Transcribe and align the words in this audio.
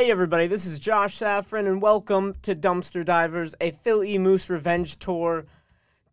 Hey 0.00 0.10
everybody, 0.10 0.46
this 0.46 0.64
is 0.64 0.78
Josh 0.78 1.18
Safran 1.18 1.68
and 1.68 1.82
welcome 1.82 2.34
to 2.40 2.54
Dumpster 2.54 3.04
Divers, 3.04 3.54
a 3.60 3.70
Phil 3.70 4.02
E. 4.02 4.16
Moose 4.16 4.48
revenge 4.48 4.96
tour. 4.96 5.44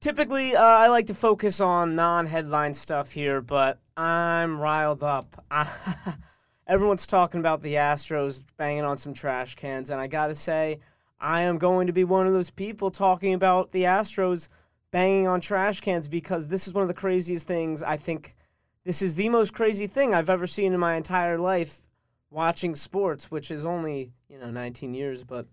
Typically, 0.01 0.53
uh, 0.53 0.61
I 0.61 0.89
like 0.89 1.07
to 1.07 1.13
focus 1.13 1.61
on 1.61 1.95
non-headline 1.95 2.73
stuff 2.73 3.13
here, 3.13 3.39
but 3.39 3.79
I'm 3.95 4.59
riled 4.59 5.03
up. 5.03 5.41
Everyone's 6.67 7.07
talking 7.07 7.39
about 7.39 7.61
the 7.61 7.75
Astros 7.75 8.43
banging 8.57 8.83
on 8.83 8.97
some 8.97 9.13
trash 9.13 9.55
cans, 9.55 9.89
and 9.89 10.01
I 10.01 10.07
gotta 10.07 10.35
say, 10.35 10.79
I 11.17 11.43
am 11.43 11.57
going 11.57 11.87
to 11.87 11.93
be 11.93 12.03
one 12.03 12.27
of 12.27 12.33
those 12.33 12.49
people 12.49 12.91
talking 12.91 13.33
about 13.33 13.71
the 13.71 13.83
Astros 13.83 14.49
banging 14.91 15.29
on 15.29 15.39
trash 15.39 15.79
cans 15.79 16.09
because 16.09 16.49
this 16.49 16.67
is 16.67 16.73
one 16.73 16.81
of 16.81 16.89
the 16.89 16.93
craziest 16.93 17.47
things 17.47 17.81
I 17.81 17.95
think. 17.95 18.35
This 18.83 19.01
is 19.01 19.15
the 19.15 19.29
most 19.29 19.53
crazy 19.53 19.87
thing 19.87 20.13
I've 20.13 20.29
ever 20.29 20.45
seen 20.45 20.73
in 20.73 20.79
my 20.81 20.95
entire 20.95 21.37
life 21.37 21.86
watching 22.29 22.75
sports, 22.75 23.31
which 23.31 23.51
is 23.51 23.65
only, 23.65 24.11
you 24.29 24.37
know, 24.37 24.51
19 24.51 24.93
years, 24.93 25.23
but, 25.23 25.47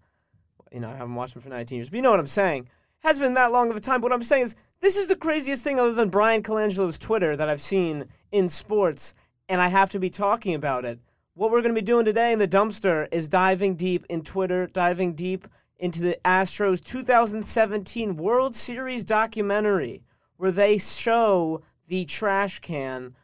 you 0.73 0.81
know, 0.81 0.91
I 0.91 0.97
haven't 0.97 1.15
watched 1.15 1.35
them 1.35 1.43
for 1.43 1.49
19 1.49 1.77
years. 1.77 1.91
But 1.91 1.97
you 1.97 2.03
know 2.03 2.11
what 2.11 2.21
I'm 2.21 2.27
saying. 2.27 2.69
Has 3.01 3.19
been 3.19 3.35
that 3.35 3.53
long 3.53 3.71
of 3.71 3.77
a 3.77 3.81
time. 3.81 4.01
But 4.01 4.11
what 4.11 4.15
I'm 4.15 4.23
saying 4.23 4.45
is, 4.45 4.57
this 4.81 4.97
is 4.97 5.09
the 5.09 5.17
craziest 5.17 5.63
thing 5.63 5.79
other 5.79 5.93
than 5.93 6.09
Bryan 6.09 6.43
Colangelo's 6.43 6.99
Twitter 6.99 7.37
that 7.37 7.49
I've 7.49 7.61
seen 7.61 8.07
in 8.33 8.49
sports, 8.49 9.15
and 9.49 9.61
I 9.61 9.69
have 9.69 9.91
to 9.91 9.99
be 9.99 10.11
talking 10.11 10.55
about 10.55 10.85
it. 10.85 10.99
What 11.35 11.51
we're 11.51 11.63
going 11.63 11.75
to 11.75 11.81
be 11.81 11.85
doing 11.85 12.05
today 12.05 12.33
in 12.33 12.39
the 12.39 12.49
dumpster 12.49 13.09
is 13.11 13.29
diving 13.29 13.77
deep 13.77 14.07
in 14.09 14.23
Twitter, 14.23 14.67
diving 14.67 15.15
deep 15.15 15.49
into 15.79 16.01
the 16.01 16.19
Astros 16.25 16.83
2017 16.83 18.17
World 18.17 18.55
Series 18.55 19.05
documentary, 19.05 20.03
where 20.37 20.53
they 20.53 20.79
show 20.79 21.63
the 21.89 22.05
trash 22.05 22.61
can 22.61 23.15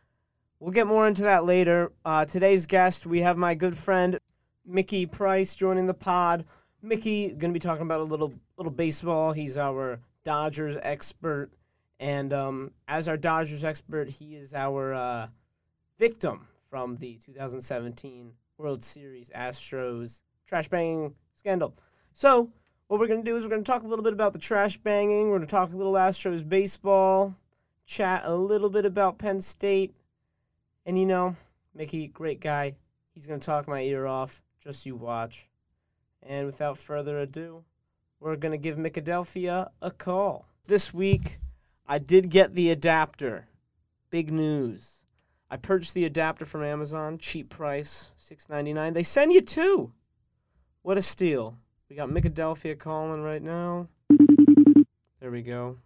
We'll 0.60 0.72
get 0.72 0.86
more 0.86 1.08
into 1.08 1.22
that 1.22 1.46
later. 1.46 1.90
Uh, 2.04 2.26
today's 2.26 2.66
guest, 2.66 3.06
we 3.06 3.20
have 3.20 3.38
my 3.38 3.54
good 3.54 3.78
friend 3.78 4.18
Mickey 4.66 5.06
Price 5.06 5.54
joining 5.54 5.86
the 5.86 5.94
pod. 5.94 6.44
Mickey 6.82 7.28
going 7.28 7.50
to 7.50 7.54
be 7.54 7.58
talking 7.58 7.80
about 7.80 8.00
a 8.00 8.04
little 8.04 8.34
little 8.58 8.70
baseball. 8.70 9.32
He's 9.32 9.56
our 9.56 10.00
Dodgers 10.22 10.76
expert, 10.82 11.48
and 11.98 12.34
um, 12.34 12.72
as 12.86 13.08
our 13.08 13.16
Dodgers 13.16 13.64
expert, 13.64 14.10
he 14.10 14.36
is 14.36 14.52
our 14.52 14.92
uh, 14.92 15.28
victim 15.98 16.46
from 16.68 16.96
the 16.96 17.14
2017 17.24 18.34
World 18.58 18.84
Series 18.84 19.30
Astros 19.34 20.20
trash 20.46 20.68
banging 20.68 21.14
scandal. 21.36 21.74
So, 22.12 22.50
what 22.88 23.00
we're 23.00 23.06
going 23.06 23.24
to 23.24 23.30
do 23.30 23.34
is 23.38 23.44
we're 23.44 23.50
going 23.50 23.64
to 23.64 23.72
talk 23.72 23.82
a 23.82 23.88
little 23.88 24.04
bit 24.04 24.12
about 24.12 24.34
the 24.34 24.38
trash 24.38 24.76
banging. 24.76 25.30
We're 25.30 25.38
going 25.38 25.48
to 25.48 25.50
talk 25.50 25.72
a 25.72 25.76
little 25.76 25.94
Astros 25.94 26.46
baseball, 26.46 27.34
chat 27.86 28.24
a 28.26 28.34
little 28.34 28.68
bit 28.68 28.84
about 28.84 29.16
Penn 29.16 29.40
State 29.40 29.94
and 30.90 30.98
you 30.98 31.06
know, 31.06 31.36
Mickey, 31.72 32.08
great 32.08 32.40
guy. 32.40 32.74
He's 33.14 33.28
going 33.28 33.38
to 33.38 33.46
talk 33.46 33.68
my 33.68 33.80
ear 33.82 34.08
off. 34.08 34.42
Just 34.60 34.84
you 34.84 34.96
watch. 34.96 35.48
And 36.20 36.46
without 36.46 36.78
further 36.78 37.16
ado, 37.20 37.62
we're 38.18 38.34
going 38.34 38.50
to 38.50 38.58
give 38.58 38.76
Mickadelphia 38.76 39.68
a 39.80 39.92
call. 39.92 40.48
This 40.66 40.92
week, 40.92 41.38
I 41.86 41.98
did 41.98 42.28
get 42.28 42.56
the 42.56 42.72
adapter. 42.72 43.46
Big 44.10 44.32
news. 44.32 45.04
I 45.48 45.58
purchased 45.58 45.94
the 45.94 46.04
adapter 46.04 46.44
from 46.44 46.64
Amazon, 46.64 47.18
cheap 47.18 47.50
price, 47.50 48.10
six 48.16 48.48
ninety 48.48 48.72
nine. 48.72 48.92
They 48.92 49.04
send 49.04 49.32
you 49.32 49.42
two. 49.42 49.92
What 50.82 50.98
a 50.98 51.02
steal. 51.02 51.56
We 51.88 51.94
got 51.94 52.08
Mickadelphia 52.08 52.76
calling 52.76 53.22
right 53.22 53.42
now. 53.42 53.86
There 55.20 55.30
we 55.30 55.42
go. 55.42 55.76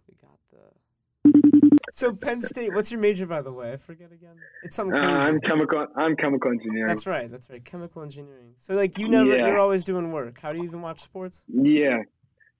So 1.95 2.11
Penn 2.11 2.41
State, 2.41 2.73
what's 2.73 2.91
your 2.91 2.99
major 2.99 3.25
by 3.25 3.41
the 3.41 3.53
way? 3.53 3.71
I 3.71 3.77
forget 3.77 4.11
again. 4.11 4.35
It's 4.63 4.75
something. 4.75 4.99
Uh, 4.99 5.07
I'm 5.07 5.39
chemical. 5.39 5.87
I'm 5.95 6.17
chemical 6.17 6.51
engineering. 6.51 6.89
That's 6.89 7.07
right. 7.07 7.31
That's 7.31 7.49
right. 7.49 7.63
Chemical 7.63 8.01
engineering. 8.03 8.51
So 8.57 8.73
like 8.73 8.99
you 8.99 9.07
never, 9.07 9.33
yeah. 9.33 9.47
you're 9.47 9.57
always 9.57 9.85
doing 9.85 10.11
work. 10.11 10.37
How 10.41 10.51
do 10.51 10.57
you 10.57 10.65
even 10.65 10.81
watch 10.81 10.99
sports? 10.99 11.45
Yeah, 11.47 11.99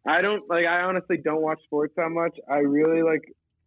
I 0.08 0.22
don't 0.22 0.50
like. 0.50 0.66
I 0.66 0.84
honestly 0.84 1.18
don't 1.18 1.42
watch 1.42 1.60
sports 1.66 1.94
that 1.98 2.12
much. 2.12 2.38
I 2.50 2.60
really 2.60 3.04
like 3.04 3.24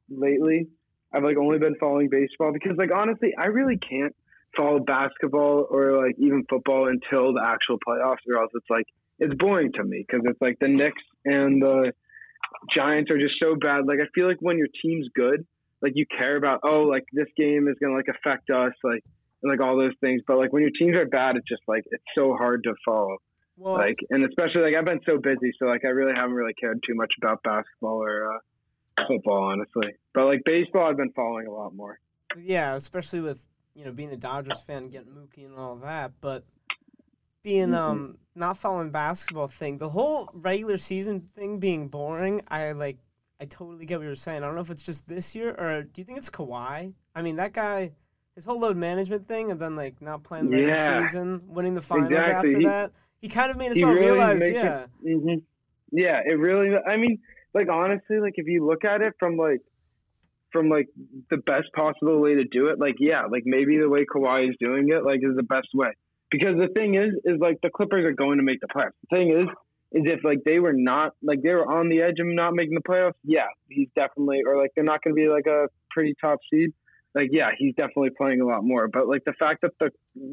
lately. 0.09 0.69
I've 1.13 1.23
like 1.23 1.37
only 1.37 1.59
been 1.59 1.75
following 1.79 2.09
baseball 2.09 2.51
because 2.51 2.79
like 2.79 2.91
honestly, 2.91 3.35
I 3.39 3.49
really 3.49 3.77
can't 3.77 4.17
follow 4.57 4.79
basketball 4.79 5.67
or 5.69 6.03
like 6.03 6.15
even 6.17 6.47
football 6.49 6.89
until 6.89 7.35
the 7.35 7.43
actual 7.45 7.77
playoffs, 7.87 8.25
or 8.27 8.41
else 8.41 8.53
it's 8.55 8.71
like 8.71 8.87
it's 9.19 9.35
boring 9.35 9.73
to 9.75 9.85
me 9.85 10.03
because 10.09 10.25
it's 10.25 10.41
like 10.41 10.57
the 10.63 10.69
Knicks 10.69 11.03
and 11.27 11.61
the 11.61 11.93
Giants 12.75 13.11
are 13.11 13.19
just 13.19 13.35
so 13.39 13.55
bad. 13.55 13.87
Like 13.87 13.99
I 14.01 14.09
feel 14.15 14.27
like 14.27 14.39
when 14.41 14.57
your 14.57 14.69
team's 14.83 15.09
good 15.15 15.45
like 15.83 15.93
you 15.95 16.07
care 16.07 16.37
about 16.37 16.61
oh 16.65 16.83
like 16.83 17.05
this 17.13 17.29
game 17.37 17.69
is 17.69 17.77
gonna 17.81 17.95
like 17.95 18.09
affect 18.09 18.51
us 18.51 18.73
like 18.83 19.05
and 19.43 19.51
like 19.51 19.61
all 19.61 19.77
those 19.77 19.95
things. 20.01 20.23
But 20.27 20.39
like 20.39 20.53
when 20.53 20.63
your 20.63 20.73
teams 20.79 20.97
are 20.97 21.07
bad 21.07 21.37
it's 21.37 21.49
just 21.49 21.63
like 21.69 21.85
it's 21.91 22.05
so 22.17 22.35
hard 22.35 22.65
to 22.65 22.75
follow. 22.85 23.19
Well, 23.57 23.75
like 23.75 23.99
and 24.11 24.25
especially 24.25 24.63
like 24.63 24.77
I've 24.77 24.85
been 24.85 25.01
so 25.07 25.19
busy 25.19 25.53
so 25.59 25.67
like 25.67 25.85
I 25.85 25.89
really 25.89 26.15
haven't 26.15 26.35
really 26.35 26.55
cared 26.55 26.81
too 26.87 26.95
much 26.95 27.13
about 27.21 27.43
basketball 27.43 28.03
or 28.03 28.35
uh, 28.35 29.05
football 29.07 29.45
honestly. 29.45 29.95
But 30.15 30.27
like 30.27 30.43
baseball 30.45 30.89
I've 30.89 30.97
been 30.97 31.13
following 31.13 31.47
a 31.47 31.53
lot 31.53 31.75
more. 31.75 31.99
Yeah 32.37 32.75
especially 32.75 33.21
with 33.21 33.47
you 33.75 33.85
know 33.85 33.93
being 33.93 34.13
a 34.13 34.17
Dodgers 34.17 34.63
fan 34.63 34.89
getting 34.89 35.13
Mookie 35.13 35.47
and 35.47 35.57
all 35.57 35.77
that 35.77 36.13
but 36.21 36.45
being 37.43 37.69
mm-hmm. 37.69 37.75
um 37.75 38.19
not 38.35 38.59
following 38.59 38.91
basketball 38.91 39.49
thing 39.49 39.79
the 39.79 39.89
whole 39.89 40.29
regular 40.33 40.77
season 40.77 41.29
thing 41.35 41.59
being 41.59 41.89
boring 41.89 42.43
I 42.49 42.73
like 42.73 42.99
I 43.41 43.45
totally 43.45 43.87
get 43.87 43.99
what 43.99 44.05
you're 44.07 44.15
saying. 44.15 44.43
I 44.43 44.47
don't 44.47 44.55
know 44.55 44.61
if 44.61 44.71
it's 44.71 44.83
just 44.83 45.09
this 45.09 45.35
year 45.35 45.55
or 45.59 45.83
do 45.83 46.01
you 46.01 46.05
think 46.05 46.19
it's 46.19 46.31
Kawhi? 46.31 46.93
I 47.15 47.23
mean, 47.23 47.37
that 47.37 47.53
guy, 47.53 47.93
his 48.35 48.45
whole 48.45 48.61
load 48.61 48.77
management 48.77 49.29
thing, 49.29 49.51
and 49.51 49.61
then 49.61 49.77
like 49.77 50.01
not 50.03 50.25
playing 50.25 50.51
the 50.51 50.61
yeah. 50.61 51.07
season, 51.07 51.43
winning 51.47 51.75
the 51.75 51.81
finals 51.81 52.11
exactly. 52.11 52.51
after 52.51 52.59
he, 52.59 52.67
that. 52.67 52.93
He 53.21 53.29
kind 53.29 53.51
of 53.51 53.57
made 53.57 53.73
us 53.73 53.83
all 53.83 53.93
really 53.93 54.07
realize, 54.07 54.41
yeah. 54.41 54.87
It, 55.05 55.17
mm-hmm. 55.17 55.39
Yeah, 55.91 56.21
it 56.25 56.39
really. 56.39 56.77
I 56.77 56.97
mean, 56.97 57.19
like 57.55 57.69
honestly, 57.69 58.21
like 58.21 58.35
if 58.37 58.47
you 58.47 58.67
look 58.67 58.85
at 58.85 59.01
it 59.01 59.15
from 59.19 59.37
like 59.37 59.61
from 60.53 60.69
like 60.69 60.89
the 61.31 61.39
best 61.39 61.67
possible 61.75 62.21
way 62.21 62.35
to 62.35 62.45
do 62.45 62.69
it, 62.69 62.79
like 62.79 62.97
yeah, 62.99 63.23
like 63.23 63.43
maybe 63.45 63.79
the 63.79 63.89
way 63.89 64.05
Kawhi 64.05 64.49
is 64.49 64.57
doing 64.61 64.89
it, 64.91 65.05
like 65.05 65.21
is 65.23 65.37
the 65.37 65.43
best 65.43 65.69
way. 65.75 65.91
Because 66.31 66.57
the 66.57 66.69
thing 66.77 66.95
is, 66.95 67.15
is 67.25 67.41
like 67.41 67.59
the 67.63 67.71
Clippers 67.71 68.05
are 68.05 68.13
going 68.13 68.37
to 68.39 68.45
make 68.45 68.61
the 68.61 68.69
playoffs. 68.69 68.93
The 69.11 69.17
thing 69.17 69.31
is, 69.31 69.49
is 69.93 70.03
if 70.05 70.23
like 70.23 70.41
they 70.45 70.59
were 70.59 70.73
not 70.75 71.15
like 71.23 71.43
they 71.43 71.51
were 71.51 71.67
on 71.67 71.89
the 71.89 72.03
edge 72.03 72.19
of 72.21 72.27
not 72.27 72.53
making 72.55 72.75
the 72.75 72.83
playoffs, 72.83 73.15
yeah, 73.25 73.47
he's 73.69 73.89
definitely 73.97 74.43
or 74.47 74.61
like 74.61 74.71
they're 74.75 74.85
not 74.85 75.03
going 75.03 75.15
to 75.15 75.21
be 75.21 75.29
like 75.29 75.47
a 75.47 75.67
pretty 75.91 76.15
top 76.21 76.39
seed. 76.53 76.73
Like 77.15 77.29
yeah, 77.33 77.51
he's 77.57 77.75
definitely 77.75 78.11
playing 78.17 78.41
a 78.41 78.47
lot 78.47 78.63
more. 78.63 78.89
But 78.89 79.09
like 79.09 79.25
the 79.25 79.33
fact 79.39 79.63
that 79.63 79.73
the 79.81 79.91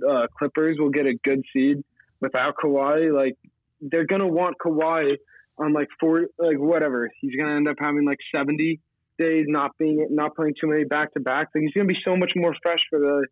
uh, 0.08 0.28
Clippers 0.38 0.78
will 0.80 0.90
get 0.90 1.06
a 1.06 1.14
good 1.24 1.42
seed 1.54 1.78
without 2.20 2.56
Kawhi, 2.62 3.14
like 3.16 3.36
they're 3.80 4.06
gonna 4.06 4.28
want 4.28 4.58
Kawhi 4.64 5.16
on 5.58 5.74
like 5.74 5.88
four 6.00 6.26
like 6.38 6.58
whatever. 6.58 7.10
He's 7.22 7.36
gonna 7.40 7.56
end 7.56 7.70
up 7.70 7.78
having 7.80 8.06
like 8.06 8.20
seventy 8.36 8.82
days 9.18 9.46
not 9.48 9.72
being 9.80 10.06
not 10.12 10.36
playing 10.36 10.56
too 10.60 10.68
many 10.68 10.84
back 10.84 11.14
to 11.14 11.22
back. 11.22 11.48
Like 11.56 11.62
he's 11.62 11.74
gonna 11.74 11.88
be 11.88 11.98
so 12.06 12.18
much 12.18 12.32
more 12.36 12.54
fresh 12.62 12.82
for 12.90 13.00
the 13.00 13.28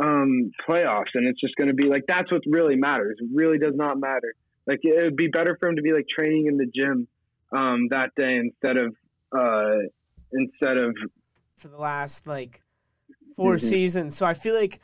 um 0.00 0.52
playoffs, 0.68 1.14
and 1.14 1.26
it's 1.26 1.40
just 1.40 1.56
gonna 1.56 1.74
be 1.74 1.88
like 1.88 2.04
that's 2.06 2.30
what 2.30 2.42
really 2.46 2.76
matters. 2.76 3.16
It 3.18 3.30
really 3.34 3.58
does 3.58 3.74
not 3.74 3.98
matter 3.98 4.32
like 4.66 4.80
it 4.82 5.02
would 5.02 5.16
be 5.16 5.28
better 5.28 5.56
for 5.58 5.68
him 5.68 5.76
to 5.76 5.82
be 5.82 5.92
like 5.92 6.06
training 6.08 6.46
in 6.46 6.56
the 6.56 6.66
gym 6.66 7.08
um, 7.52 7.88
that 7.90 8.10
day 8.16 8.36
instead 8.36 8.76
of 8.76 8.94
uh, 9.36 9.78
instead 10.32 10.76
of 10.76 10.96
for 11.56 11.68
the 11.68 11.78
last 11.78 12.26
like 12.26 12.62
4 13.36 13.54
mm-hmm. 13.54 13.66
seasons. 13.66 14.16
So 14.16 14.26
I 14.26 14.34
feel 14.34 14.54
like 14.54 14.80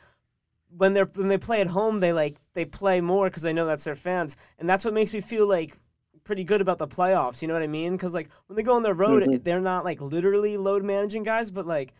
when 0.75 0.93
they're 0.93 1.09
when 1.13 1.27
they 1.27 1.37
play 1.37 1.61
at 1.61 1.67
home, 1.67 1.99
they 1.99 2.13
like 2.13 2.37
they 2.53 2.65
play 2.65 3.01
more 3.01 3.27
because 3.29 3.43
they 3.43 3.53
know 3.53 3.65
that's 3.65 3.83
their 3.83 3.95
fans, 3.95 4.35
and 4.59 4.69
that's 4.69 4.85
what 4.85 4.93
makes 4.93 5.13
me 5.13 5.21
feel 5.21 5.47
like 5.47 5.77
pretty 6.23 6.43
good 6.43 6.61
about 6.61 6.77
the 6.77 6.87
playoffs. 6.87 7.41
You 7.41 7.47
know 7.47 7.53
what 7.53 7.63
I 7.63 7.67
mean? 7.67 7.93
Because 7.93 8.13
like 8.13 8.29
when 8.47 8.55
they 8.55 8.63
go 8.63 8.75
on 8.75 8.83
their 8.83 8.93
road, 8.93 9.23
mm-hmm. 9.23 9.43
they're 9.43 9.61
not 9.61 9.83
like 9.83 10.01
literally 10.01 10.57
load 10.57 10.83
managing 10.83 11.23
guys, 11.23 11.51
but 11.51 11.67
like 11.67 11.93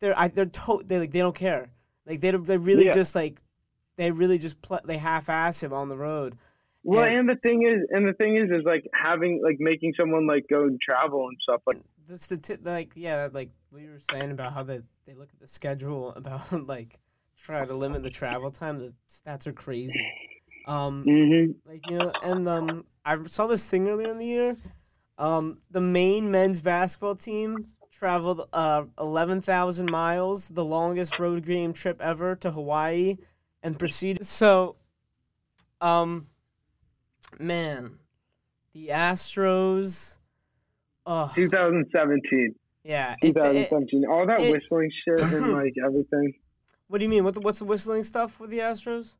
they're 0.00 0.18
I, 0.18 0.28
they're 0.28 0.46
to- 0.46 0.82
they 0.84 0.98
like 0.98 1.12
they 1.12 1.20
don't 1.20 1.34
care. 1.34 1.70
Like 2.06 2.20
they 2.20 2.30
they 2.30 2.58
really 2.58 2.86
yeah. 2.86 2.92
just 2.92 3.14
like 3.14 3.40
they 3.96 4.10
really 4.10 4.38
just 4.38 4.60
play 4.62 4.80
they 4.84 4.98
half 4.98 5.28
ass 5.28 5.62
him 5.62 5.72
on 5.72 5.88
the 5.88 5.96
road. 5.96 6.36
Well, 6.84 7.04
and, 7.04 7.16
and, 7.16 7.28
the 7.28 7.36
thing 7.36 7.62
is, 7.62 7.88
and 7.90 8.06
the 8.06 8.12
thing 8.12 8.36
is, 8.36 8.50
is 8.50 8.64
like 8.64 8.86
having 8.94 9.40
like 9.42 9.56
making 9.58 9.94
someone 9.98 10.26
like 10.26 10.44
go 10.48 10.64
and 10.64 10.78
travel 10.80 11.28
and 11.28 11.36
stuff 11.42 11.62
like. 11.66 11.78
The 12.06 12.14
stati- 12.14 12.64
like 12.64 12.92
yeah, 12.94 13.28
like 13.32 13.48
we 13.72 13.86
were 13.86 13.98
saying 13.98 14.30
about 14.30 14.52
how 14.52 14.62
they 14.62 14.80
they 15.06 15.14
look 15.14 15.30
at 15.32 15.40
the 15.40 15.48
schedule 15.48 16.12
about 16.16 16.66
like 16.66 16.98
try 17.38 17.64
to 17.64 17.74
limit 17.74 18.02
the 18.02 18.10
travel 18.10 18.50
time. 18.50 18.78
The 18.78 18.92
stats 19.08 19.46
are 19.46 19.52
crazy. 19.52 20.04
Um, 20.66 21.04
mm-hmm. 21.06 21.52
like 21.68 21.80
you 21.88 21.98
know, 21.98 22.12
and 22.22 22.48
um, 22.48 22.84
I 23.04 23.16
saw 23.26 23.46
this 23.46 23.68
thing 23.68 23.88
earlier 23.88 24.10
in 24.10 24.18
the 24.18 24.26
year. 24.26 24.56
Um, 25.16 25.58
the 25.70 25.80
main 25.80 26.30
men's 26.30 26.60
basketball 26.60 27.14
team 27.14 27.68
traveled 27.90 28.48
uh 28.52 28.84
11,000 28.98 29.90
miles, 29.90 30.48
the 30.48 30.64
longest 30.64 31.18
road 31.18 31.46
game 31.46 31.72
trip 31.72 32.00
ever 32.00 32.34
to 32.36 32.50
Hawaii, 32.50 33.16
and 33.62 33.78
proceeded. 33.78 34.26
So, 34.26 34.76
um, 35.80 36.26
man, 37.38 37.98
the 38.72 38.88
Astros. 38.88 40.18
Oh. 41.06 41.30
2017. 41.34 42.54
Yeah. 42.82 43.14
2017. 43.22 44.02
It, 44.02 44.06
it, 44.06 44.08
All 44.10 44.26
that 44.26 44.40
it, 44.40 44.52
whistling 44.52 44.90
shit 45.04 45.20
and 45.20 45.52
like 45.52 45.74
everything. 45.84 46.34
What 46.88 46.98
do 46.98 47.04
you 47.04 47.10
mean? 47.10 47.24
What 47.24 47.34
the, 47.34 47.40
what's 47.40 47.58
the 47.58 47.64
whistling 47.64 48.02
stuff 48.02 48.40
with 48.40 48.50
the 48.50 48.58
Astros? 48.58 49.16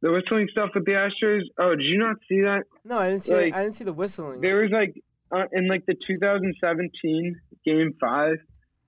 the 0.00 0.12
whistling 0.12 0.48
stuff 0.50 0.70
with 0.74 0.84
the 0.84 0.92
Astros. 0.92 1.42
Oh, 1.58 1.74
did 1.74 1.84
you 1.84 1.98
not 1.98 2.16
see 2.28 2.42
that? 2.42 2.64
No, 2.84 2.98
I 2.98 3.10
didn't 3.10 3.22
see. 3.22 3.34
Like, 3.34 3.54
I 3.54 3.62
didn't 3.62 3.74
see 3.74 3.84
the 3.84 3.92
whistling. 3.92 4.40
There 4.40 4.56
was 4.56 4.70
like 4.70 4.94
uh, 5.32 5.44
in 5.52 5.68
like 5.68 5.86
the 5.86 5.94
2017 6.06 7.40
Game 7.64 7.94
Five, 8.00 8.36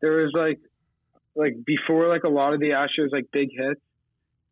there 0.00 0.22
was 0.22 0.32
like 0.34 0.60
like 1.34 1.54
before 1.64 2.08
like 2.08 2.24
a 2.24 2.28
lot 2.28 2.54
of 2.54 2.60
the 2.60 2.70
Astros 2.70 3.12
like 3.12 3.26
big 3.32 3.48
hits, 3.52 3.80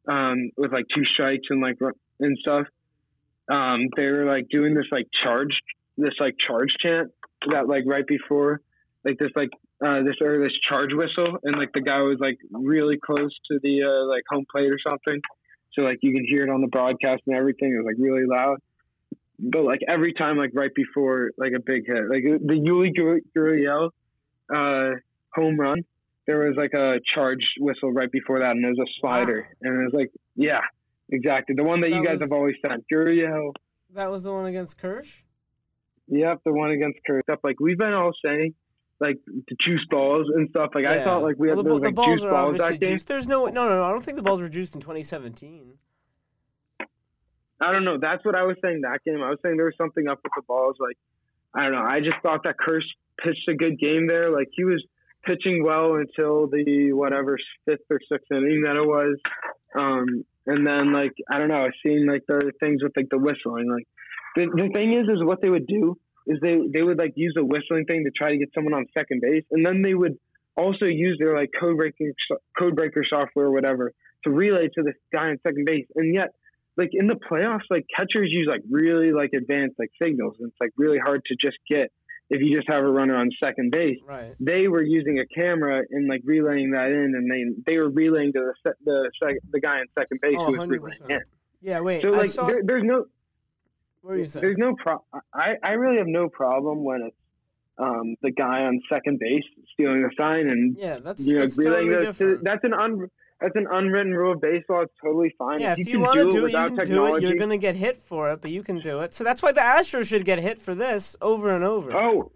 um, 0.08 0.50
with 0.56 0.72
like 0.72 0.86
two 0.94 1.04
strikes 1.04 1.46
and 1.50 1.60
like 1.60 1.76
and 2.20 2.36
stuff. 2.38 2.66
Um, 3.48 3.88
they 3.96 4.06
were 4.06 4.24
like 4.24 4.48
doing 4.48 4.74
this 4.74 4.86
like 4.90 5.06
charge, 5.12 5.60
this 5.96 6.14
like 6.20 6.36
charge 6.38 6.74
chant 6.80 7.12
that 7.48 7.68
like 7.68 7.84
right 7.86 8.06
before, 8.06 8.60
like 9.04 9.18
this 9.18 9.30
like 9.36 9.50
uh 9.84 10.02
this 10.02 10.16
or 10.20 10.38
this 10.42 10.52
charge 10.68 10.92
whistle, 10.92 11.38
and 11.42 11.56
like 11.56 11.72
the 11.72 11.80
guy 11.80 12.00
was 12.00 12.18
like 12.20 12.38
really 12.50 12.98
close 12.98 13.34
to 13.50 13.58
the 13.62 13.82
uh, 13.84 14.06
like 14.06 14.22
home 14.28 14.44
plate 14.50 14.70
or 14.70 14.78
something, 14.78 15.20
so 15.72 15.82
like 15.82 15.98
you 16.02 16.12
can 16.12 16.24
hear 16.26 16.44
it 16.44 16.50
on 16.50 16.60
the 16.60 16.68
broadcast 16.68 17.22
and 17.26 17.36
everything. 17.36 17.72
It 17.72 17.78
was 17.78 17.86
like 17.86 17.96
really 17.98 18.26
loud. 18.26 18.58
But 19.38 19.62
like 19.62 19.80
every 19.86 20.12
time, 20.12 20.36
like 20.36 20.50
right 20.52 20.74
before 20.74 21.30
like 21.38 21.52
a 21.56 21.60
big 21.60 21.86
hit, 21.86 22.08
like 22.10 22.24
the 22.24 22.54
Yuli 22.54 22.94
Gur- 22.94 23.20
Gurriel 23.36 23.90
uh, 24.52 24.98
home 25.32 25.58
run, 25.58 25.84
there 26.26 26.40
was 26.40 26.56
like 26.56 26.74
a 26.74 27.00
charge 27.04 27.54
whistle 27.58 27.92
right 27.92 28.10
before 28.10 28.40
that, 28.40 28.50
and 28.50 28.64
it 28.64 28.68
was 28.68 28.80
a 28.80 28.90
slider, 29.00 29.48
and 29.62 29.80
it 29.80 29.84
was 29.84 29.94
like, 29.94 30.10
yeah, 30.34 30.60
exactly, 31.10 31.54
the 31.54 31.64
one 31.64 31.80
that, 31.80 31.90
you 31.90 32.04
guys 32.04 32.20
was- 32.20 32.22
have 32.22 32.32
always 32.32 32.56
sent, 32.66 32.84
Gurriel. 32.92 33.52
that 33.94 34.10
was 34.10 34.24
the 34.24 34.32
one 34.32 34.46
against 34.46 34.78
Kersh. 34.80 35.22
Yep, 36.08 36.40
the 36.44 36.52
one 36.52 36.70
against 36.70 36.98
Kirk. 37.06 37.24
Stuff 37.24 37.40
like 37.44 37.60
we've 37.60 37.76
been 37.78 37.92
all 37.92 38.12
saying, 38.24 38.54
like 39.00 39.18
the 39.26 39.56
juice 39.60 39.84
balls 39.90 40.26
and 40.34 40.48
stuff. 40.50 40.70
Like 40.74 40.86
I 40.86 41.04
thought, 41.04 41.22
like 41.22 41.36
we 41.38 41.48
had 41.48 41.56
Well, 41.56 41.64
the, 41.64 41.68
those 41.70 41.80
the 41.80 41.86
like 41.86 41.94
balls 41.94 42.08
juice 42.08 42.24
are 42.24 42.30
balls 42.30 42.60
obviously 42.60 42.78
that 42.78 42.88
juiced. 42.88 43.08
There's 43.08 43.28
no, 43.28 43.44
no, 43.46 43.68
no. 43.68 43.84
I 43.84 43.90
don't 43.90 44.02
think 44.02 44.16
the 44.16 44.22
balls 44.22 44.40
were 44.40 44.48
juiced 44.48 44.74
in 44.74 44.80
2017. 44.80 45.74
I 47.60 47.72
don't 47.72 47.84
know. 47.84 47.98
That's 47.98 48.24
what 48.24 48.36
I 48.36 48.44
was 48.44 48.56
saying 48.62 48.82
that 48.82 49.00
game. 49.04 49.22
I 49.22 49.30
was 49.30 49.38
saying 49.42 49.56
there 49.56 49.66
was 49.66 49.76
something 49.76 50.06
up 50.08 50.20
with 50.22 50.32
the 50.36 50.42
balls. 50.42 50.76
Like, 50.78 50.96
I 51.54 51.64
don't 51.64 51.72
know. 51.72 51.84
I 51.86 52.00
just 52.00 52.16
thought 52.22 52.44
that 52.44 52.54
Kersh 52.56 52.84
pitched 53.22 53.48
a 53.48 53.54
good 53.54 53.78
game 53.78 54.06
there. 54.06 54.30
Like, 54.30 54.48
he 54.52 54.64
was 54.64 54.84
pitching 55.24 55.64
well 55.64 55.96
until 55.96 56.46
the 56.46 56.92
whatever 56.92 57.36
fifth 57.64 57.80
or 57.90 58.00
sixth 58.10 58.30
inning 58.30 58.62
that 58.64 58.76
it 58.76 58.86
was. 58.86 59.18
Um, 59.74 60.24
and 60.46 60.66
then, 60.66 60.92
like, 60.92 61.12
I 61.30 61.38
don't 61.38 61.48
know. 61.48 61.64
I 61.64 61.70
seen, 61.82 62.06
like, 62.06 62.24
the 62.26 62.52
things 62.60 62.82
with, 62.82 62.92
like, 62.96 63.08
the 63.10 63.18
whistling. 63.18 63.70
Like, 63.70 63.86
the, 64.36 64.46
the 64.54 64.70
thing 64.72 64.92
is, 64.94 65.08
is 65.08 65.22
what 65.22 65.42
they 65.42 65.50
would 65.50 65.66
do 65.66 65.98
is 66.26 66.38
they, 66.40 66.58
they 66.72 66.82
would, 66.82 66.98
like, 66.98 67.12
use 67.16 67.34
a 67.38 67.44
whistling 67.44 67.84
thing 67.84 68.04
to 68.04 68.10
try 68.10 68.30
to 68.30 68.38
get 68.38 68.48
someone 68.54 68.74
on 68.74 68.86
second 68.96 69.20
base. 69.20 69.44
And 69.50 69.64
then 69.64 69.82
they 69.82 69.94
would 69.94 70.18
also 70.56 70.86
use 70.86 71.16
their, 71.18 71.36
like, 71.36 71.50
code 71.58 71.76
breaking, 71.76 72.12
code 72.58 72.76
breaker 72.76 73.02
software 73.08 73.46
or 73.46 73.52
whatever 73.52 73.92
to 74.24 74.30
relay 74.30 74.68
to 74.74 74.82
the 74.82 74.92
guy 75.12 75.28
on 75.28 75.38
second 75.42 75.64
base. 75.66 75.86
And 75.94 76.14
yet, 76.14 76.30
like 76.78 76.90
in 76.92 77.08
the 77.08 77.14
playoffs, 77.14 77.66
like 77.70 77.86
catchers 77.94 78.28
use 78.30 78.46
like 78.48 78.62
really 78.70 79.12
like 79.12 79.32
advanced 79.34 79.76
like 79.78 79.90
signals, 80.00 80.36
and 80.38 80.48
it's 80.48 80.56
like 80.60 80.70
really 80.76 80.98
hard 80.98 81.22
to 81.26 81.34
just 81.34 81.58
get 81.68 81.90
if 82.30 82.40
you 82.42 82.54
just 82.56 82.68
have 82.68 82.82
a 82.84 82.88
runner 82.90 83.16
on 83.16 83.30
second 83.42 83.70
base. 83.70 83.98
Right. 84.06 84.34
They 84.38 84.68
were 84.68 84.82
using 84.82 85.18
a 85.18 85.26
camera 85.26 85.82
and 85.90 86.08
like 86.08 86.20
relaying 86.24 86.72
that 86.72 86.86
in, 86.88 87.14
and 87.16 87.30
they 87.30 87.72
they 87.72 87.78
were 87.78 87.88
relaying 87.88 88.32
to 88.34 88.52
the 88.64 88.74
the 88.84 89.10
sec- 89.22 89.36
the 89.50 89.60
guy 89.60 89.78
on 89.78 89.86
second 89.98 90.20
base 90.20 90.36
Oh, 90.38 90.46
who 90.46 90.52
was 90.58 90.68
100%. 90.68 90.70
relaying 90.70 90.92
in. 91.10 91.20
Yeah. 91.62 91.80
Wait. 91.80 92.02
So 92.02 92.12
I 92.14 92.18
like 92.18 92.26
saw. 92.30 92.46
there, 92.46 92.60
there's 92.64 92.84
no 92.84 93.06
what 94.02 94.10
were 94.12 94.16
you 94.18 94.26
saying? 94.26 94.42
there's 94.42 94.58
no 94.58 94.74
pro. 94.76 95.02
I 95.34 95.54
I 95.62 95.72
really 95.72 95.98
have 95.98 96.06
no 96.06 96.28
problem 96.28 96.84
when 96.84 97.02
it's 97.02 97.16
um 97.78 98.14
the 98.22 98.30
guy 98.30 98.62
on 98.62 98.80
second 98.92 99.18
base 99.18 99.44
stealing 99.72 100.02
the 100.02 100.10
sign 100.18 100.48
and 100.48 100.76
Yeah, 100.78 100.98
that's, 100.98 101.26
you 101.26 101.34
know 101.34 101.40
that's 101.42 101.56
relaying 101.58 101.90
totally 101.90 102.12
to- 102.36 102.40
that's 102.42 102.64
an 102.64 102.74
un 102.74 103.08
that's 103.40 103.54
an 103.56 103.66
unwritten 103.70 104.12
rule 104.14 104.32
of 104.32 104.40
baseball. 104.40 104.82
It's 104.82 104.92
totally 105.02 105.34
fine. 105.38 105.60
yeah, 105.60 105.72
if 105.72 105.80
if 105.80 105.86
you, 105.88 105.94
you 105.94 106.00
want 106.00 106.18
to 106.18 106.24
do, 106.24 106.30
do 106.30 106.46
it 106.46 106.52
you 106.52 106.56
can 106.58 106.68
do 106.68 106.74
it. 106.74 106.86
technology. 106.86 107.26
You're 107.26 107.36
gonna 107.38 107.58
get 107.58 107.76
hit 107.76 107.96
for 107.96 108.32
it, 108.32 108.40
but 108.40 108.50
you 108.50 108.62
can 108.62 108.80
do 108.80 109.00
it. 109.00 109.14
So 109.14 109.22
that's 109.24 109.42
why 109.42 109.52
the 109.52 109.60
Astros 109.60 110.06
should 110.08 110.24
get 110.24 110.38
hit 110.38 110.58
for 110.58 110.74
this 110.74 111.14
over 111.22 111.54
and 111.54 111.62
over. 111.64 111.92
Oh, 111.96 112.32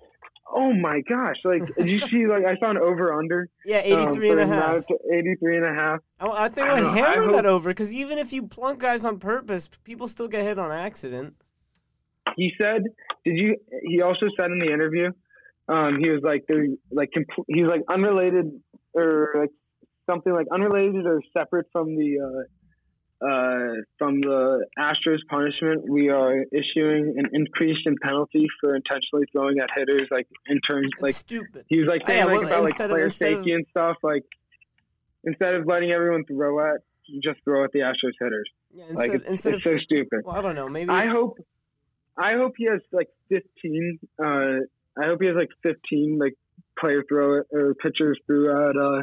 oh 0.55 0.73
my 0.75 1.01
gosh! 1.09 1.37
Like, 1.45 1.63
did 1.77 1.87
you 1.89 2.01
see? 2.11 2.27
Like, 2.27 2.45
I 2.45 2.55
an 2.71 2.77
over 2.79 3.13
under. 3.13 3.49
yeah, 3.65 3.81
83 3.83 4.31
and 4.31 4.41
a 4.41 4.47
half. 4.47 4.85
83 5.13 5.57
and 5.57 5.65
a 5.67 5.75
half. 5.75 6.01
I, 6.21 6.27
I 6.45 6.49
think 6.49 6.69
I 6.69 6.71
I 6.71 6.75
would 6.81 6.85
I 6.85 6.97
hammer 6.97 7.23
hope- 7.23 7.33
that 7.33 7.47
over 7.47 7.71
because 7.71 7.93
even 7.93 8.19
if 8.19 8.33
you 8.33 8.47
plunk 8.47 8.79
guys 8.81 9.05
on 9.05 9.19
purpose, 9.19 9.69
people 9.85 10.07
still 10.09 10.29
get 10.29 10.43
hit 10.43 10.59
on 10.59 10.71
accident. 10.71 11.35
He 12.37 12.53
said, 12.61 12.85
"Did 13.25 13.37
you?" 13.37 13.57
He 13.83 14.01
also 14.03 14.27
said 14.39 14.51
in 14.51 14.59
the 14.61 14.73
interview, 14.73 15.11
um, 15.69 15.99
he 16.01 16.09
was 16.11 16.21
like, 16.23 16.45
"They're 16.47 16.67
like, 16.91 17.11
compl- 17.17 17.45
he's 17.49 17.67
like 17.67 17.83
unrelated 17.93 18.53
or 18.95 19.33
like 19.41 19.51
something 20.09 20.33
like 20.33 20.47
unrelated 20.53 21.07
or 21.07 21.21
separate 21.37 21.67
from 21.73 21.97
the." 21.97 22.19
Uh, 22.21 22.43
uh, 23.25 23.77
from 23.99 24.21
the 24.21 24.67
Astros 24.77 25.21
punishment, 25.31 25.89
we 25.89 26.09
are 26.09 26.45
issuing 26.51 27.15
an 27.17 27.27
increase 27.33 27.79
in 27.87 27.95
penalty 28.03 28.49
for 28.61 28.75
intentionally 28.75 29.27
throwing 29.31 29.61
at 29.61 29.69
hitters, 29.77 30.09
like 30.11 30.27
in 30.49 30.59
terms 30.61 30.89
It's 30.95 31.01
like 31.03 31.13
stupid. 31.15 31.65
He 31.69 31.79
was 31.79 31.87
like 31.87 32.03
Oh, 32.03 32.07
saying 32.09 32.19
yeah, 32.19 32.25
like 32.25 32.39
well, 32.39 32.47
about 32.49 32.61
like 32.65 32.71
instead 32.71 32.91
of- 32.91 32.95
player 32.97 33.07
of- 33.07 33.13
safety 33.13 33.53
and 33.53 33.65
stuff. 33.71 33.97
Like 34.03 34.25
instead 35.23 35.55
of 35.55 35.67
letting 35.69 35.93
everyone 35.93 36.25
throw 36.25 36.59
at, 36.75 36.81
you 37.07 37.21
just 37.21 37.39
throw 37.45 37.63
at 37.63 37.71
the 37.71 37.79
Astros 37.81 38.15
hitters. 38.21 38.51
Yeah, 38.75 38.87
Like 38.95 39.13
it's, 39.13 39.29
instead 39.31 39.55
it's 39.55 39.67
of 39.67 39.73
so 39.73 39.79
stupid. 39.85 40.23
well, 40.25 40.35
I 40.35 40.43
don't 40.43 40.57
know, 40.57 40.69
maybe 40.69 40.91
I 40.91 41.07
hope, 41.07 41.39
I 42.19 42.33
hope 42.35 42.55
he 42.57 42.65
has 42.65 42.81
like 42.91 43.09
fifteen. 43.29 44.01
Uh, 44.19 44.67
I 45.01 45.07
hope 45.07 45.21
he 45.21 45.29
has 45.29 45.37
like 45.37 45.51
fifteen 45.63 46.19
like 46.19 46.35
player 46.77 47.05
throw 47.09 47.39
it 47.39 47.47
or 47.53 47.75
pitchers 47.75 48.19
at 48.29 48.77
uh, 48.77 49.03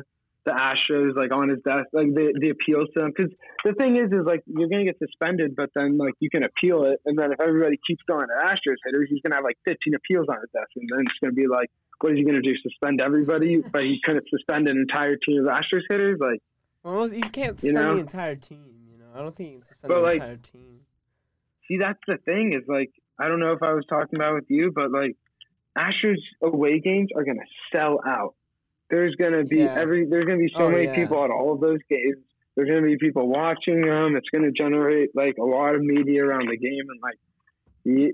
the 0.50 0.57
Astros 0.57 1.16
like 1.16 1.31
on 1.31 1.50
his 1.50 1.62
desk, 1.62 1.86
like 1.94 2.10
the 2.18 2.34
the 2.42 2.50
appeals 2.50 2.90
to 2.98 3.06
him. 3.06 3.13
Because 3.16 3.31
the 3.63 3.74
thing 3.74 3.98
is, 4.01 4.10
is 4.12 4.25
like 4.25 4.42
you're 4.48 4.69
gonna 4.69 4.86
get 4.90 4.98
suspended, 4.98 5.56
but 5.56 5.69
then 5.75 5.98
like 5.98 6.13
you 6.19 6.30
can 6.30 6.44
appeal 6.44 6.86
it, 6.90 6.98
and 7.06 7.18
then 7.18 7.31
if 7.31 7.40
everybody 7.40 7.78
keeps 7.86 8.01
throwing 8.07 8.28
at 8.34 8.40
Astros 8.50 8.81
hitters, 8.86 9.07
he's 9.10 9.22
gonna 9.22 9.36
have 9.36 9.44
like 9.46 9.57
fifteen 9.66 9.94
appeals 9.94 10.25
on 10.30 10.38
his 10.42 10.50
desk, 10.51 10.69
and 10.75 10.90
then 10.92 11.06
it's 11.06 11.19
gonna 11.22 11.34
be 11.34 11.48
like. 11.48 11.69
What 12.01 12.13
is 12.13 12.18
he 12.18 12.24
going 12.24 12.42
to 12.42 12.42
do? 12.42 12.56
Suspend 12.63 13.01
everybody? 13.01 13.62
but 13.74 13.81
he 13.84 14.00
couldn't 14.01 14.24
suspend 14.30 14.69
an 14.69 14.78
entire 14.78 15.18
team 15.18 15.46
of 15.46 15.48
Astros 15.54 15.81
hitters? 15.90 16.18
Like, 16.18 16.40
well, 16.81 17.12
you 17.12 17.19
can't 17.24 17.62
You 17.62 17.72
suspend 17.72 17.75
know? 17.75 17.95
the 17.95 18.00
entire 18.00 18.36
team. 18.38 18.63
You 18.90 19.00
know, 19.00 19.07
I 19.13 19.19
don't 19.22 19.36
think 19.36 19.50
you 19.50 19.56
can 19.57 19.63
suspend 19.66 19.90
But, 19.90 19.95
the 19.95 20.02
like, 20.06 20.13
entire 20.16 20.38
team. 20.38 20.80
see 21.68 21.78
that's 21.78 22.00
the 22.07 22.16
thing 22.24 22.54
is 22.54 22.63
like 22.69 22.90
I 23.19 23.28
don't 23.28 23.42
know 23.42 23.52
if 23.52 23.62
I 23.62 23.74
was 23.74 23.84
talking 23.90 24.16
about 24.16 24.36
with 24.36 24.45
you, 24.48 24.72
but 24.74 24.92
like 24.92 25.18
Astros 25.78 26.16
away 26.42 26.80
games 26.80 27.10
are 27.18 27.25
gonna 27.25 27.45
sell 27.75 28.00
out. 28.07 28.34
There's 28.90 29.16
gonna 29.16 29.44
be 29.44 29.58
Yeah. 29.58 29.76
every 29.78 30.06
there's 30.06 30.26
gonna 30.26 30.38
be 30.38 30.52
so 30.58 30.66
Oh, 30.66 30.70
many 30.70 30.86
yeah. 30.86 30.96
people 30.96 31.24
at 31.24 31.32
all 31.32 31.54
of 31.54 31.60
those 31.62 31.80
games. 31.90 32.18
There's 32.56 32.68
gonna 32.68 32.82
be 32.82 32.98
people 32.98 33.28
watching 33.28 33.82
them. 33.82 34.16
It's 34.16 34.30
gonna 34.30 34.52
generate 34.52 35.16
like 35.16 35.38
a 35.38 35.44
lot 35.44 35.76
of 35.76 35.82
media 35.82 36.26
around 36.26 36.50
the 36.50 36.58
game 36.58 36.86
and 36.90 37.00
like 37.02 37.18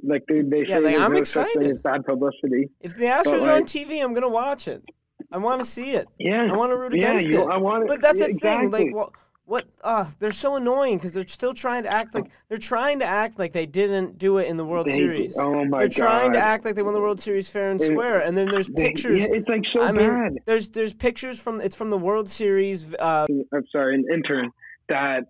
like 0.03 0.23
they, 0.27 0.41
they 0.41 0.59
Yeah, 0.67 0.77
say 0.77 0.83
like, 0.83 0.95
I'm 0.97 1.11
no 1.11 1.17
excited. 1.17 1.63
as 1.71 1.77
bad 1.79 2.05
publicity. 2.05 2.69
If 2.81 2.95
the 2.95 3.05
Astros 3.05 3.39
but, 3.39 3.49
are 3.49 3.55
on 3.55 3.63
TV, 3.63 4.01
I'm 4.03 4.13
gonna 4.13 4.29
watch 4.29 4.67
it. 4.67 4.83
I 5.31 5.37
want 5.37 5.59
to 5.61 5.65
see 5.65 5.91
it. 5.91 6.07
Yeah, 6.19 6.47
I 6.51 6.55
want 6.55 6.71
to 6.71 6.77
root 6.77 6.93
yeah, 6.93 7.11
against 7.11 7.29
you, 7.29 7.41
it. 7.41 7.49
I 7.49 7.57
want 7.57 7.83
it. 7.83 7.87
But 7.87 8.01
that's 8.01 8.19
yeah, 8.19 8.27
the 8.27 8.33
thing. 8.33 8.61
exactly. 8.61 8.85
Like, 8.85 8.95
what? 8.95 9.09
What? 9.47 9.65
Uh, 9.83 10.05
they're 10.19 10.31
so 10.31 10.55
annoying 10.55 10.97
because 10.97 11.13
they're 11.13 11.27
still 11.27 11.53
trying 11.53 11.83
to 11.83 11.91
act 11.91 12.15
like 12.15 12.25
they're 12.49 12.57
trying 12.57 12.99
to 12.99 13.05
act 13.05 13.37
like 13.37 13.51
they 13.53 13.67
didn't 13.67 14.17
do 14.17 14.39
it 14.39 14.47
in 14.47 14.57
the 14.57 14.65
World 14.65 14.87
They- 14.87 14.95
Series. 14.97 15.37
Oh 15.37 15.63
my 15.65 15.79
they're 15.79 15.87
god, 15.87 15.91
trying 15.95 16.33
to 16.33 16.39
act 16.39 16.65
like 16.65 16.73
they 16.75 16.81
won 16.81 16.95
the 16.95 16.99
World 16.99 17.19
Series 17.19 17.47
fair 17.49 17.69
and 17.69 17.79
square, 17.79 18.21
and 18.21 18.35
then 18.35 18.49
there's 18.49 18.69
pictures. 18.69 19.19
yeah, 19.19 19.27
it's 19.29 19.47
like 19.47 19.61
so 19.73 19.81
I 19.83 19.91
mean, 19.91 20.09
bad. 20.09 20.33
there's 20.45 20.69
there's 20.69 20.95
pictures 20.95 21.39
from 21.39 21.61
it's 21.61 21.75
from 21.75 21.91
the 21.91 21.97
World 21.97 22.27
Series. 22.27 22.91
Uh, 22.95 23.27
I'm 23.53 23.65
sorry, 23.71 23.95
an 23.95 24.05
intern 24.11 24.49
that 24.89 25.25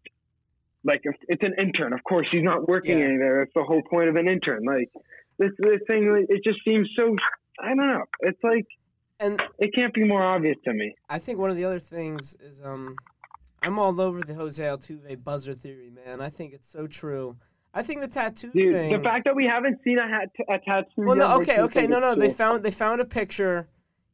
like 0.86 1.01
it's 1.27 1.43
an 1.43 1.53
intern. 1.57 1.91
Of 1.91 2.03
course, 2.05 2.27
he's 2.31 2.43
not 2.43 2.69
working 2.69 3.00
Yeah. 3.00 3.05
anywhere. 3.05 3.39
That's 3.43 3.53
the 3.53 3.63
whole 3.63 3.81
point 3.89 4.07
of 4.07 4.15
an 4.15 4.29
intern. 4.29 4.63
Like 4.65 4.89
this 5.39 5.51
this 5.60 5.81
thing, 5.88 6.25
it 6.29 6.41
just 6.43 6.60
seems 6.63 6.89
so. 6.95 7.15
I 7.60 7.67
don't 7.69 7.77
know. 7.77 8.03
It's 8.22 8.41
like 8.43 8.65
and 9.19 9.41
it 9.60 9.74
can't 9.74 9.93
be 9.93 10.03
more 10.05 10.24
obvious 10.24 10.57
to 10.65 10.74
me. 10.74 10.93
I 11.10 11.19
think 11.19 11.38
one 11.39 11.50
of 11.50 11.57
the 11.57 11.65
other 11.65 11.79
things 11.79 12.36
is 12.41 12.62
um, 12.63 12.95
I'm 13.65 13.79
all 13.79 14.00
over 14.00 14.22
the 14.22 14.34
Jose 14.36 14.63
Altuve 14.63 15.24
buzzer 15.24 15.53
theory, 15.53 15.89
man. 15.89 16.22
I 16.22 16.29
think 16.29 16.53
it's 16.53 16.69
so 16.69 16.88
true. 16.88 17.38
I 17.74 17.84
think 17.84 18.00
the 18.00 18.07
tattoo 18.07 18.51
Dude, 18.51 18.74
thing. 18.74 18.91
the 18.93 19.00
fact 19.03 19.25
that 19.25 19.36
we 19.36 19.45
haven't 19.48 19.79
seen 19.84 19.98
a, 20.00 20.07
hat, 20.07 20.29
a 20.48 20.60
tattoo. 20.60 20.88
Well, 20.98 21.15
no, 21.17 21.41
okay, 21.41 21.60
okay, 21.62 21.88
no, 21.88 22.00
no. 22.00 22.15
They 22.15 22.29
found 22.29 22.63
they 22.63 22.72
found 22.72 23.01
a 23.01 23.05
picture. 23.05 23.67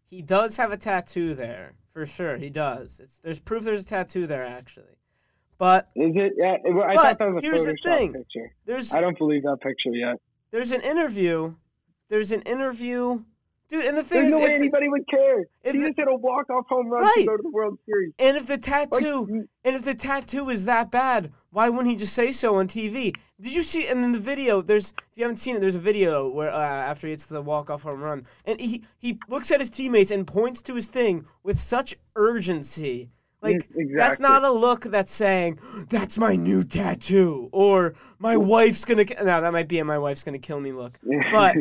He 0.03 0.21
does 0.21 0.57
have 0.57 0.71
a 0.71 0.77
tattoo 0.77 1.35
there 1.35 1.73
for 1.93 2.05
sure. 2.05 2.37
He 2.37 2.49
does. 2.49 2.99
It's 2.99 3.19
there's 3.19 3.39
proof 3.39 3.63
there's 3.63 3.83
a 3.83 3.85
tattoo 3.85 4.25
there 4.25 4.43
actually, 4.43 4.97
but 5.59 5.89
Is 5.95 6.13
it? 6.15 6.33
Yeah, 6.37 6.55
I 6.87 6.95
thought 6.95 7.19
that 7.19 7.31
was 7.33 7.43
a 7.43 7.45
here's 7.45 7.65
the 7.65 7.77
thing. 7.83 8.13
picture. 8.13 8.51
there's 8.65 8.93
I 8.93 8.99
don't 9.01 9.17
believe 9.17 9.43
that 9.43 9.57
picture 9.61 9.91
yet. 9.91 10.15
there's 10.51 10.71
an 10.71 10.81
interview. 10.81 11.55
There's 12.09 12.31
an 12.31 12.41
interview, 12.41 13.23
dude. 13.71 13.85
And 13.85 13.97
the 13.97 14.03
thing 14.03 14.21
There's 14.21 14.33
is, 14.33 14.39
no 14.39 14.43
way 14.45 14.49
the- 14.49 14.55
anybody 14.55 14.89
would 14.89 15.07
care. 15.07 15.39
if 15.63 15.73
he 15.73 15.79
just 15.79 15.97
hit 15.97 16.07
a 16.07 16.15
walk 16.15 16.49
off 16.51 16.67
home 16.67 16.87
run 16.89 17.01
Right. 17.03 17.13
to 17.21 17.25
go 17.25 17.37
to 17.37 17.43
the 17.43 17.49
World 17.49 17.79
Series. 17.87 18.13
and 18.19 18.37
if 18.37 18.45
the 18.47 18.53
Like, 18.53 18.63
tattoo 18.63 19.47
and 19.63 19.75
if 19.75 19.83
the 19.83 19.95
tattoo 19.95 20.49
is 20.49 20.65
that 20.65 20.91
bad, 20.91 21.31
why 21.49 21.69
wouldn't 21.69 21.89
he 21.89 21.95
just 21.95 22.13
say 22.13 22.31
so 22.31 22.55
on 22.57 22.67
TV? 22.67 23.13
Did 23.39 23.53
you 23.55 23.63
see? 23.63 23.87
And 23.87 24.03
in 24.03 24.11
the 24.11 24.19
video, 24.19 24.61
there's 24.61 24.93
if 25.11 25.17
you 25.17 25.23
haven't 25.23 25.37
seen 25.37 25.55
it, 25.55 25.59
there's 25.61 25.75
a 25.75 25.79
video 25.79 26.29
where 26.29 26.51
uh, 26.51 26.57
after 26.59 27.07
he 27.07 27.11
hits 27.11 27.25
the 27.25 27.41
walk 27.41 27.69
off 27.71 27.81
home 27.83 28.01
run, 28.01 28.27
and 28.45 28.59
he 28.59 28.83
he 28.99 29.17
looks 29.27 29.49
at 29.51 29.59
his 29.59 29.69
teammates 29.71 30.11
and 30.11 30.27
points 30.27 30.61
to 30.63 30.75
his 30.75 30.87
thing 30.87 31.25
with 31.43 31.57
such 31.59 31.95
urgency, 32.15 33.09
Like 33.41 33.55
exactly. 33.55 33.85
that's 33.95 34.19
not 34.19 34.43
a 34.43 34.51
look 34.51 34.83
that's 34.83 35.11
saying 35.11 35.59
that's 35.89 36.17
my 36.19 36.35
new 36.35 36.63
tattoo 36.63 37.49
or 37.51 37.95
my 38.19 38.37
wife's 38.37 38.85
gonna. 38.85 39.03
ki-" 39.05 39.15
No, 39.15 39.25
that 39.41 39.51
might 39.51 39.67
be 39.67 39.79
a 39.79 39.85
my 39.85 39.97
wife's 39.97 40.23
gonna 40.23 40.37
kill 40.39 40.59
me 40.59 40.71
look. 40.71 40.99
But 41.31 41.55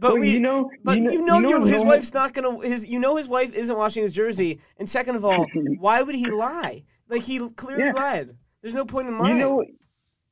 but 0.00 0.12
Well, 0.12 0.18
we 0.20 0.30
you 0.30 0.38
know, 0.40 0.70
but 0.84 0.96
you 0.98 1.02
know, 1.04 1.10
you 1.12 1.22
know, 1.26 1.38
you 1.40 1.50
know 1.58 1.64
his 1.64 1.72
normal- 1.78 1.86
wife's 1.96 2.14
not 2.14 2.34
gonna 2.34 2.60
his 2.66 2.86
you 2.86 3.00
know 3.00 3.16
his 3.16 3.28
wife 3.28 3.52
isn't 3.52 3.76
washing 3.76 4.02
his 4.04 4.12
jersey. 4.12 4.60
And 4.78 4.88
second 4.88 5.16
of 5.16 5.24
all, 5.24 5.44
why 5.80 6.02
would 6.02 6.14
he 6.14 6.30
lie? 6.30 6.84
Like 7.08 7.22
he 7.22 7.38
clearly 7.50 7.84
Yeah. 7.84 7.92
lied. 7.92 8.36
There's 8.62 8.74
no 8.74 8.84
point 8.84 9.08
in 9.08 9.18
lying. 9.18 9.34
You 9.36 9.40
know, 9.40 9.64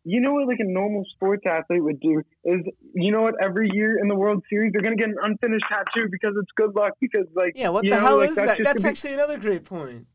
you 0.04 0.20
know 0.20 0.32
what 0.34 0.46
like 0.46 0.58
a 0.60 0.64
normal 0.64 1.04
sports 1.14 1.42
athlete 1.46 1.82
would 1.82 2.00
do 2.00 2.22
is, 2.44 2.60
you 2.94 3.12
know 3.12 3.22
what? 3.22 3.34
Every 3.42 3.68
year 3.72 3.98
in 3.98 4.08
the 4.08 4.14
World 4.16 4.42
Series, 4.48 4.72
they're 4.72 4.82
gonna 4.82 4.96
get 4.96 5.08
an 5.08 5.16
unfinished 5.22 5.64
tattoo 5.68 6.08
because 6.10 6.34
it's 6.40 6.50
good 6.56 6.74
luck. 6.76 6.92
Because 7.00 7.26
like, 7.34 7.52
yeah, 7.56 7.68
what 7.70 7.82
the 7.82 7.90
know, 7.90 7.98
hell 8.00 8.16
like, 8.18 8.30
is 8.30 8.36
that's 8.36 8.46
that? 8.58 8.64
That's 8.64 8.82
gonna 8.82 8.82
be- 8.82 8.88
actually 8.88 9.14
another 9.14 9.38
great 9.38 9.64
point. 9.64 10.06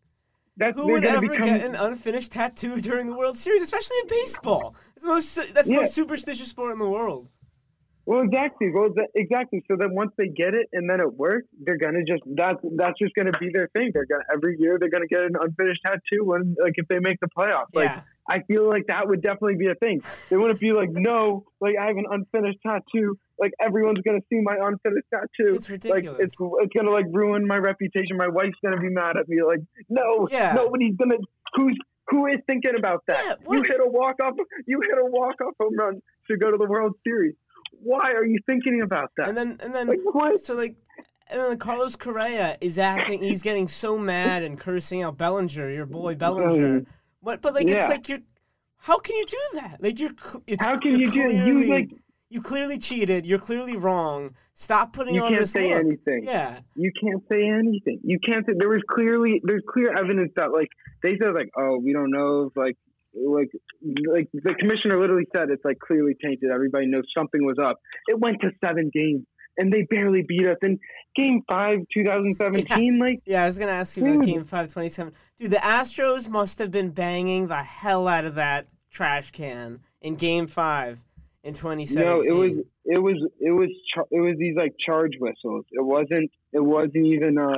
That's 0.57 0.79
Who 0.79 0.91
would 0.91 1.05
ever 1.05 1.21
become, 1.21 1.41
get 1.41 1.61
an 1.63 1.75
unfinished 1.75 2.31
tattoo 2.31 2.81
during 2.81 3.07
the 3.07 3.15
World 3.15 3.37
Series, 3.37 3.61
especially 3.61 3.97
in 4.03 4.07
baseball? 4.09 4.75
It's 4.95 5.03
the 5.03 5.09
most 5.09 5.35
that's 5.53 5.67
the 5.67 5.73
Yeah. 5.73 5.81
most 5.81 5.93
superstitious 5.93 6.47
sport 6.49 6.73
in 6.73 6.79
the 6.79 6.89
world. 6.89 7.29
Well, 8.05 8.21
exactly. 8.21 8.71
Well, 8.73 8.87
that, 8.95 9.09
exactly. 9.15 9.61
So 9.69 9.75
then 9.77 9.93
once 9.93 10.13
they 10.17 10.29
get 10.29 10.53
it 10.53 10.67
and 10.71 10.89
then 10.89 11.01
it 11.01 11.13
works, 11.13 11.47
they're 11.61 11.77
gonna 11.77 12.05
just 12.07 12.23
that's 12.35 12.57
that's 12.77 12.97
just 12.97 13.13
gonna 13.15 13.33
be 13.37 13.49
their 13.51 13.67
thing. 13.75 13.91
They're 13.93 14.05
gonna 14.05 14.23
every 14.33 14.55
year 14.57 14.77
they're 14.79 14.89
gonna 14.89 15.07
get 15.07 15.19
an 15.21 15.35
unfinished 15.39 15.81
tattoo 15.85 16.23
when 16.23 16.55
like 16.61 16.73
if 16.77 16.87
they 16.87 16.99
make 16.99 17.19
the 17.19 17.27
playoffs. 17.37 17.65
Like 17.73 17.89
yeah. 17.89 18.01
I 18.29 18.43
feel 18.47 18.67
like 18.67 18.87
that 18.87 19.07
would 19.09 19.21
definitely 19.21 19.55
be 19.57 19.67
a 19.67 19.75
thing. 19.75 20.01
They 20.29 20.37
wouldn't 20.37 20.59
be 20.59 20.71
like, 20.71 20.89
no, 20.89 21.45
like 21.59 21.75
I 21.79 21.87
have 21.87 21.97
an 21.97 22.05
unfinished 22.09 22.59
tattoo. 22.65 23.17
Like 23.39 23.53
everyone's 23.61 23.99
gonna 24.05 24.21
see 24.29 24.39
my 24.41 24.55
unfinished 24.55 25.07
tattoo. 25.13 25.53
It's 25.55 25.69
like 25.69 25.83
ridiculous. 25.85 26.19
it's 26.21 26.35
it's 26.39 26.73
gonna 26.75 26.91
like 26.91 27.05
ruin 27.11 27.45
my 27.47 27.57
reputation. 27.57 28.17
My 28.17 28.27
wife's 28.27 28.57
gonna 28.63 28.79
be 28.79 28.89
mad 28.89 29.17
at 29.17 29.27
me. 29.29 29.43
Like 29.43 29.59
no, 29.89 30.27
Yeah. 30.31 30.53
nobody's 30.53 30.95
gonna 30.95 31.17
who's 31.55 31.77
who 32.09 32.25
is 32.27 32.37
thinking 32.47 32.73
about 32.77 33.03
that. 33.07 33.23
Yeah, 33.41 33.53
you 33.53 33.61
hit 33.63 33.79
a 33.79 33.87
walk 33.87 34.15
off. 34.23 34.33
You 34.65 34.81
hit 34.81 34.97
a 34.97 35.05
walk 35.05 35.35
off 35.41 35.53
home 35.59 35.75
run 35.77 36.01
to 36.31 36.37
go 36.37 36.49
to 36.51 36.57
the 36.57 36.65
World 36.67 36.93
Series. 37.05 37.35
Why 37.83 38.11
are 38.13 38.25
you 38.25 38.39
thinking 38.45 38.81
about 38.81 39.11
that? 39.17 39.27
and 39.27 39.37
then 39.37 39.57
and 39.61 39.75
then 39.75 39.87
like 39.87 39.99
what? 40.03 40.39
so 40.39 40.55
like 40.55 40.75
and 41.29 41.39
then 41.41 41.57
Carlos 41.57 41.95
Correa 41.97 42.57
is 42.61 42.79
acting 42.79 43.21
he's 43.21 43.41
getting 43.43 43.67
so 43.67 43.97
mad 43.97 44.41
and 44.43 44.57
cursing 44.59 45.03
out 45.03 45.17
Bellinger, 45.17 45.69
your 45.69 45.85
boy 45.85 46.15
Bellinger. 46.15 46.77
Oh, 46.77 46.85
what 47.19 47.41
but 47.41 47.53
like 47.53 47.67
it's 47.67 47.87
like 47.89 48.07
you're 48.09 48.19
how 48.79 48.97
can 48.99 49.15
you 49.15 49.25
do 49.25 49.37
that? 49.55 49.77
Like 49.83 49.99
you're 49.99 50.11
it's 50.47 50.65
How 50.65 50.79
can 50.79 50.97
you 50.99 51.11
do? 51.11 51.19
You 51.19 51.63
like 51.65 51.89
you 52.29 52.41
clearly 52.41 52.77
cheated, 52.77 53.25
you're 53.25 53.39
clearly 53.39 53.77
wrong. 53.77 54.35
Stop 54.53 54.91
putting 54.93 55.15
you 55.15 55.23
on 55.23 55.29
can't 55.29 55.39
this 55.41 55.51
say 55.51 55.69
look. 55.73 55.79
anything. 55.85 56.23
Yeah. 56.23 56.59
you 56.75 56.91
can't 57.01 57.23
say 57.29 57.47
anything. 57.47 57.99
You 58.03 58.19
can't 58.25 58.45
say 58.45 58.53
there 58.57 58.69
was 58.69 58.81
clearly 58.89 59.39
there's 59.43 59.63
clear 59.71 59.91
evidence 59.97 60.31
that 60.35 60.51
like 60.51 60.69
they 61.03 61.17
said 61.21 61.33
like 61.33 61.49
oh 61.57 61.79
we 61.83 61.93
don't 61.93 62.11
know 62.11 62.47
if 62.49 62.57
like 62.57 62.75
like 63.13 63.49
like 64.11 64.27
the 64.33 64.53
commissioner 64.55 64.99
literally 64.99 65.27
said 65.35 65.49
it's 65.49 65.63
like 65.63 65.79
clearly 65.79 66.13
tainted. 66.21 66.49
Everybody 66.53 66.87
knows 66.87 67.05
something 67.15 67.45
was 67.45 67.57
up. 67.63 67.77
It 68.07 68.19
went 68.19 68.41
to 68.41 68.49
seven 68.63 68.89
games 68.93 69.25
and 69.57 69.71
they 69.71 69.83
barely 69.89 70.23
beat 70.27 70.47
us 70.47 70.57
in 70.61 70.79
game 71.15 71.41
five 71.49 71.79
2017. 71.93 72.99
Like 72.99 73.21
Yeah, 73.25 73.43
I 73.43 73.45
was 73.45 73.57
gonna 73.59 73.71
ask 73.71 73.95
you 73.97 74.05
about 74.05 74.25
Game 74.25 74.43
Five, 74.43 74.71
27. 74.71 75.13
Dude, 75.37 75.51
the 75.51 75.57
Astros 75.57 76.29
must 76.29 76.59
have 76.59 76.71
been 76.71 76.89
banging 76.91 77.47
the 77.47 77.57
hell 77.63 78.07
out 78.07 78.25
of 78.25 78.35
that 78.35 78.67
trash 78.91 79.31
can 79.31 79.79
in 80.01 80.15
Game 80.15 80.47
Five 80.47 81.03
in 81.47 81.53
2017. 81.53 82.03
no, 82.05 82.19
it 82.21 82.31
was 82.37 82.57
it 82.85 82.97
was 82.99 83.15
it 83.39 83.51
was 83.51 83.69
char- 83.93 84.07
it 84.11 84.19
was 84.19 84.35
these 84.37 84.55
like 84.55 84.73
charge 84.85 85.13
whistles. 85.19 85.65
It 85.71 85.83
wasn't 85.83 86.29
it 86.53 86.59
wasn't 86.63 87.05
even 87.07 87.37
uh. 87.37 87.53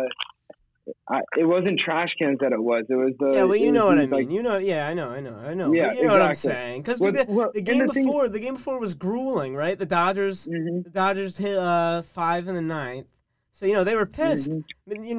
I, 1.07 1.19
it 1.37 1.43
wasn't 1.45 1.79
trash 1.79 2.09
cans 2.17 2.39
that 2.41 2.51
it 2.51 2.59
was. 2.61 2.85
It 2.89 2.95
was 2.95 3.13
the. 3.19 3.31
Yeah, 3.33 3.43
well, 3.43 3.55
you 3.55 3.71
know 3.71 3.85
what 3.85 3.99
I 3.99 4.01
mean. 4.01 4.09
like, 4.09 4.31
you 4.31 4.41
know, 4.41 4.57
yeah, 4.57 4.87
I 4.87 4.95
know, 4.95 5.09
I 5.09 5.19
know, 5.19 5.35
I 5.35 5.53
know. 5.53 5.71
Yeah, 5.71 5.89
but 5.89 5.97
you 5.97 6.03
know 6.03 6.13
what 6.13 6.21
I'm 6.23 6.31
exactly. 6.31 6.51
saying? 6.63 6.81
Because 6.81 6.99
Well, 6.99 7.11
the, 7.11 7.25
well, 7.29 7.51
the 7.53 7.61
game 7.61 7.85
the 7.85 7.93
thing- 7.93 8.05
before, 8.05 8.27
the 8.27 8.39
game 8.39 8.55
before 8.55 8.79
was 8.79 8.95
grueling, 8.95 9.55
right? 9.55 9.77
The 9.77 9.85
Dodgers, 9.85 10.47
mhm, 10.47 10.83
the 10.83 10.89
Dodgers 10.89 11.37
hit 11.37 11.55
uh, 11.55 12.01
five 12.01 12.47
in 12.47 12.55
the 12.55 12.61
ninth, 12.63 13.05
so 13.51 13.67
you 13.67 13.73
know 13.73 13.83
they 13.83 13.95
were 13.95 14.07
pissed. 14.07 14.49
mhm. 14.51 14.63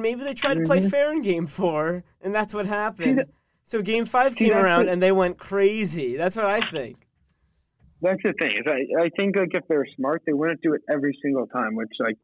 Maybe 0.01 0.23
they 0.25 0.33
tried 0.33 0.55
to 0.57 0.63
play 0.63 0.79
Mhm. 0.81 0.91
fair 0.91 1.09
in 1.13 1.21
Game 1.21 1.47
Four, 1.47 2.03
and 2.19 2.35
that's 2.35 2.53
what 2.53 2.65
happened. 2.65 3.19
that- 3.19 3.29
so 3.63 3.81
Game 3.81 4.03
Five 4.03 4.33
See, 4.33 4.39
came 4.49 4.57
around, 4.57 4.87
what- 4.87 4.91
and 4.93 5.01
they 5.01 5.13
went 5.13 5.37
crazy. 5.37 6.17
That's 6.17 6.35
what 6.35 6.47
I 6.47 6.59
think. 6.69 6.97
That's 8.01 8.21
the 8.23 8.33
thing. 8.39 8.51
Is 8.57 8.65
I, 8.67 9.03
I 9.03 9.09
think 9.17 9.35
like 9.35 9.53
if 9.53 9.63
they're 9.67 9.85
smart, 9.95 10.23
they 10.25 10.33
wouldn't 10.33 10.61
do 10.61 10.73
it 10.73 10.81
every 10.89 11.17
single 11.21 11.47
time. 11.47 11.75
Which 11.75 11.89
like 11.99 12.17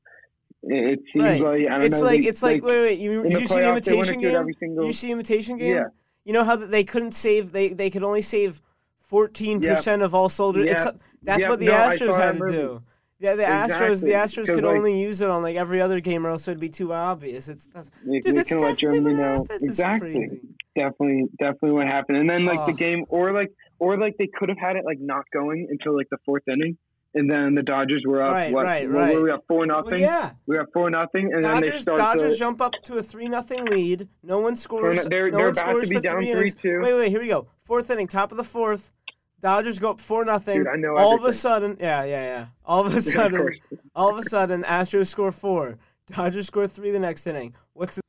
it, 0.63 0.99
seems 1.13 1.23
Right. 1.23 1.41
like 1.41 1.61
I 1.67 1.75
don't 1.77 1.83
It's 1.83 1.99
know. 1.99 2.05
like 2.07 2.21
they- 2.21 2.27
it's 2.27 2.41
like, 2.43 2.63
wait 2.63 2.81
wait 2.81 2.99
you 2.99 3.23
the 3.23 3.29
you 3.29 3.47
see 3.47 3.55
the 3.55 3.61
playoffs, 3.61 3.83
they 3.85 3.95
wouldn't 3.95 4.15
imitation 4.15 4.21
game? 4.21 4.53
single. 4.59 4.81
Did 4.83 4.87
you 4.87 4.93
see 4.93 5.11
imitation 5.11 5.57
game? 5.57 5.75
Yeah. 5.75 5.83
You 6.25 6.33
know 6.33 6.43
how 6.43 6.55
that 6.55 6.71
they 6.71 6.83
couldn't 6.83 7.11
save 7.11 7.51
they 7.51 7.69
they 7.69 7.89
could 7.89 8.03
only 8.03 8.21
save 8.21 8.61
fourteen 8.99 9.61
percent 9.61 10.01
of 10.01 10.13
all 10.15 10.29
soldiers. 10.29 10.67
It's 10.69 10.83
Yeah. 10.85 10.91
that's 11.23 11.43
Yeah, 11.43 11.49
what 11.49 11.59
the 11.59 11.67
no, 11.67 11.73
Astros 11.73 12.17
had 12.17 12.37
to 12.39 12.51
do. 12.51 12.81
Yeah, 13.19 13.35
the 13.35 13.43
Astros 13.43 14.01
the 14.01 14.11
Astros 14.11 14.47
could 14.47 14.63
like- 14.63 14.75
only 14.75 14.99
use 14.99 15.21
it 15.21 15.29
on 15.29 15.41
like 15.41 15.55
every 15.55 15.79
other 15.81 15.99
game, 15.99 16.25
or 16.25 16.29
else 16.31 16.47
it'd 16.47 16.59
be 16.59 16.69
too 16.69 16.91
obvious. 16.93 17.47
It's 17.49 17.67
that's, 17.67 17.89
They, 18.05 18.13
dude, 18.19 18.23
they 18.25 18.31
that's 18.33 18.49
can 18.49 18.59
let 18.59 18.77
definitely 18.77 18.97
Germany 18.99 19.15
what 19.15 19.21
know 19.21 19.37
happened. 19.43 19.63
Exactly. 19.63 20.39
Definitely, 20.75 21.25
definitely 21.39 21.71
what 21.71 21.87
happened. 21.87 22.17
And 22.19 22.29
then 22.29 22.45
like 22.45 22.65
the 22.67 22.73
Oh. 22.73 22.75
game, 22.75 23.05
or 23.09 23.31
like, 23.31 23.51
or 23.79 23.97
like 23.97 24.17
they 24.17 24.27
could 24.27 24.49
have 24.49 24.57
had 24.57 24.75
it 24.75 24.85
like 24.85 24.99
not 24.99 25.23
going 25.31 25.67
until 25.69 25.95
like 25.95 26.09
the 26.09 26.17
fourth 26.25 26.43
inning, 26.47 26.77
and 27.13 27.29
then 27.29 27.55
the 27.55 27.63
Dodgers 27.63 28.03
were 28.05 28.21
up. 28.21 28.31
Right, 28.31 28.51
what, 28.51 28.65
right, 28.65 28.87
what 28.87 28.95
right. 28.95 29.15
were 29.15 29.21
we 29.23 29.31
up 29.31 29.43
four 29.47 29.65
nothing? 29.65 29.91
Well, 29.91 29.99
yeah, 29.99 30.31
We 30.45 30.55
were 30.55 30.61
up 30.63 30.69
four 30.73 30.89
nothing, 30.89 31.31
and 31.33 31.43
then 31.43 31.61
they 31.61 31.67
Dodgers 31.67 31.81
start 31.81 31.97
Dodgers 31.97 32.33
to. 32.33 32.39
jump 32.39 32.61
up 32.61 32.73
to 32.83 32.97
a 32.97 33.03
three 33.03 33.27
nothing 33.27 33.65
lead. 33.65 34.07
No 34.23 34.39
one 34.39 34.55
scores. 34.55 35.05
they're- 35.05 35.31
no 35.31 35.37
they're 35.37 35.45
one 35.47 35.53
about 35.53 35.65
to 35.65 35.71
scores 35.71 35.89
be 35.89 35.95
for 35.95 36.01
down 36.01 36.23
three. 36.23 36.49
3-2. 36.49 36.83
Wait, 36.83 36.93
wait, 36.93 37.09
here 37.09 37.21
we 37.21 37.27
go. 37.27 37.47
Fourth 37.63 37.89
inning, 37.89 38.07
top 38.07 38.31
of 38.31 38.37
the 38.37 38.43
fourth. 38.43 38.91
Dodgers 39.39 39.77
go 39.77 39.91
up 39.91 40.01
four 40.01 40.25
nothing. 40.25 40.57
Dude, 40.57 40.67
I 40.67 40.75
know 40.77 40.95
All 40.95 41.15
of 41.15 41.23
a 41.23 41.31
sudden, 41.31 41.77
yeah, 41.79 42.03
yeah, 42.03 42.23
yeah. 42.23 42.45
All 42.65 42.85
of 42.85 42.87
a 42.87 42.89
Yeah, 42.91 42.97
of 42.97 43.03
sudden, 43.03 43.59
all 43.95 44.09
of 44.09 44.17
a 44.17 44.23
sudden, 44.23 44.63
Astros 44.63 45.07
score 45.07 45.31
four. 45.31 45.77
Dodgers 46.07 46.47
score 46.47 46.67
three 46.67 46.89
the 46.91 46.99
next 46.99 47.27
inning. 47.27 47.53
What's 47.73 47.97
the... 47.97 48.01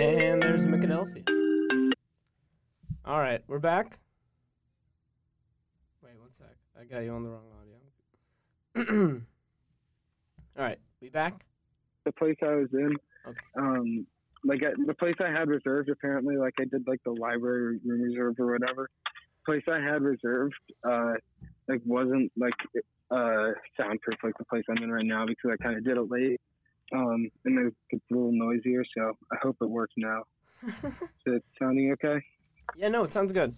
And 0.00 0.42
there's 0.42 0.64
Philadelphia. 0.64 1.22
All 3.04 3.18
right, 3.18 3.42
we're 3.46 3.58
back. 3.58 3.98
Wait 6.02 6.18
one 6.18 6.30
sec. 6.32 6.46
I 6.80 6.84
got 6.84 7.00
you 7.00 7.10
on 7.12 7.22
the 7.22 7.30
wrong 7.30 7.44
audio. 8.76 9.20
All 10.58 10.64
right, 10.64 10.78
we 11.00 11.10
back. 11.10 11.44
the 12.04 12.12
place 12.12 12.36
I 12.42 12.54
was 12.54 12.68
in, 12.72 12.94
Okay. 13.26 13.38
um, 13.58 14.06
like 14.44 14.62
I, 14.62 14.70
the 14.86 14.94
place 14.94 15.14
I 15.20 15.30
had 15.30 15.48
reserved. 15.48 15.88
Apparently, 15.90 16.36
like 16.36 16.54
I 16.60 16.64
did 16.64 16.86
like 16.86 17.00
the 17.04 17.12
library 17.12 17.78
room 17.84 18.00
reserve 18.02 18.34
or 18.38 18.52
whatever. 18.52 18.88
Place 19.46 19.62
I 19.70 19.80
had 19.80 20.02
reserved, 20.02 20.54
uh, 20.88 21.12
like 21.68 21.80
wasn't 21.84 22.32
like 22.36 22.54
uh 23.10 23.50
soundproof 23.78 24.16
like 24.22 24.36
the 24.38 24.44
place 24.46 24.64
I'm 24.70 24.82
in 24.82 24.90
right 24.90 25.04
now 25.04 25.26
because 25.26 25.50
I 25.52 25.62
kind 25.62 25.76
of 25.76 25.84
did 25.84 25.96
it 25.98 26.10
late. 26.10 26.40
Um, 26.94 27.28
and 27.44 27.66
it- 27.68 27.74
it's 27.90 28.04
a 28.10 28.14
little 28.14 28.32
noisier, 28.32 28.84
so 28.96 29.12
I 29.32 29.36
hope 29.42 29.56
it 29.60 29.68
works 29.68 29.94
now. 29.96 30.22
Is 30.66 30.92
it 31.26 31.44
sounding 31.60 31.92
okay? 31.92 32.22
Yeah, 32.76 32.88
no, 32.88 33.04
it 33.04 33.12
sounds 33.12 33.32
good. 33.32 33.54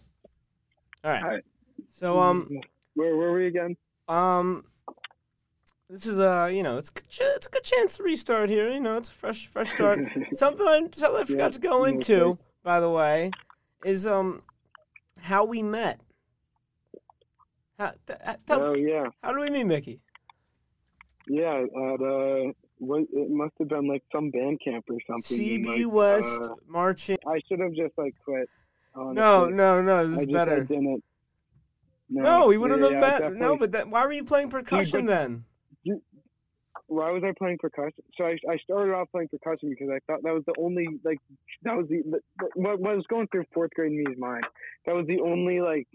All 1.05 1.11
right. 1.11 1.23
All 1.23 1.31
right. 1.31 1.45
So 1.89 2.19
um 2.19 2.61
where 2.95 3.17
were 3.17 3.33
we 3.33 3.47
again? 3.47 3.77
um 4.09 4.65
this 5.89 6.07
is 6.07 6.19
a 6.19 6.51
you 6.53 6.63
know 6.63 6.79
it's 6.79 6.89
a 6.89 6.93
good 6.93 7.09
ch- 7.09 7.21
it's 7.23 7.47
a 7.47 7.51
good 7.51 7.65
chance 7.65 7.97
to 7.97 8.03
restart 8.03 8.49
here. 8.49 8.71
You 8.71 8.81
know, 8.81 8.97
it's 8.97 9.09
a 9.09 9.13
fresh 9.13 9.47
fresh 9.47 9.71
start. 9.71 10.01
something 10.33 10.67
I, 10.67 10.89
something 10.93 11.23
I 11.23 11.25
forgot 11.25 11.53
to 11.53 11.61
go 11.61 11.85
into, 11.85 12.25
okay. 12.25 12.41
by 12.63 12.81
the 12.81 12.91
way, 12.91 13.31
is 13.85 14.07
um 14.07 14.43
how 15.21 15.45
we 15.45 15.63
met. 15.63 16.01
How, 17.79 17.93
th- 18.07 18.19
uh, 18.25 18.35
tell- 18.47 18.63
oh 18.63 18.75
yeah, 18.75 19.07
how 19.23 19.33
do 19.33 19.41
we 19.41 19.51
meet, 19.51 19.65
Mickey? 19.65 20.01
yeah. 21.29 21.59
At 21.59 22.01
uh, 22.01 22.53
what, 22.79 23.03
it 23.13 23.31
must 23.31 23.55
have 23.59 23.69
been 23.69 23.89
like 23.89 24.03
some 24.13 24.31
band 24.31 24.61
camp 24.65 24.87
or 24.91 24.99
something. 25.07 25.39
in, 25.39 25.65
CB 25.65 25.85
like, 25.85 25.93
West 25.93 26.43
uh, 26.43 26.55
marching. 26.67 27.19
I 27.27 27.41
should 27.49 27.61
have 27.61 27.73
just 27.73 27.97
like 27.97 28.15
quit. 28.25 28.49
Honestly. 28.97 29.15
No, 29.15 29.49
no, 29.49 29.83
no. 29.83 30.09
This 30.09 30.21
is 30.21 30.27
better. 30.27 30.65
didn't. 30.65 31.03
No, 32.09 32.47
we 32.47 32.57
would 32.57 32.71
have 32.71 32.81
yeah, 32.81 32.87
known 32.87 32.95
yeah, 32.95 33.01
better. 33.01 33.31
No, 33.31 33.57
but 33.57 33.73
that, 33.73 33.89
why 33.89 34.07
were 34.07 34.13
you 34.13 34.25
playing 34.25 34.51
percussion 34.51 35.07
but- 35.07 35.13
then? 35.13 35.45
why 36.89 37.11
was 37.11 37.23
I 37.25 37.33
playing 37.37 37.59
percussion? 37.59 38.03
So 38.17 38.25
I, 38.25 38.37
I 38.49 38.57
started 38.59 38.93
off 38.95 39.11
playing 39.11 39.29
percussion 39.29 39.71
because 39.71 39.89
I 39.91 39.99
thought 40.07 40.23
that 40.23 40.33
was 40.33 40.45
the 40.47 40.55
only 40.59 40.87
like 41.05 41.19
that 41.63 41.77
was 41.77 41.89
the, 41.89 42.03
the 42.07 42.21
what, 42.55 42.79
what 42.79 42.97
was 42.97 43.05
going 43.09 43.27
through 43.29 43.45
fourth 43.53 43.71
grade 43.75 43.93
in 43.93 43.99
me's 43.99 44.19
mind. 44.19 44.45
That 44.87 44.95
was 44.95 45.07
the 45.07 45.21
only 45.21 45.61
like. 45.61 45.89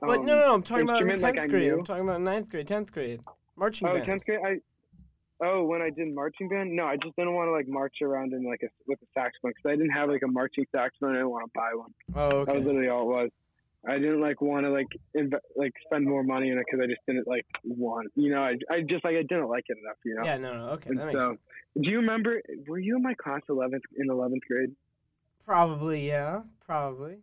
But 0.00 0.20
um, 0.20 0.26
no, 0.26 0.34
no, 0.34 0.46
no. 0.46 0.54
I'm 0.54 0.62
talking 0.62 0.84
about 0.84 1.00
tenth 1.00 1.22
like, 1.22 1.48
grade. 1.48 1.70
I'm 1.70 1.84
talking 1.84 2.04
about 2.04 2.20
ninth 2.20 2.50
grade, 2.50 2.66
tenth 2.66 2.92
grade, 2.92 3.20
marching 3.56 3.88
Oh, 3.88 3.94
band. 3.94 4.06
10th 4.06 4.24
grade. 4.24 4.40
I. 4.44 4.56
Oh, 5.42 5.64
when 5.64 5.80
I 5.80 5.90
did 5.90 6.14
marching 6.14 6.48
band, 6.48 6.76
no, 6.76 6.84
I 6.84 6.96
just 6.96 7.16
didn't 7.16 7.34
want 7.34 7.48
to 7.48 7.52
like 7.52 7.66
march 7.66 7.96
around 8.02 8.32
in 8.34 8.44
like 8.44 8.60
a 8.62 8.68
with 8.86 8.98
a 9.02 9.06
saxophone 9.14 9.52
because 9.56 9.68
I 9.72 9.76
didn't 9.76 9.90
have 9.92 10.08
like 10.10 10.22
a 10.22 10.28
marching 10.28 10.66
saxophone. 10.70 11.12
I 11.12 11.18
didn't 11.18 11.30
want 11.30 11.46
to 11.46 11.52
buy 11.54 11.70
one. 11.74 11.94
Oh, 12.14 12.44
That 12.44 12.56
was 12.56 12.64
literally 12.64 12.88
all 12.88 13.02
it 13.02 13.06
was. 13.06 13.30
I 13.88 13.94
didn't 13.98 14.20
like 14.20 14.42
want 14.42 14.66
to 14.66 14.70
like 14.70 14.88
inv- 15.16 15.40
like 15.56 15.72
spend 15.86 16.04
more 16.04 16.22
money 16.22 16.52
on 16.52 16.58
it 16.58 16.66
because 16.70 16.84
I 16.84 16.86
just 16.86 17.00
didn't 17.06 17.26
like 17.26 17.46
want. 17.64 18.08
You 18.14 18.30
know, 18.30 18.42
I, 18.42 18.56
I 18.70 18.82
just 18.82 19.02
like 19.04 19.14
I 19.14 19.22
didn't 19.22 19.48
like 19.48 19.64
it 19.68 19.78
enough. 19.82 19.96
You 20.04 20.16
know. 20.16 20.24
Yeah, 20.24 20.36
no, 20.36 20.52
no, 20.54 20.64
okay, 20.72 20.90
And 20.90 20.98
that 20.98 21.06
makes 21.06 21.18
so, 21.20 21.28
sense. 21.28 21.40
do 21.80 21.90
you 21.90 21.96
remember? 21.96 22.42
Were 22.68 22.78
you 22.78 22.96
in 22.96 23.02
my 23.02 23.14
class 23.14 23.40
eleventh 23.48 23.84
in 23.96 24.10
eleventh 24.10 24.42
grade? 24.46 24.74
Probably, 25.46 26.06
yeah, 26.06 26.42
probably. 26.66 27.16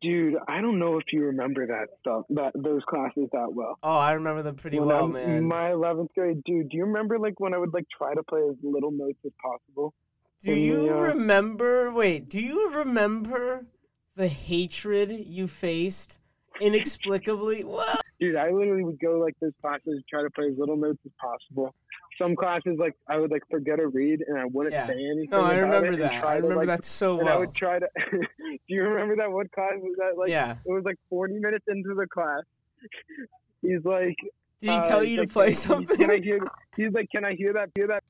Dude, 0.00 0.36
I 0.46 0.60
don't 0.60 0.78
know 0.78 0.98
if 0.98 1.04
you 1.12 1.24
remember 1.24 1.66
that 1.66 1.88
stuff, 2.00 2.24
that 2.30 2.52
those 2.54 2.82
classes 2.88 3.28
that 3.32 3.52
well. 3.52 3.78
Oh, 3.82 3.96
I 3.96 4.12
remember 4.12 4.42
them 4.42 4.54
pretty 4.54 4.78
When 4.78 4.88
well, 4.88 5.02
I'm- 5.04 5.12
man. 5.12 5.44
My 5.44 5.72
eleventh 5.72 6.12
grade, 6.14 6.42
dude. 6.44 6.68
Do 6.68 6.76
you 6.76 6.84
remember 6.84 7.18
like 7.18 7.40
when 7.40 7.52
I 7.52 7.58
would 7.58 7.74
like 7.74 7.86
try 7.96 8.14
to 8.14 8.22
play 8.22 8.42
as 8.48 8.56
little 8.62 8.92
notes 8.92 9.18
as 9.24 9.32
possible? 9.42 9.94
Do 10.42 10.54
you 10.54 10.90
uh, 10.96 11.00
remember? 11.00 11.90
Wait, 11.92 12.28
do 12.28 12.38
you 12.38 12.70
remember 12.74 13.66
the 14.14 14.28
hatred 14.28 15.10
you 15.10 15.48
faced 15.48 16.18
inexplicably? 16.60 17.64
Well, 17.68 18.00
Dude, 18.20 18.34
I 18.36 18.50
literally 18.50 18.82
would 18.84 18.98
go 19.00 19.18
like 19.20 19.34
those 19.40 19.52
classes, 19.60 19.82
and 19.86 20.04
try 20.08 20.22
to 20.22 20.30
play 20.30 20.46
as 20.46 20.58
little 20.58 20.76
notes 20.76 20.98
as 21.06 21.12
possible. 21.20 21.74
Some 22.20 22.34
classes, 22.34 22.76
like 22.78 22.94
I 23.08 23.16
would 23.18 23.30
like 23.30 23.42
forget 23.50 23.78
to 23.78 23.86
read, 23.88 24.22
and 24.26 24.38
I 24.38 24.44
wouldn't 24.46 24.72
Yeah. 24.72 24.86
say 24.88 24.94
anything. 24.94 25.28
no, 25.30 25.42
I 25.42 25.56
remember 25.58 25.94
that. 25.96 26.24
I 26.24 26.36
to, 26.38 26.42
remember 26.42 26.56
like, 26.56 26.66
that 26.66 26.84
so 26.84 27.20
And 27.20 27.28
I 27.28 27.36
would 27.36 27.54
try 27.54 27.78
to. 27.78 27.86
do 28.10 28.58
you 28.66 28.82
remember 28.82 29.14
that 29.16 29.30
one 29.30 29.46
class 29.54 29.74
was 29.76 29.94
that 29.98 30.18
like 30.18 30.28
yeah. 30.30 30.56
it 30.66 30.70
was 30.70 30.82
like 30.84 30.96
forty 31.08 31.34
minutes 31.38 31.64
into 31.68 31.94
the 31.94 32.06
class? 32.08 32.42
He's 33.62 33.84
like, 33.84 34.16
Did 34.60 34.70
he 34.70 34.76
uh, 34.76 34.88
tell 34.88 35.04
you 35.04 35.16
to 35.16 35.22
like, 35.22 35.30
play 35.32 35.46
"Can- 35.46 35.54
something? 35.54 35.96
Can 35.96 36.10
I 36.10 36.18
hear? 36.18 36.40
He's 36.76 36.92
like, 36.92 37.08
can 37.10 37.24
I 37.24 37.34
hear 37.34 37.52
that? 37.52 37.70
Hear 37.76 37.86
that? 37.88 38.02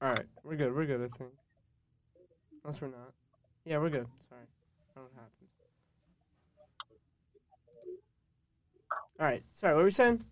All 0.00 0.10
right, 0.10 0.26
we're 0.44 0.56
good. 0.56 0.74
We're 0.74 0.86
good. 0.86 1.00
I 1.00 1.08
think. 1.16 1.30
Unless 2.64 2.80
we're 2.80 2.88
not. 2.88 3.12
Yeah, 3.64 3.78
we're 3.78 3.90
good. 3.90 4.06
Sorry. 4.28 4.40
I 4.96 5.00
don't. 5.00 5.08
All 9.20 9.26
right. 9.26 9.42
Sorry. 9.52 9.72
What 9.74 9.78
were 9.80 9.84
we 9.84 9.90
saying? 9.90 10.24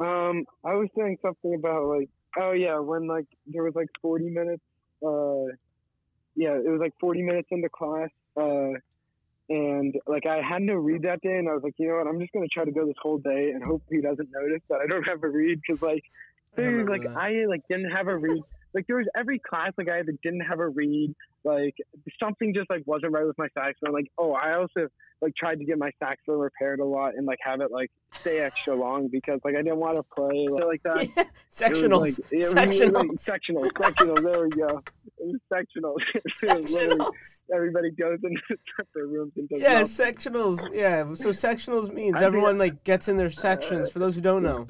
Um, 0.00 0.44
I 0.64 0.74
was 0.74 0.88
saying 0.96 1.18
something 1.22 1.54
about 1.54 1.86
like, 1.86 2.08
oh 2.38 2.52
yeah, 2.52 2.78
when 2.78 3.06
like 3.06 3.26
there 3.46 3.62
was 3.62 3.74
like 3.74 3.88
forty 4.00 4.28
minutes. 4.30 4.62
Uh, 5.04 5.52
yeah, 6.34 6.54
it 6.54 6.68
was 6.70 6.80
like 6.80 6.94
forty 7.00 7.22
minutes 7.22 7.48
into 7.50 7.68
class. 7.68 8.08
Uh, 8.36 8.72
and 9.48 9.94
like 10.06 10.26
I 10.26 10.40
had 10.40 10.62
no 10.62 10.74
reed 10.74 11.02
that 11.02 11.20
day, 11.20 11.36
and 11.36 11.48
I 11.48 11.52
was 11.52 11.62
like, 11.62 11.74
you 11.78 11.88
know 11.88 11.96
what, 11.96 12.06
I'm 12.06 12.20
just 12.20 12.32
gonna 12.32 12.46
try 12.48 12.64
to 12.64 12.72
go 12.72 12.86
this 12.86 12.96
whole 13.02 13.18
day 13.18 13.50
and 13.50 13.62
hope 13.62 13.82
he 13.90 14.00
doesn't 14.00 14.28
notice 14.32 14.62
that 14.68 14.80
I 14.82 14.86
don't 14.86 15.06
have 15.06 15.22
a 15.22 15.28
reed 15.28 15.60
because 15.60 15.82
like, 15.82 16.04
I 16.56 16.62
dude, 16.62 16.66
remember 16.66 16.92
like 16.92 17.02
that. 17.02 17.16
I 17.16 17.44
like 17.46 17.60
didn't 17.68 17.90
have 17.90 18.08
a 18.08 18.16
reed. 18.16 18.42
Like 18.74 18.86
there 18.86 18.96
was 18.96 19.06
every 19.16 19.38
class 19.38 19.72
like 19.76 19.88
I 19.88 19.98
either 19.98 20.14
didn't 20.22 20.40
have 20.40 20.60
a 20.60 20.68
reed, 20.68 21.14
like 21.44 21.74
something 22.22 22.54
just 22.54 22.68
like 22.70 22.82
wasn't 22.86 23.12
right 23.12 23.26
with 23.26 23.36
my 23.38 23.48
saxophone. 23.56 23.92
Like 23.94 24.10
oh, 24.18 24.32
I 24.32 24.54
also 24.54 24.88
like 25.20 25.34
tried 25.36 25.58
to 25.60 25.64
get 25.64 25.78
my 25.78 25.90
saxophone 26.02 26.38
repaired 26.40 26.80
a 26.80 26.84
lot 26.84 27.14
and 27.16 27.26
like 27.26 27.38
have 27.42 27.60
it 27.60 27.70
like 27.70 27.90
stay 28.14 28.40
extra 28.40 28.74
long 28.74 29.08
because 29.10 29.40
like 29.44 29.54
I 29.56 29.62
didn't 29.62 29.78
want 29.78 29.96
to 29.96 30.02
play 30.14 30.46
like, 30.50 30.64
like 30.64 30.82
that. 30.82 31.06
Yeah, 31.16 31.22
It 31.22 31.26
was, 31.70 31.82
sectionals. 31.82 32.00
like- 32.00 32.32
it 32.32 32.36
was, 32.38 32.54
like, 32.54 32.68
sectionals. 32.70 33.28
sectionals, 33.28 33.70
sectionals. 33.72 34.32
There 34.32 34.42
we 34.44 34.50
go. 34.50 34.82
It 35.18 35.26
was 35.26 35.40
sectionals. 35.52 35.96
It 36.14 36.22
was 36.62 36.72
literally- 36.72 36.98
sectionals. 36.98 37.42
Everybody 37.54 37.90
goes 37.92 38.18
into 38.24 38.40
separate 38.76 39.06
rooms 39.08 39.32
and 39.36 39.48
does 39.48 39.60
Yeah, 39.60 39.78
nothing. 39.80 39.84
sectionals. 40.14 40.68
Yeah, 40.74 41.12
so 41.14 41.28
sectionals 41.28 41.92
means 41.92 42.14
I 42.16 42.18
think- 42.18 42.26
everyone 42.26 42.58
like 42.58 42.82
gets 42.84 43.08
in 43.08 43.16
their 43.16 43.30
sections. 43.30 43.90
For 43.92 43.98
those 44.00 44.14
who 44.16 44.20
don't 44.20 44.42
know, 44.42 44.66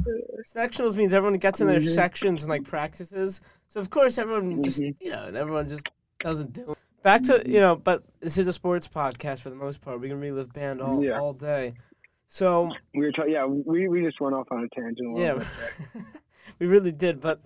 sectionals 0.55 0.97
means 0.97 1.15
everyone 1.15 1.39
gets 1.39 1.61
in 1.61 1.67
their 1.67 1.81
Mhm. 1.81 1.89
sections 1.95 2.43
and 2.43 2.51
like 2.51 2.65
practices. 2.65 3.41
So 3.69 3.81
of 3.81 3.89
course 3.91 4.19
everyone 4.19 4.63
just 4.63 4.81
Mhm. 4.83 4.97
you 5.01 5.11
know 5.11 5.25
and 5.29 5.37
everyone 5.37 5.69
just 5.69 5.87
doesn't 6.23 6.53
do. 6.53 6.71
it. 6.73 6.79
Back 7.03 7.23
to 7.25 7.43
you 7.45 7.61
know, 7.61 7.75
but 7.77 8.05
this 8.21 8.39
is 8.39 8.47
a 8.47 8.53
sports 8.53 8.87
podcast 8.89 9.41
for 9.43 9.51
the 9.51 9.57
most 9.57 9.81
part. 9.81 10.01
We 10.01 10.09
can 10.09 10.21
relive 10.21 10.53
band 10.53 10.81
all 10.81 11.03
Yeah. 11.03 11.19
all 11.21 11.33
day. 11.33 11.75
So 12.29 12.71
We 12.95 13.01
were 13.05 13.13
talking. 13.13 13.33
Yeah, 13.33 13.45
we, 13.47 13.89
we 13.89 14.03
just 14.03 14.21
went 14.21 14.35
off 14.35 14.47
on 14.51 14.65
a 14.65 14.69
tangent. 14.81 15.19
A 15.19 15.21
yeah, 15.21 15.45
we 16.59 16.67
really 16.67 16.93
did. 16.93 17.21
But 17.21 17.41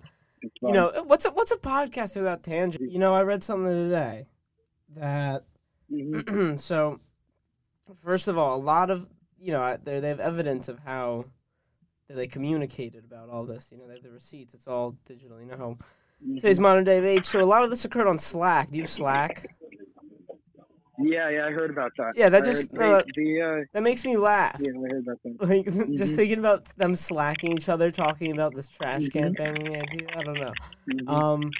you 0.61 0.71
know, 0.71 1.03
what's 1.07 1.25
a 1.25 1.31
what's 1.31 1.51
a 1.51 1.57
podcast 1.57 2.15
without 2.15 2.43
tangent? 2.43 2.91
You 2.91 2.99
know, 2.99 3.13
I 3.13 3.23
read 3.23 3.43
something 3.43 3.71
today 3.73 4.27
that 4.95 5.43
Mhm. 5.91 6.59
so 6.59 6.99
first 8.03 8.27
of 8.27 8.37
all, 8.37 8.55
a 8.57 8.61
lot 8.61 8.89
of 8.91 9.07
you 9.39 9.51
know 9.51 9.77
they 9.83 9.99
they 9.99 10.09
have 10.09 10.19
evidence 10.19 10.67
of 10.69 10.79
how 10.85 11.25
they 12.09 12.27
communicated 12.27 13.03
about 13.05 13.29
all 13.29 13.43
this. 13.45 13.69
You 13.71 13.79
know, 13.79 13.87
they 13.87 13.95
have 13.95 14.03
the 14.03 14.11
receipts. 14.11 14.53
It's 14.53 14.67
all 14.67 14.95
digital. 15.05 15.39
You 15.39 15.47
know 15.47 15.57
how 15.57 15.77
Mhm. 16.25 16.35
today's 16.37 16.59
modern 16.59 16.83
day 16.83 16.97
of 16.97 17.05
age. 17.05 17.25
So 17.25 17.39
a 17.41 17.45
lot 17.45 17.63
of 17.63 17.69
this 17.69 17.85
occurred 17.85 18.07
on 18.07 18.17
Slack. 18.17 18.69
Do 18.69 18.77
you 18.77 18.83
have 18.83 18.89
Slack? 18.89 19.53
Yeah, 20.99 21.29
yeah, 21.29 21.45
I 21.45 21.51
heard 21.51 21.69
about 21.69 21.91
that. 21.97 22.13
Yeah, 22.15 22.29
that 22.29 22.41
I 22.41 22.45
just- 22.45 22.73
no, 22.73 23.03
the 23.15 23.41
uh, 23.41 23.65
That 23.73 23.83
makes 23.83 24.03
me 24.03 24.17
laugh. 24.17 24.57
yeah, 24.59 24.71
I 24.71 24.89
heard 24.91 25.03
about 25.07 25.19
that. 25.23 25.47
Like 25.47 25.65
just 25.95 26.13
Mhm. 26.13 26.15
thinking 26.15 26.39
about 26.39 26.65
them 26.77 26.95
slacking 26.95 27.51
each 27.51 27.69
other, 27.69 27.91
talking 27.91 28.31
about 28.31 28.55
this 28.55 28.67
trash 28.67 29.07
can 29.09 29.33
Mhm. 29.33 29.37
banging 29.37 29.75
idea. 29.75 30.07
I 30.15 30.23
don't 30.23 30.39
know. 30.39 30.53
Mhm. 30.89 31.07
Um, 31.09 31.51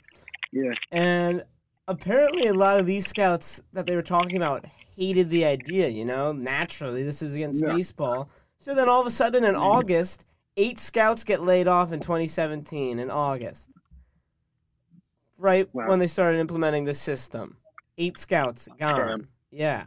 yeah, 0.52 0.72
and 0.92 1.44
apparently, 1.88 2.48
a 2.48 2.54
lot 2.56 2.80
of 2.80 2.88
these 2.88 3.06
scouts 3.06 3.62
that 3.74 3.86
they 3.86 3.96
were 3.96 4.02
talking 4.02 4.38
about 4.38 4.66
hated 4.96 5.30
the 5.30 5.46
idea. 5.46 5.88
You 5.90 6.06
know, 6.06 6.32
naturally, 6.32 7.04
this 7.04 7.22
is 7.22 7.36
against 7.36 7.62
Yeah. 7.64 7.74
baseball. 7.76 8.30
So 8.58 8.74
then, 8.74 8.90
all 8.90 9.02
of 9.02 9.06
a 9.06 9.12
sudden, 9.12 9.44
in 9.44 9.54
Mhm. 9.54 9.62
August, 9.62 10.26
eight 10.56 10.80
scouts 10.80 11.24
get 11.24 11.44
laid 11.44 11.68
off 11.68 11.92
in 11.94 12.00
2017. 12.00 12.98
In 12.98 13.12
August, 13.12 13.70
right 15.40 15.68
Wow. 15.74 15.88
when 15.90 16.00
they 16.00 16.08
started 16.08 16.40
implementing 16.40 16.86
the 16.86 16.94
system, 16.94 17.58
eight 17.98 18.18
scouts 18.18 18.68
gone. 18.80 19.28
Yeah, 19.52 19.86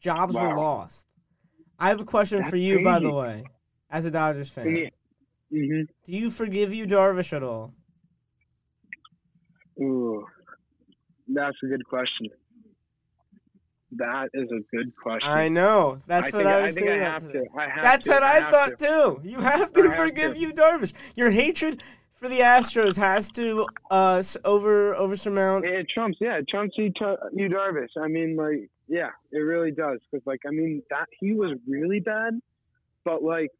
jobs 0.00 0.34
were 0.34 0.56
lost. 0.56 1.06
I 1.78 1.88
have 1.88 2.00
a 2.00 2.04
question 2.04 2.38
That's 2.38 2.50
for 2.50 2.56
you, 2.56 2.82
by 2.82 2.98
the 2.98 3.12
way, 3.12 3.44
as 3.90 4.04
a 4.06 4.10
Dodgers 4.10 4.50
fan. 4.50 4.74
yeah. 4.74 4.88
hmm 5.50 5.82
Do 6.04 6.12
you 6.12 6.30
forgive 6.30 6.72
Yu 6.74 6.86
Darvish 6.86 7.32
at 7.32 7.42
all? 7.42 7.72
Ooh, 9.80 10.26
that's 11.28 11.56
a 11.62 11.66
good 11.66 11.84
question. 11.86 12.28
That 13.92 14.28
is 14.34 14.48
a 14.50 14.76
good 14.76 14.92
question. 15.02 15.28
I 15.30 15.48
know. 15.48 16.02
That's 16.06 16.30
what 16.32 16.40
think, 16.44 16.48
I 16.54 16.62
was 16.62 16.74
think 16.74 16.86
thinking. 16.88 17.06
I 17.06 17.10
have 17.10 17.32
to. 17.32 17.44
I 17.56 17.68
have 17.70 17.82
That's 17.84 18.06
to. 18.06 18.12
what 18.12 18.22
I, 18.22 18.34
have 18.40 18.48
thought 18.50 18.78
to. 18.80 19.20
too. 19.22 19.28
You 19.28 19.38
have 19.40 19.72
to 19.72 19.80
I 19.80 19.86
have 19.88 19.96
forgive 19.96 20.34
to. 20.34 20.38
Yu 20.40 20.52
Darvish. 20.52 20.92
Your 21.16 21.30
hatred 21.30 21.82
for 22.18 22.28
the 22.28 22.40
Astros 22.40 22.98
has 22.98 23.30
to 23.32 23.66
uh 23.90 24.20
over 24.44 24.94
over 24.96 25.16
surmount. 25.16 25.64
It 25.64 25.86
trumps, 25.88 26.18
yeah, 26.20 26.38
it 26.38 26.48
trumps 26.48 26.74
you, 26.76 26.92
Yu 27.32 27.48
Darvish. 27.48 27.96
I 27.96 28.08
mean, 28.08 28.34
like, 28.34 28.68
yeah, 28.88 29.10
it 29.30 29.38
really 29.38 29.70
does. 29.70 30.00
Because, 30.10 30.26
like, 30.26 30.40
I 30.46 30.50
mean, 30.50 30.82
that 30.90 31.06
he 31.20 31.32
was 31.32 31.56
really 31.68 32.00
bad, 32.00 32.40
but 33.04 33.22
like, 33.22 33.50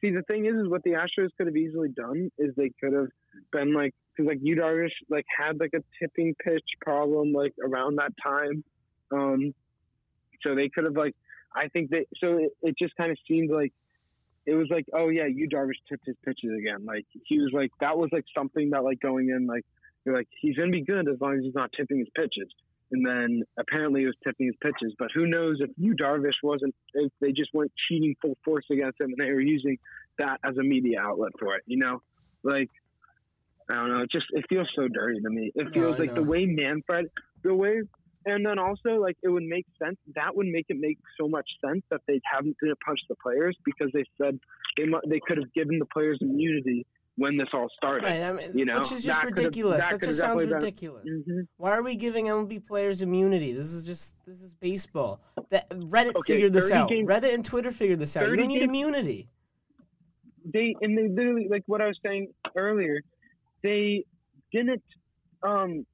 see, 0.00 0.10
the 0.10 0.22
thing 0.22 0.46
is, 0.46 0.54
is 0.54 0.68
what 0.68 0.84
the 0.84 0.92
Astros 0.92 1.30
could 1.36 1.48
have 1.48 1.56
easily 1.56 1.88
done 1.88 2.30
is 2.38 2.54
they 2.54 2.70
could 2.80 2.92
have 2.92 3.08
been 3.52 3.74
like, 3.74 3.92
because 4.16 4.28
like 4.28 4.38
Yu 4.40 4.54
Darvish 4.54 4.92
like 5.08 5.26
had 5.36 5.58
like 5.58 5.72
a 5.74 5.82
tipping 5.98 6.34
pitch 6.44 6.68
problem 6.80 7.32
like 7.32 7.54
around 7.64 7.96
that 7.96 8.12
time, 8.22 8.62
um, 9.10 9.52
so 10.46 10.54
they 10.54 10.68
could 10.68 10.84
have 10.84 10.96
like, 10.96 11.16
I 11.54 11.66
think 11.68 11.90
they, 11.90 12.06
so 12.18 12.36
it, 12.36 12.52
it 12.62 12.74
just 12.78 12.94
kind 12.96 13.10
of 13.10 13.18
seemed 13.26 13.50
like. 13.50 13.72
It 14.46 14.54
was 14.54 14.68
like, 14.70 14.86
oh 14.92 15.08
yeah, 15.08 15.26
Yu 15.26 15.48
Darvish 15.48 15.80
tipped 15.88 16.06
his 16.06 16.16
pitches 16.24 16.50
again. 16.58 16.84
Like 16.84 17.06
he 17.24 17.38
was 17.38 17.50
like 17.52 17.70
that 17.80 17.96
was 17.96 18.10
like 18.12 18.24
something 18.36 18.70
that 18.70 18.82
like 18.82 19.00
going 19.00 19.28
in 19.30 19.46
like 19.46 19.64
you're 20.04 20.16
like 20.16 20.28
he's 20.40 20.56
gonna 20.56 20.70
be 20.70 20.82
good 20.82 21.08
as 21.08 21.20
long 21.20 21.36
as 21.38 21.44
he's 21.44 21.54
not 21.54 21.70
tipping 21.76 21.98
his 21.98 22.08
pitches. 22.14 22.52
And 22.92 23.06
then 23.06 23.42
apparently 23.56 24.00
he 24.00 24.06
was 24.06 24.16
tipping 24.24 24.46
his 24.46 24.56
pitches, 24.60 24.94
but 24.98 25.08
who 25.14 25.26
knows 25.26 25.58
if 25.60 25.70
Yu 25.76 25.94
Darvish 25.94 26.42
wasn't 26.42 26.74
if 26.94 27.12
they 27.20 27.32
just 27.32 27.50
weren't 27.54 27.72
cheating 27.88 28.16
full 28.20 28.36
force 28.44 28.64
against 28.70 29.00
him 29.00 29.12
and 29.16 29.16
they 29.18 29.32
were 29.32 29.40
using 29.40 29.78
that 30.18 30.40
as 30.44 30.56
a 30.56 30.62
media 30.62 31.00
outlet 31.00 31.32
for 31.38 31.54
it, 31.54 31.62
you 31.66 31.78
know? 31.78 32.02
Like 32.42 32.70
I 33.70 33.74
don't 33.74 33.88
know, 33.90 34.00
it 34.00 34.10
just 34.10 34.26
it 34.30 34.44
feels 34.48 34.68
so 34.74 34.88
dirty 34.88 35.20
to 35.20 35.30
me. 35.30 35.52
It 35.54 35.72
feels 35.72 35.96
I 35.96 36.04
like 36.04 36.14
the 36.14 36.22
way 36.22 36.46
Manfred 36.46 37.10
the 37.42 37.54
way 37.54 37.82
and 38.26 38.44
then 38.44 38.58
also 38.58 38.90
like 39.00 39.16
it 39.22 39.28
would 39.28 39.42
make 39.44 39.66
sense 39.82 39.96
that 40.14 40.34
would 40.36 40.46
make 40.46 40.66
it 40.68 40.76
make 40.78 40.98
so 41.18 41.26
much 41.28 41.48
sense 41.64 41.82
that 41.90 42.00
they 42.06 42.20
haven't 42.30 42.56
didn't 42.62 42.78
punch 42.84 43.00
the 43.08 43.14
players 43.22 43.56
because 43.64 43.90
they 43.94 44.04
said 44.20 44.38
they 44.76 44.84
mu- 44.86 45.00
they 45.08 45.20
could 45.26 45.38
have 45.38 45.52
given 45.54 45.78
the 45.78 45.86
players 45.86 46.18
immunity 46.20 46.86
when 47.16 47.36
this 47.36 47.48
all 47.52 47.68
started. 47.76 48.04
Right, 48.06 48.22
I 48.22 48.32
mean, 48.32 48.56
You 48.56 48.64
know, 48.64 48.74
which 48.78 48.92
is 48.92 49.02
just 49.04 49.20
that 49.20 49.26
ridiculous. 49.26 49.82
that 49.82 50.00
That, 50.00 50.06
just 50.06 50.20
sounds 50.20 50.46
ridiculous. 50.46 51.04
Mhm. 51.10 51.46
Why 51.58 51.72
are 51.72 51.82
we 51.82 51.96
giving 51.96 52.26
MLB 52.28 52.60
players 52.66 53.02
immunity? 53.02 53.52
This 53.52 53.72
is 53.74 53.84
just 53.84 54.14
this 54.26 54.40
is 54.42 54.54
baseball. 54.54 55.20
That 55.50 55.68
Reddit 55.70 56.14
Okay, 56.16 56.34
figured 56.34 56.52
this 56.52 56.70
out. 56.70 56.88
games- 56.88 57.08
Reddit 57.08 57.34
and 57.34 57.44
Twitter 57.44 57.72
figured 57.72 57.98
this 57.98 58.16
out. 58.16 58.28
You 58.28 58.36
don't 58.36 58.46
need 58.48 58.60
games- 58.60 58.70
immunity. 58.70 59.28
they 60.44 60.74
and 60.80 60.96
they 60.96 61.08
literally 61.08 61.48
like 61.50 61.62
what 61.66 61.80
I 61.82 61.86
was 61.86 61.98
saying 62.04 62.32
earlier. 62.56 63.02
They 63.62 64.04
didn't. 64.52 64.82
Um, 65.42 65.86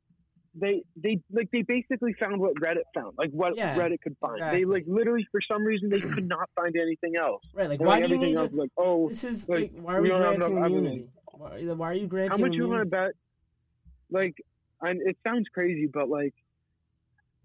they 0.58 0.82
they 0.96 1.20
like 1.32 1.48
they 1.52 1.62
basically 1.62 2.14
found 2.18 2.40
what 2.40 2.54
Reddit 2.56 2.84
found, 2.94 3.14
like 3.18 3.30
what 3.30 3.56
Yeah, 3.56 3.76
Reddit 3.76 4.00
could 4.02 4.16
find. 4.20 4.36
exactly. 4.36 4.60
They 4.60 4.64
like 4.64 4.84
literally 4.86 5.26
for 5.30 5.40
some 5.50 5.62
reason 5.64 5.90
they 5.90 6.00
could 6.00 6.28
not 6.28 6.48
find 6.54 6.74
anything 6.76 7.14
else. 7.16 7.42
Right, 7.54 7.68
like 7.68 7.80
And, 7.80 7.86
why 7.86 7.94
like, 7.94 8.04
do 8.04 8.08
you 8.08 8.14
everything 8.16 8.34
need 8.34 8.40
else 8.40 8.52
like 8.54 8.70
oh 8.78 9.08
This 9.08 9.24
is 9.24 9.48
like, 9.48 9.72
like, 9.74 9.82
why 9.82 9.96
are 9.96 10.02
we 10.02 10.10
we 10.10 10.16
granting 10.16 10.56
immunity? 10.56 11.08
Why, 11.32 11.62
why 11.74 11.90
are 11.90 11.94
you 11.94 12.06
granting 12.06 12.30
how 12.40 12.46
much 12.46 12.56
you 12.56 12.68
want 12.68 12.82
to 12.82 12.86
bet? 12.86 13.10
Like, 14.10 14.34
and 14.80 15.00
it 15.06 15.16
sounds 15.26 15.46
crazy, 15.52 15.88
but 15.92 16.08
like 16.08 16.34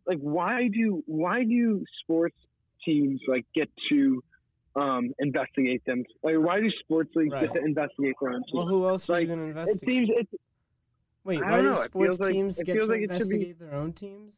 like 0.07 0.19
why 0.19 0.67
do 0.71 1.03
why 1.05 1.43
do 1.43 1.83
sports 2.03 2.37
teams 2.85 3.21
like 3.27 3.45
get 3.53 3.69
to 3.89 4.23
um, 4.75 5.11
investigate 5.19 5.83
them? 5.85 6.03
Like 6.23 6.35
why 6.37 6.59
do 6.61 6.69
sports 6.79 7.11
leagues 7.15 7.33
Right. 7.33 7.41
get 7.41 7.53
to 7.53 7.65
investigate 7.65 8.15
their 8.21 8.31
own 8.31 8.43
teams? 8.43 8.51
Well, 8.53 8.67
who 8.67 8.87
else 8.87 9.09
are 9.09 9.19
you 9.19 9.27
gonna 9.27 9.43
investigate? 9.43 9.89
it 9.97 10.07
investigate? 10.07 10.07
seems 10.07 10.27
it's 10.33 10.43
Wait, 11.23 11.41
why 11.41 11.61
do 11.61 11.75
sports 11.75 12.17
feels 12.17 12.19
like- 12.19 12.31
teams 12.31 12.63
get 12.63 12.73
to 12.73 12.79
like 12.85 12.87
should 12.87 12.97
be- 12.97 13.03
investigate 13.03 13.59
their 13.59 13.73
own 13.73 13.93
teams? 13.93 14.35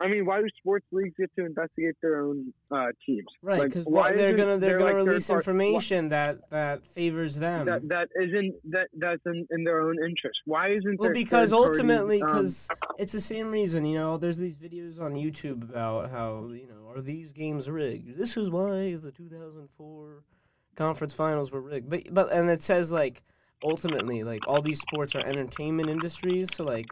I 0.00 0.08
mean, 0.08 0.26
why 0.26 0.40
do 0.40 0.48
sports 0.58 0.84
leagues 0.90 1.14
get 1.16 1.30
to 1.36 1.46
investigate 1.46 1.94
their 2.02 2.20
own 2.22 2.52
uh, 2.72 2.86
teams? 3.06 3.24
Right, 3.40 3.60
Like, 3.60 3.68
because 3.68 3.84
why 3.86 4.12
they're 4.12 4.36
gonna 4.36 4.58
they're 4.58 4.76
gonna 4.76 4.98
like, 4.98 5.06
release 5.06 5.28
part- 5.28 5.42
information 5.42 6.08
that 6.08 6.50
that 6.50 6.84
favors 6.84 7.36
them. 7.36 7.66
that 7.66 7.88
that 7.88 8.08
isn't 8.20 8.54
that 8.72 8.88
that's 8.98 9.22
in, 9.26 9.46
in 9.52 9.62
their 9.62 9.80
own 9.80 10.02
interest. 10.02 10.40
Why 10.44 10.70
isn't 10.72 10.98
well, 10.98 11.12
because 11.12 11.52
ultimately, 11.52 12.20
um, 12.20 12.26
because 12.26 12.68
it's 12.98 13.12
the 13.12 13.20
same 13.20 13.52
reason. 13.52 13.84
You 13.84 13.98
know, 14.00 14.16
there's 14.16 14.38
these 14.38 14.56
videos 14.56 15.00
on 15.00 15.14
YouTube 15.14 15.62
about 15.62 16.10
how 16.10 16.48
you 16.48 16.66
know 16.66 16.90
are 16.92 17.00
these 17.00 17.30
games 17.30 17.70
rigged? 17.70 18.16
This 18.18 18.36
is 18.36 18.50
why 18.50 18.96
the 18.96 19.12
2004 19.12 20.24
conference 20.74 21.14
finals 21.14 21.52
were 21.52 21.60
rigged. 21.60 21.88
But 21.88 22.12
but 22.12 22.32
and 22.32 22.50
it 22.50 22.60
says 22.60 22.90
like 22.90 23.22
ultimately 23.64 24.22
like 24.22 24.46
all 24.46 24.62
these 24.62 24.80
sports 24.80 25.14
are 25.14 25.24
entertainment 25.26 25.88
industries, 25.88 26.54
so 26.54 26.64
like 26.64 26.86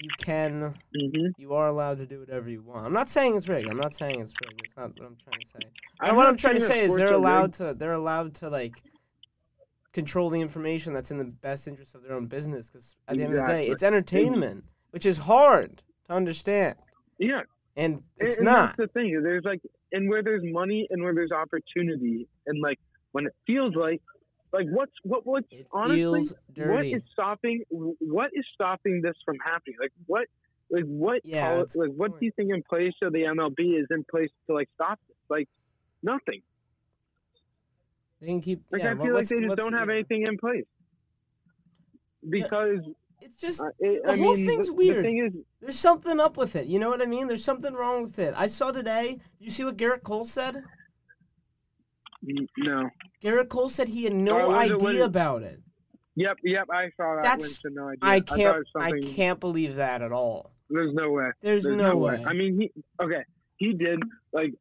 you 0.00 0.10
can 0.18 0.74
mhm. 0.96 1.30
you 1.38 1.54
are 1.54 1.68
allowed 1.68 1.98
to 1.98 2.06
do 2.06 2.20
whatever 2.20 2.48
you 2.48 2.62
want. 2.62 2.86
I'm 2.86 2.92
not 2.92 3.08
saying 3.08 3.36
it's 3.36 3.48
rigged. 3.48 3.68
I'm 3.68 3.78
not 3.78 3.94
saying 3.94 4.20
it's 4.20 4.34
rigged. 4.42 4.60
It's 4.64 4.76
not 4.76 4.90
what 4.98 5.06
I'm 5.06 5.16
trying 5.16 5.40
to 5.40 5.46
say. 5.46 5.58
I'm 6.00 6.16
what 6.16 6.26
I'm 6.26 6.36
trying 6.36 6.54
to 6.54 6.60
say 6.60 6.80
is 6.80 6.94
they're 6.94 7.12
allowed 7.12 7.54
to 7.54 7.74
they're 7.74 7.92
allowed 7.92 8.34
to 8.36 8.48
like 8.48 8.76
control 9.92 10.30
the 10.30 10.40
information 10.40 10.92
that's 10.92 11.10
in 11.10 11.18
the 11.18 11.24
best 11.24 11.66
interest 11.66 11.94
of 11.94 12.02
their 12.02 12.12
own 12.12 12.26
business 12.26 12.70
because 12.70 12.94
at 13.08 13.16
the 13.16 13.24
end 13.24 13.34
of 13.34 13.44
the 13.44 13.50
day 13.50 13.66
it's 13.66 13.82
entertainment 13.82 14.62
which 14.90 15.06
is 15.06 15.18
hard 15.18 15.82
to 16.06 16.12
understand 16.12 16.76
Yeah, 17.18 17.42
and 17.76 18.02
it's 18.18 18.38
and, 18.38 18.46
and 18.48 18.54
not 18.54 18.76
That's 18.76 18.92
the 18.92 19.00
thing. 19.00 19.22
There's 19.22 19.44
like, 19.44 19.60
and 19.92 20.08
where 20.08 20.22
there's 20.22 20.42
money 20.44 20.86
and 20.90 21.02
where 21.02 21.14
there's 21.14 21.32
opportunity, 21.32 22.26
and 22.46 22.60
like 22.60 22.78
when 23.12 23.26
it 23.26 23.34
feels 23.46 23.74
like, 23.74 24.02
like 24.52 24.66
what's 24.70 24.92
what 25.02 25.26
what's 25.26 25.46
it 25.50 25.66
honestly 25.72 26.26
what 26.56 26.84
is 26.86 27.02
stopping 27.12 27.62
what 27.70 28.30
is 28.32 28.44
stopping 28.54 29.00
this 29.02 29.14
from 29.24 29.36
happening? 29.44 29.76
Like 29.80 29.92
what 30.06 30.26
like 30.70 30.84
what 30.84 31.20
Yeah, 31.24 31.48
poli- 31.48 31.66
like 31.76 31.90
what 31.96 32.10
point. 32.10 32.20
do 32.20 32.26
you 32.26 32.32
think 32.36 32.50
in 32.52 32.62
place 32.62 32.92
so 33.02 33.10
the 33.10 33.20
MLB 33.20 33.80
is 33.80 33.86
in 33.90 34.04
place 34.10 34.30
to 34.48 34.54
like 34.54 34.68
stop 34.74 34.98
this? 35.08 35.16
Like 35.28 35.48
nothing. 36.02 36.42
they 38.20 38.26
can 38.26 38.40
keep 38.40 38.62
Like 38.70 38.82
yeah, 38.82 38.92
I 38.92 38.96
feel 38.96 39.14
like 39.14 39.28
they 39.28 39.40
just 39.40 39.56
don't 39.56 39.72
have 39.74 39.88
anything 39.88 40.26
in 40.26 40.38
place. 40.38 40.64
Because 42.28 42.80
it's 43.20 43.36
just 43.38 43.60
uh, 43.60 43.66
it, 43.78 44.02
the 44.04 44.12
I 44.12 44.16
whole 44.16 44.34
mean, 44.34 44.46
thing's 44.46 44.66
the, 44.68 44.74
weird. 44.74 44.98
The 44.98 45.02
thing 45.02 45.18
is, 45.26 45.32
there's 45.60 45.78
something 45.78 46.20
up 46.20 46.36
with 46.36 46.54
it 46.56 46.66
you 46.66 46.78
know 46.78 46.88
what 46.88 47.02
i 47.02 47.06
mean 47.06 47.26
there's 47.26 47.44
something 47.44 47.74
wrong 47.74 48.02
with 48.02 48.18
it 48.18 48.32
i 48.36 48.46
saw 48.46 48.70
today 48.70 49.18
you 49.38 49.50
see 49.50 49.64
what 49.64 49.76
gerrit 49.76 50.02
cole 50.02 50.24
said 50.24 50.62
no. 52.22 52.88
gerrit 53.22 53.48
cole 53.48 53.68
said 53.68 53.88
he 53.88 54.04
had 54.04 54.12
no 54.12 54.38
it 54.38 54.48
when- 54.48 54.72
idea 54.92 55.04
about 55.04 55.42
it 55.42 55.60
Yep, 56.16 56.38
yep. 56.42 56.66
I 56.72 56.90
saw 56.96 57.14
that. 57.14 57.22
That's- 57.22 57.60
no 57.66 57.90
idea. 57.90 57.98
i 58.02 58.18
can't 58.18 58.40
it 58.40 58.58
was 58.58 58.66
i 58.74 58.90
can't 59.14 59.38
believe 59.38 59.76
that 59.76 60.02
at 60.02 60.10
all 60.10 60.50
There's 60.68 60.92
no 60.92 61.12
way. 61.12 61.30
there's, 61.42 61.62
There's 61.64 61.76
no, 61.76 61.96
way. 61.96 62.24
I 62.26 62.32
mean, 62.32 62.60
he 62.60 62.72
okay. 63.00 63.22
He 63.56 63.72
did 63.72 64.00
like 64.32 64.52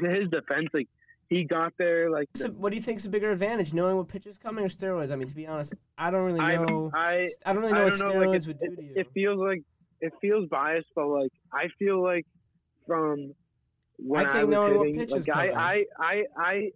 to 0.00 0.08
his 0.08 0.28
defense, 0.30 0.68
like 0.72 0.88
he 1.28 1.44
got 1.44 1.72
there 1.78 2.10
like 2.10 2.28
So 2.34 2.48
what 2.50 2.70
do 2.70 2.76
you 2.76 2.82
think's 2.82 3.04
a 3.06 3.10
bigger 3.10 3.30
advantage, 3.32 3.72
knowing 3.72 3.96
what 3.96 4.08
pitch 4.08 4.26
is 4.26 4.38
coming 4.38 4.64
or 4.64 4.68
steroids? 4.68 5.10
I 5.10 5.16
mean, 5.16 5.28
to 5.28 5.34
be 5.34 5.46
honest, 5.46 5.74
I 5.98 6.10
don't 6.10 6.24
really 6.24 6.40
I, 6.40 6.56
know. 6.56 6.90
I 6.94 7.28
I 7.44 7.52
don't 7.52 7.62
really 7.62 7.74
know 7.74 7.84
what 7.84 7.98
don't 7.98 8.08
know, 8.08 8.14
steroids 8.14 8.46
like, 8.46 8.46
would 8.46 8.60
do 8.60 8.76
to 8.76 8.82
you. 8.82 8.92
it 8.96 9.06
feels 9.14 9.38
like 9.38 9.62
it 10.00 10.12
feels 10.20 10.48
biased, 10.48 10.88
but 10.94 11.08
like 11.08 11.32
I 11.52 11.68
feel 11.78 12.02
like 12.02 12.24
from 12.86 13.32
I 14.16 14.20
I, 14.20 14.24
think 14.24 14.46
was 14.46 14.54
knowing 14.54 14.78
what 14.78 14.86
hitting, 14.86 15.00
pitch 15.00 15.14
is 15.14 15.28
like 15.28 15.36
I, 15.36 15.48
coming. 15.48 15.58
I 15.58 15.84
I 15.98 16.24
I 16.36 16.70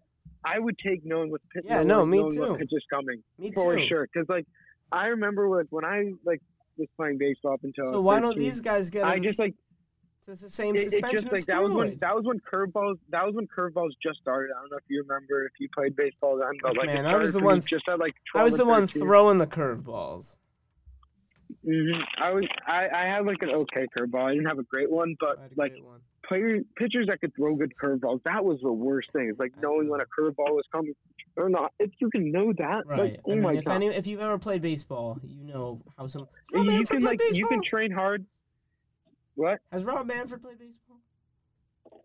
I 0.44 0.58
would 0.58 0.78
take 0.78 1.04
knowing 1.04 1.30
what 1.30 1.40
pitch. 1.54 1.64
Yeah, 1.66 1.82
no, 1.82 2.06
me 2.06 2.18
too. 2.30 2.40
What 2.40 2.58
pitch 2.58 2.70
is 2.72 2.84
coming 2.90 3.22
Me 3.38 3.52
for 3.54 3.76
too. 3.76 3.86
sure? 3.88 4.08
Because 4.12 4.28
like 4.28 4.46
I 4.92 5.06
remember 5.06 5.48
like 5.48 5.66
when 5.70 5.84
I 5.84 6.12
like 6.24 6.40
was 6.76 6.88
playing 6.96 7.18
baseball 7.18 7.54
up 7.54 7.64
until 7.64 7.92
So 7.92 8.00
why 8.00 8.20
don't 8.20 8.38
these 8.38 8.60
guys 8.60 8.90
get? 8.90 9.04
I 9.04 9.18
just 9.18 9.38
like 9.38 9.54
So 10.20 10.32
it's 10.32 10.42
the 10.42 10.50
same 10.50 10.76
it, 10.76 10.92
it 10.92 11.04
just 11.10 11.30
like 11.32 11.46
that 11.46 11.62
was 11.62 11.72
when 11.72 11.98
that 12.00 12.14
was 12.14 12.24
when 12.24 12.40
curveballs 12.40 12.98
that 13.10 13.24
was 13.26 13.34
when 13.34 13.46
curveballs 13.48 13.90
just 14.02 14.20
started. 14.20 14.52
I 14.56 14.60
don't 14.60 14.70
know 14.70 14.76
if 14.76 14.84
you 14.88 15.02
remember 15.06 15.44
if 15.46 15.52
you 15.58 15.68
played 15.74 15.96
baseball 15.96 16.38
then, 16.38 16.52
but 16.62 16.76
like 16.76 16.86
Man, 16.86 17.06
I 17.06 17.16
was 17.16 17.32
the 17.32 17.40
one 17.40 17.60
just 17.60 17.88
at 17.88 17.98
like 17.98 18.14
I 18.34 18.44
was 18.44 18.56
the 18.56 18.64
one 18.64 18.86
throwing 18.86 19.38
the 19.38 19.46
curveballs. 19.46 20.36
Mhm. 21.66 22.02
I 22.18 22.30
was 22.30 22.46
I, 22.66 22.88
I 22.88 23.04
had 23.06 23.26
like 23.26 23.42
an 23.42 23.50
okay 23.50 23.86
curveball. 23.96 24.24
I 24.24 24.32
didn't 24.34 24.46
have 24.46 24.58
a 24.58 24.64
great 24.64 24.90
one, 24.90 25.16
but 25.18 25.38
I 25.38 25.42
had 25.42 25.52
a 25.52 25.54
like 25.56 25.72
one. 25.82 26.00
player 26.26 26.60
pitchers 26.76 27.08
that 27.08 27.20
could 27.20 27.34
throw 27.34 27.56
good 27.56 27.72
curveballs, 27.82 28.22
that 28.24 28.44
was 28.44 28.60
the 28.62 28.72
worst 28.72 29.10
thing. 29.12 29.28
It's 29.28 29.40
like 29.40 29.52
I 29.58 29.60
knowing 29.62 29.86
know. 29.86 29.92
when 29.92 30.00
a 30.00 30.04
curveball 30.04 30.54
was 30.54 30.64
coming 30.70 30.94
or 31.36 31.48
not. 31.48 31.72
If 31.78 31.90
you 32.00 32.10
can 32.10 32.30
know 32.30 32.52
that, 32.58 32.86
Right. 32.86 32.98
like 33.00 33.20
oh 33.24 33.32
I 33.32 33.34
mean, 33.34 33.42
my 33.42 33.54
if 33.54 33.64
god, 33.64 33.74
any, 33.74 33.86
if 33.88 34.06
you've 34.06 34.20
ever 34.20 34.38
played 34.38 34.62
baseball, 34.62 35.18
you 35.24 35.44
know 35.44 35.82
how 35.96 36.06
some. 36.06 36.28
Has 36.54 36.62
you 36.64 36.70
Manfred 36.70 37.00
can 37.00 37.06
like 37.06 37.20
you 37.32 37.46
can 37.48 37.60
train 37.62 37.90
hard. 37.90 38.24
What? 39.34 39.58
Has 39.72 39.84
Rob 39.84 40.06
Manfred 40.06 40.42
played 40.42 40.58
baseball? 40.58 40.96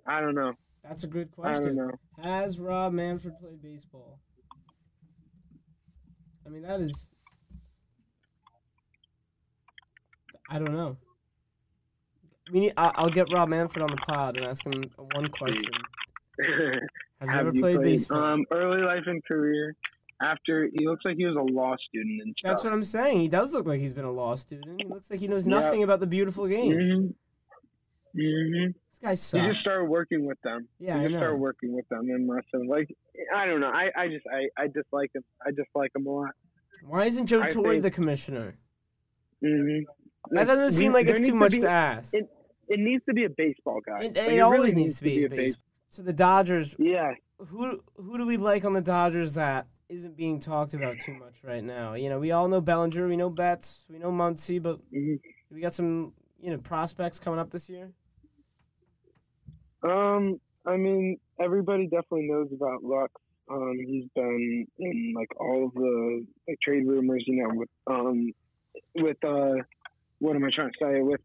I 0.07 0.19
don't 0.19 0.35
know. 0.35 0.53
That's 0.83 1.03
a 1.03 1.07
good 1.07 1.29
I 1.41 1.51
don't 1.53 1.61
question. 1.61 1.75
know. 1.75 1.91
Has 2.21 2.59
Rob 2.59 2.91
Manfred 2.93 3.39
played 3.39 3.61
baseball? 3.61 4.19
I 6.45 6.49
mean, 6.49 6.63
that 6.63 6.79
is. 6.81 7.09
I 10.53 10.59
don't 10.59 10.73
know. 10.73 10.97
We 12.51 12.59
need. 12.59 12.73
I, 12.77 12.91
I'll 12.95 13.09
get 13.09 13.25
Rob 13.33 13.49
Manfred 13.49 13.83
on 13.83 13.89
the 13.89 13.97
pod 13.97 14.37
and 14.37 14.45
ask 14.45 14.63
him 14.63 14.83
one 14.97 15.29
question. 15.29 15.71
Have 17.19 17.29
you 17.29 17.35
ever 17.39 17.51
played, 17.53 17.81
baseball? 17.81 18.21
Um, 18.23 18.45
early 18.51 18.81
life 18.83 19.03
and 19.07 19.23
career. 19.25 19.75
After 20.21 20.69
he 20.73 20.85
looks 20.87 21.03
like 21.05 21.17
he 21.17 21.25
was 21.25 21.35
a 21.35 21.53
law 21.53 21.75
student 21.89 22.21
and 22.21 22.35
stuff. 22.37 22.51
That's 22.51 22.63
what 22.63 22.71
I'm 22.71 22.83
saying. 22.83 23.19
He 23.19 23.27
does 23.27 23.53
look 23.53 23.65
like 23.65 23.79
he's 23.79 23.93
been 23.95 24.05
a 24.05 24.11
law 24.11 24.35
student. 24.35 24.79
He 24.81 24.87
looks 24.87 25.09
like 25.09 25.19
he 25.19 25.27
knows 25.27 25.45
nothing 25.45 25.81
about 25.83 25.99
the 25.99 26.07
beautiful 26.07 26.47
game. 26.47 27.15
hmm 28.13 28.19
hmm 28.21 28.65
This 28.89 28.99
guy 29.01 29.09
He 29.11 29.15
sucks. 29.15 29.47
just 29.47 29.61
started 29.61 29.85
working 29.85 30.25
with 30.27 30.39
them. 30.43 30.67
Yeah, 30.79 30.99
he 30.99 31.05
I 31.05 31.07
just 31.07 31.17
started 31.19 31.37
working 31.37 31.73
with 31.73 31.89
them 31.89 32.01
and 32.09 32.29
than 32.53 32.67
like 32.67 32.95
I 33.35 33.47
don't 33.47 33.59
know. 33.59 33.71
I, 33.71 33.89
I 33.97 34.07
just 34.07 34.25
I, 34.31 34.61
I 34.61 34.67
dislike 34.67 35.11
him. 35.15 35.23
I 35.45 35.49
dislike 35.51 35.91
him 35.95 36.05
a 36.05 36.09
lot. 36.11 36.31
Why 36.85 37.05
isn't 37.05 37.25
Joe 37.25 37.41
I 37.41 37.49
Torre 37.49 37.71
think- 37.71 37.83
the 37.83 37.91
commissioner? 37.91 38.55
hmm 39.41 39.79
That 40.31 40.47
doesn't 40.47 40.71
seem 40.71 40.93
like 40.93 41.07
it's 41.07 41.21
too 41.21 41.35
much 41.35 41.53
to 41.59 41.69
ask. 41.69 42.13
it- 42.13 42.29
It 42.69 42.79
needs 42.79 43.03
to 43.05 43.13
be 43.13 43.25
a 43.25 43.29
baseball 43.29 43.81
guy. 43.85 44.05
It, 44.05 44.15
Like, 44.17 44.29
it 44.29 44.39
always 44.39 44.61
really 44.73 44.75
needs 44.83 44.97
to 44.97 45.03
be, 45.03 45.23
a 45.25 45.29
baseball. 45.29 45.61
So 45.89 46.01
the 46.01 46.13
Dodgers, 46.13 46.75
Yeah, 46.79 47.13
who 47.37 47.83
who 47.97 48.17
do 48.17 48.25
we 48.25 48.37
like 48.37 48.63
on 48.65 48.71
the 48.73 48.81
Dodgers 48.81 49.33
that 49.35 49.67
isn't 49.89 50.15
being 50.15 50.39
talked 50.39 50.73
about 50.73 50.97
too 50.99 51.13
much 51.13 51.43
right 51.43 51.63
now? 51.63 51.93
You 51.93 52.07
know, 52.09 52.19
we 52.19 52.31
all 52.31 52.47
know 52.47 52.61
Bellinger, 52.61 53.07
we 53.07 53.17
know 53.17 53.29
Betts, 53.29 53.85
we 53.89 53.99
know 53.99 54.11
Muncy, 54.11 54.61
but 54.63 54.79
Mhm. 54.91 55.19
we 55.51 55.59
got 55.59 55.73
some 55.73 56.13
you 56.39 56.51
know 56.51 56.57
prospects 56.57 57.19
coming 57.19 57.39
up 57.39 57.51
this 57.51 57.69
year. 57.69 57.91
Um, 59.83 60.39
I 60.65 60.77
mean, 60.77 61.19
everybody 61.39 61.83
definitely 61.87 62.29
knows 62.29 62.51
about 62.53 62.83
Lux. 62.83 63.11
Um, 63.51 63.77
he's 63.77 64.05
been 64.15 64.65
in 64.79 65.13
like 65.15 65.29
all 65.39 65.65
of 65.65 65.73
the 65.73 66.25
like 66.47 66.57
trade 66.61 66.87
rumors, 66.87 67.23
you 67.27 67.43
know, 67.43 67.53
with 67.53 67.69
um, 67.87 68.31
with 68.95 69.17
uh, 69.23 69.55
what 70.23 70.37
am 70.37 70.45
I 70.45 70.49
trying 70.55 70.71
to 70.71 70.77
say? 70.79 71.01
With 71.01 71.19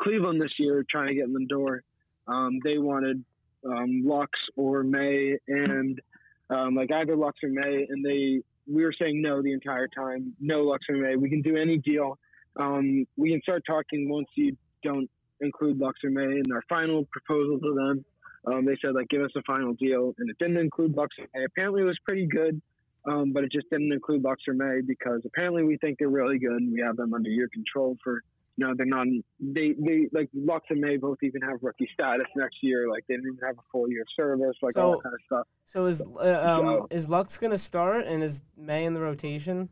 Cleveland 0.00 0.40
this 0.40 0.52
year, 0.56 0.84
trying 0.88 1.08
to 1.08 1.14
get 1.14 1.24
in 1.24 1.32
the 1.32 1.46
door. 1.46 1.82
Um, 2.28 2.60
they 2.62 2.78
wanted 2.78 3.24
um, 3.66 4.02
Lux 4.04 4.30
or 4.56 4.84
May, 4.84 5.36
and 5.48 6.00
um, 6.48 6.76
like 6.76 6.92
either 6.92 7.16
Lux 7.16 7.38
or 7.42 7.48
May, 7.48 7.86
and 7.88 8.04
they 8.04 8.42
we 8.72 8.84
were 8.84 8.94
saying 8.96 9.20
no 9.20 9.42
the 9.42 9.52
entire 9.52 9.88
time. 9.88 10.32
No 10.40 10.62
Lux 10.62 10.84
or 10.88 10.96
May. 10.96 11.16
We 11.16 11.28
can 11.28 11.42
do 11.42 11.56
any 11.56 11.78
deal. 11.78 12.18
Um, 12.54 13.04
we 13.16 13.32
can 13.32 13.42
start 13.42 13.64
talking 13.66 14.08
once 14.08 14.28
you 14.36 14.56
don't 14.84 15.10
include 15.40 15.78
Lux 15.78 15.98
or 16.04 16.10
May 16.10 16.38
in 16.38 16.52
our 16.54 16.62
final 16.68 17.04
proposal 17.10 17.58
to 17.58 17.74
them. 17.74 18.04
Um, 18.46 18.64
they 18.64 18.76
said 18.80 18.94
like 18.94 19.08
give 19.08 19.22
us 19.22 19.32
a 19.36 19.42
final 19.42 19.72
deal, 19.72 20.14
and 20.18 20.30
it 20.30 20.38
didn't 20.38 20.58
include 20.58 20.96
Lux 20.96 21.16
or 21.18 21.26
May. 21.34 21.44
Apparently, 21.44 21.82
it 21.82 21.86
was 21.86 21.98
pretty 22.06 22.26
good, 22.26 22.62
um, 23.04 23.32
but 23.32 23.44
it 23.44 23.52
just 23.52 23.68
didn't 23.70 23.92
include 23.92 24.22
Lux 24.22 24.42
or 24.48 24.54
May 24.54 24.80
because 24.86 25.22
apparently 25.24 25.64
we 25.64 25.76
think 25.78 25.98
they're 25.98 26.08
really 26.08 26.38
good, 26.38 26.52
and 26.60 26.72
we 26.72 26.80
have 26.80 26.96
them 26.96 27.14
under 27.14 27.30
your 27.30 27.48
control 27.48 27.96
for. 28.02 28.22
You 28.58 28.66
know, 28.66 28.74
they're 28.76 28.84
not. 28.84 29.06
They 29.40 29.72
they 29.78 30.08
like 30.12 30.28
Lux 30.34 30.66
and 30.68 30.78
May 30.78 30.98
both 30.98 31.16
even 31.22 31.40
have 31.40 31.56
rookie 31.62 31.88
status 31.94 32.26
next 32.36 32.56
year. 32.62 32.86
Like 32.90 33.02
they 33.08 33.14
didn't 33.14 33.32
even 33.32 33.46
have 33.46 33.56
a 33.56 33.62
full 33.72 33.88
year 33.90 34.02
of 34.02 34.08
service. 34.14 34.56
Like 34.60 34.76
all 34.76 34.92
So- 34.92 34.96
that 34.98 35.02
kind 35.04 35.14
of 35.14 35.20
stuff. 35.24 35.46
So 35.64 35.86
is 35.86 36.02
uh, 36.02 36.40
um, 36.42 36.64
So- 36.66 36.86
is 36.90 37.08
Lux 37.08 37.38
gonna 37.38 37.56
start 37.56 38.04
and 38.06 38.22
is 38.22 38.42
May 38.54 38.84
in 38.84 38.92
the 38.92 39.00
rotation? 39.00 39.70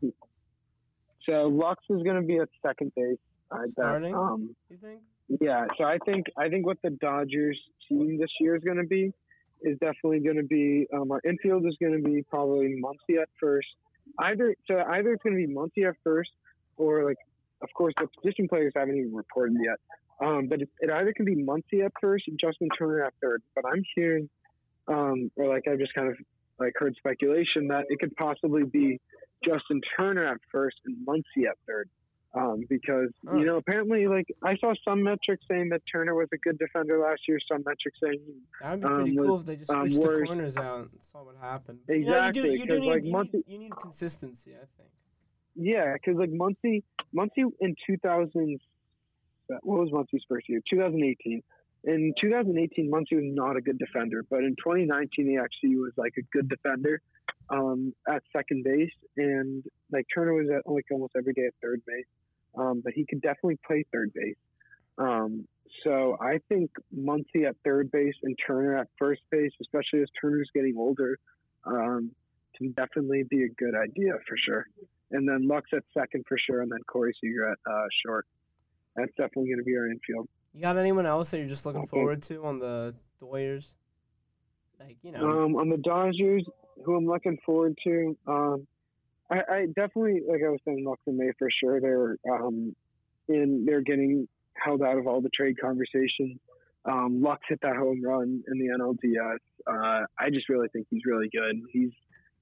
So 1.25 1.47
Lux 1.47 1.83
is 1.91 2.01
going 2.01 2.19
to 2.19 2.27
be 2.27 2.37
at 2.39 2.49
second 2.65 2.91
base. 2.95 3.17
I 3.51 3.61
bet. 3.61 3.69
Starting? 3.71 4.15
Um, 4.15 4.55
You 4.69 4.77
think? 4.77 5.01
Yeah, 5.39 5.67
so 5.77 5.83
I 5.83 5.97
think 6.03 6.25
I 6.37 6.49
think 6.49 6.65
what 6.65 6.77
the 6.83 6.89
Dodgers 6.89 7.59
team 7.87 8.17
this 8.17 8.31
year 8.39 8.55
is 8.55 8.63
going 8.63 8.77
to 8.77 8.87
be 8.87 9.13
is 9.61 9.77
definitely 9.79 10.19
going 10.19 10.37
to 10.37 10.43
be 10.43 10.87
um, 10.93 11.11
our 11.11 11.21
infield 11.23 11.65
is 11.65 11.75
going 11.79 11.93
to 11.93 12.09
be 12.09 12.23
probably 12.23 12.81
Muncy 12.81 13.21
at 13.21 13.29
first. 13.39 13.67
Either 14.19 14.55
so 14.67 14.83
either 14.89 15.13
it's 15.13 15.23
going 15.23 15.39
to 15.39 15.47
be 15.47 15.53
Muncy 15.53 15.87
at 15.87 15.95
first 16.03 16.31
or 16.77 17.05
like 17.05 17.17
of 17.61 17.69
course, 17.73 17.93
the 17.99 18.07
position 18.21 18.47
players 18.47 18.73
haven't 18.75 18.97
even 18.97 19.13
reported 19.13 19.57
yet. 19.63 19.77
Um, 20.25 20.47
but 20.47 20.61
it, 20.61 20.69
it 20.79 20.89
either 20.89 21.13
can 21.13 21.25
be 21.25 21.35
Muncy 21.35 21.83
at 21.83 21.91
first 21.99 22.25
and 22.27 22.39
Justin 22.39 22.69
Turner 22.77 23.05
at 23.05 23.13
third. 23.21 23.41
But 23.55 23.65
I'm 23.65 23.83
hearing, 23.95 24.29
um, 24.87 25.31
or 25.35 25.47
like 25.47 25.67
I've 25.67 25.79
just 25.79 25.93
kind 25.93 26.09
of 26.09 26.17
like 26.59 26.73
heard 26.75 26.95
speculation 26.97 27.67
that 27.69 27.85
it 27.89 27.99
could 27.99 28.15
possibly 28.15 28.63
be 28.63 28.99
Justin 29.43 29.81
Turner 29.97 30.27
at 30.27 30.37
first 30.51 30.77
and 30.85 30.95
Muncy 31.07 31.47
at 31.49 31.57
third. 31.67 31.89
Um, 32.33 32.63
because 32.69 33.09
you 33.35 33.43
know 33.45 33.57
apparently 33.57 34.07
like 34.07 34.25
I 34.41 34.55
saw 34.55 34.73
some 34.87 35.03
metrics 35.03 35.43
saying 35.49 35.67
that 35.69 35.81
Turner 35.91 36.15
was 36.15 36.29
a 36.33 36.37
good 36.37 36.57
defender 36.57 36.97
last 36.97 37.21
year, 37.27 37.39
some 37.45 37.61
metrics 37.65 37.99
saying 38.01 38.21
That 38.61 38.71
would 38.71 38.81
be 38.81 38.87
pretty 38.87 39.19
um, 39.19 39.25
cool 39.25 39.37
with, 39.37 39.41
if 39.41 39.47
they 39.47 39.55
just 39.57 39.69
um, 39.69 39.79
switched 39.81 39.95
the 39.95 40.07
Warriors- 40.07 40.27
corners 40.27 40.57
out 40.57 40.79
and 40.79 40.89
saw 40.99 41.23
what 41.25 41.35
happened. 41.41 41.79
Exactly, 41.89 42.41
You, 42.41 42.47
know, 42.47 42.53
you 42.53 42.57
do, 42.57 42.59
you 42.59 42.65
do 42.65 42.79
need, 42.79 42.89
like, 42.89 43.03
you, 43.03 43.23
need, 43.33 43.43
you 43.47 43.57
need 43.57 43.75
consistency, 43.75 44.51
I 44.51 44.63
think. 44.77 44.89
Yeah, 45.55 45.93
because 45.93 46.17
like 46.17 46.31
Muncy, 46.31 46.83
Muncy 47.13 47.51
in 47.59 47.75
2000, 47.85 48.59
what 49.63 49.79
was 49.79 49.89
Muncy's 49.89 50.23
first 50.29 50.47
year? 50.47 50.61
2018. 50.69 51.43
In 51.83 52.13
2018, 52.21 52.89
Muncy 52.89 53.15
was 53.15 53.25
not 53.25 53.57
a 53.57 53.61
good 53.61 53.77
defender, 53.77 54.23
but 54.29 54.39
in 54.39 54.55
2019, 54.55 55.27
he 55.27 55.37
actually 55.37 55.75
was 55.75 55.91
like 55.97 56.13
a 56.17 56.21
good 56.31 56.47
defender 56.47 57.01
um, 57.51 57.93
at 58.07 58.23
second 58.33 58.63
base, 58.63 58.91
and 59.17 59.63
like 59.91 60.05
Turner 60.13 60.33
was 60.33 60.49
at 60.49 60.71
like 60.71 60.85
almost 60.91 61.13
every 61.17 61.33
day 61.33 61.45
at 61.47 61.53
third 61.61 61.81
base, 61.85 62.05
um, 62.57 62.81
but 62.83 62.93
he 62.93 63.05
could 63.05 63.21
definitely 63.21 63.59
play 63.65 63.85
third 63.91 64.11
base. 64.13 64.35
Um, 64.97 65.47
so 65.83 66.17
I 66.19 66.39
think 66.49 66.71
Muncy 66.97 67.47
at 67.47 67.55
third 67.63 67.91
base 67.91 68.15
and 68.23 68.37
Turner 68.45 68.77
at 68.77 68.87
first 68.97 69.21
base, 69.31 69.51
especially 69.61 70.01
as 70.01 70.09
Turner's 70.19 70.49
getting 70.53 70.75
older, 70.77 71.17
um, 71.65 72.11
can 72.57 72.71
definitely 72.71 73.23
be 73.29 73.43
a 73.43 73.49
good 73.49 73.75
idea 73.75 74.13
for 74.27 74.37
sure 74.37 74.65
and 75.13 75.27
then 75.27 75.45
Lux 75.45 75.69
at 75.73 75.83
second 75.93 76.23
for 76.25 76.37
sure, 76.37 76.61
and 76.61 76.71
then 76.71 76.79
Corey 76.87 77.13
Seager 77.19 77.51
at 77.51 77.57
uh, 77.69 77.85
short. 78.05 78.25
That's 78.95 79.11
definitely 79.17 79.49
going 79.49 79.57
to 79.59 79.63
be 79.65 79.75
our 79.75 79.87
infield. 79.87 80.29
You 80.53 80.61
got 80.61 80.77
anyone 80.77 81.05
else 81.05 81.31
that 81.31 81.39
you're 81.39 81.47
just 81.47 81.65
looking 81.65 81.81
Okay. 81.81 81.89
forward 81.89 82.21
to 82.23 82.45
on 82.45 82.59
the 82.59 82.95
Warriors? 83.21 83.75
Like, 84.79 84.97
you 85.01 85.11
know, 85.11 85.29
Um, 85.29 85.55
on 85.57 85.69
the 85.69 85.77
Dodgers, 85.77 86.45
who 86.83 86.95
I'm 86.95 87.05
looking 87.05 87.37
forward 87.45 87.77
to, 87.83 88.17
um, 88.27 88.67
I, 89.29 89.39
I 89.49 89.65
definitely, 89.67 90.21
like 90.27 90.41
I 90.45 90.49
was 90.49 90.59
saying, 90.65 90.83
Lux 90.85 91.01
and 91.07 91.17
May 91.17 91.31
for 91.39 91.49
sure. 91.49 91.79
They're 91.79 92.17
um, 92.31 92.75
in, 93.27 93.65
they're 93.65 93.81
getting 93.81 94.27
held 94.53 94.81
out 94.81 94.97
of 94.97 95.07
all 95.07 95.21
the 95.21 95.29
trade 95.29 95.57
conversations. 95.59 96.39
Um, 96.83 97.21
Lux 97.21 97.41
hit 97.47 97.59
that 97.61 97.75
home 97.75 98.01
run 98.03 98.43
in 98.51 98.59
the 98.59 98.75
NLDS. 98.77 99.37
Uh, 99.67 100.05
I 100.19 100.29
just 100.31 100.49
really 100.49 100.67
think 100.69 100.87
he's 100.89 101.03
really 101.05 101.29
good. 101.31 101.61
He's 101.71 101.91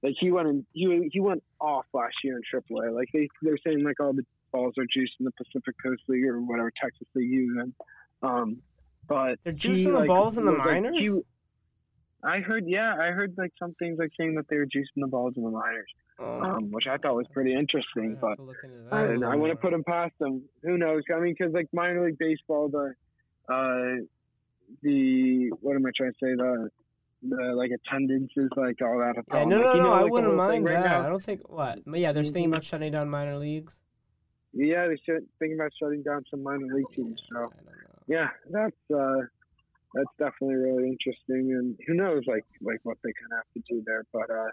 like 0.02 0.16
he 0.20 0.32
went 0.32 0.48
in, 0.48 0.66
he 0.74 1.10
he 1.12 1.20
went 1.20 1.44
off 1.60 1.86
last 1.94 2.16
year 2.24 2.38
in 2.38 2.42
AAA. 2.54 2.94
Like 2.96 3.10
they 3.14 3.28
they're 3.42 3.58
saying 3.66 3.84
like 3.84 4.00
all 4.00 4.14
the 4.14 4.26
balls 4.52 4.76
are 4.78 4.86
juiced 4.92 5.14
in 5.20 5.26
the 5.26 5.32
Pacific 5.32 5.76
Coast 5.84 6.04
League 6.08 6.26
or 6.26 6.40
whatever 6.42 6.72
Texas 6.82 7.08
they 7.14 7.22
use 7.22 7.56
them. 7.58 7.74
Um, 8.24 8.58
but 9.08 9.40
they're 9.44 9.54
he, 9.54 9.60
juicing 9.60 9.94
the 9.94 10.00
like, 10.00 10.08
balls 10.08 10.38
in 10.38 10.46
the 10.46 10.54
like, 10.54 10.66
minors? 10.66 10.96
he- 10.98 11.22
I 12.24 12.40
heard, 12.40 12.66
yeah, 12.68 12.96
I 13.00 13.12
heard 13.12 13.34
like 13.38 13.54
some 13.58 13.74
things 13.76 13.98
like 14.00 14.12
saying 14.20 14.36
that 14.36 14.48
they 14.50 14.58
were 14.58 14.66
juicing 14.66 14.98
the 14.98 15.08
balls 15.08 15.36
in 15.38 15.44
the 15.44 15.50
minors, 15.52 15.88
Oh, 16.20 16.42
um, 16.42 16.72
which 16.72 16.86
I 16.88 16.98
thought 16.98 17.16
was 17.16 17.28
pretty 17.32 17.54
interesting. 17.54 18.12
have 18.12 18.20
But 18.22 18.36
to 18.36 18.42
look 18.44 18.58
into 18.64 18.76
that 18.90 18.94
I 18.94 19.02
a 19.04 19.08
don't 19.08 19.20
know. 19.22 19.32
I 19.32 19.36
want 19.38 19.52
to 19.52 19.56
put 19.56 19.72
them 19.72 19.84
past 19.86 20.14
them. 20.20 20.44
Who 20.64 20.78
knows? 20.78 21.04
I 21.16 21.20
mean, 21.20 21.34
because 21.38 21.54
like 21.54 21.68
minor 21.74 22.06
league 22.06 22.18
baseball, 22.18 22.68
the 22.68 22.94
uh, 23.48 24.04
the 24.82 25.50
what 25.62 25.76
am 25.76 25.86
I 25.86 25.92
trying 25.96 26.12
to 26.12 26.18
say? 26.22 26.36
The 26.36 26.70
the 27.24 27.44
like 27.54 27.72
attendance 27.72 28.32
is 28.38 28.50
like 28.56 28.82
all 28.82 29.00
that. 29.00 29.16
Yeah, 29.16 29.22
problem. 29.24 29.50
no, 29.50 29.58
Like, 29.58 29.66
no, 29.66 29.74
no. 29.74 29.84
know, 29.84 29.90
I 29.92 29.96
like, 29.98 30.06
the 30.06 30.12
wouldn't 30.12 30.36
mind 30.36 30.66
right 30.66 30.74
that. 30.74 30.86
now- 30.86 31.06
I 31.06 31.10
don't 31.10 31.22
think 31.24 31.48
what. 31.50 31.80
But 31.86 32.00
yeah, 32.00 32.12
they're 32.12 32.24
thinking 32.24 32.46
about 32.52 32.64
shutting 32.64 32.92
down 32.92 33.10
minor 33.10 33.38
leagues. 33.38 33.82
Yeah, 34.54 34.88
they're 34.88 35.22
thinking 35.38 35.60
about 35.60 35.72
shutting 35.80 36.02
down 36.04 36.24
some 36.32 36.42
minor 36.44 36.74
league 36.74 36.86
teams. 36.96 37.22
I 37.32 37.34
So 37.34 37.40
don't 37.42 37.66
know. 37.66 37.72
yeah, 38.08 38.30
that's 38.50 38.92
uh, 38.94 39.22
that's 39.94 40.10
definitely 40.18 40.56
really 40.56 40.88
interesting, 40.88 41.54
and 41.54 41.78
who 41.88 41.94
knows, 41.96 42.24
like 42.28 42.46
like 42.62 42.80
what 42.84 42.98
they 43.04 43.12
kind 43.20 43.32
of 43.32 43.38
have 43.38 43.54
to 43.54 43.74
do 43.74 43.84
there. 43.86 44.06
But 44.14 44.30
uh, 44.30 44.52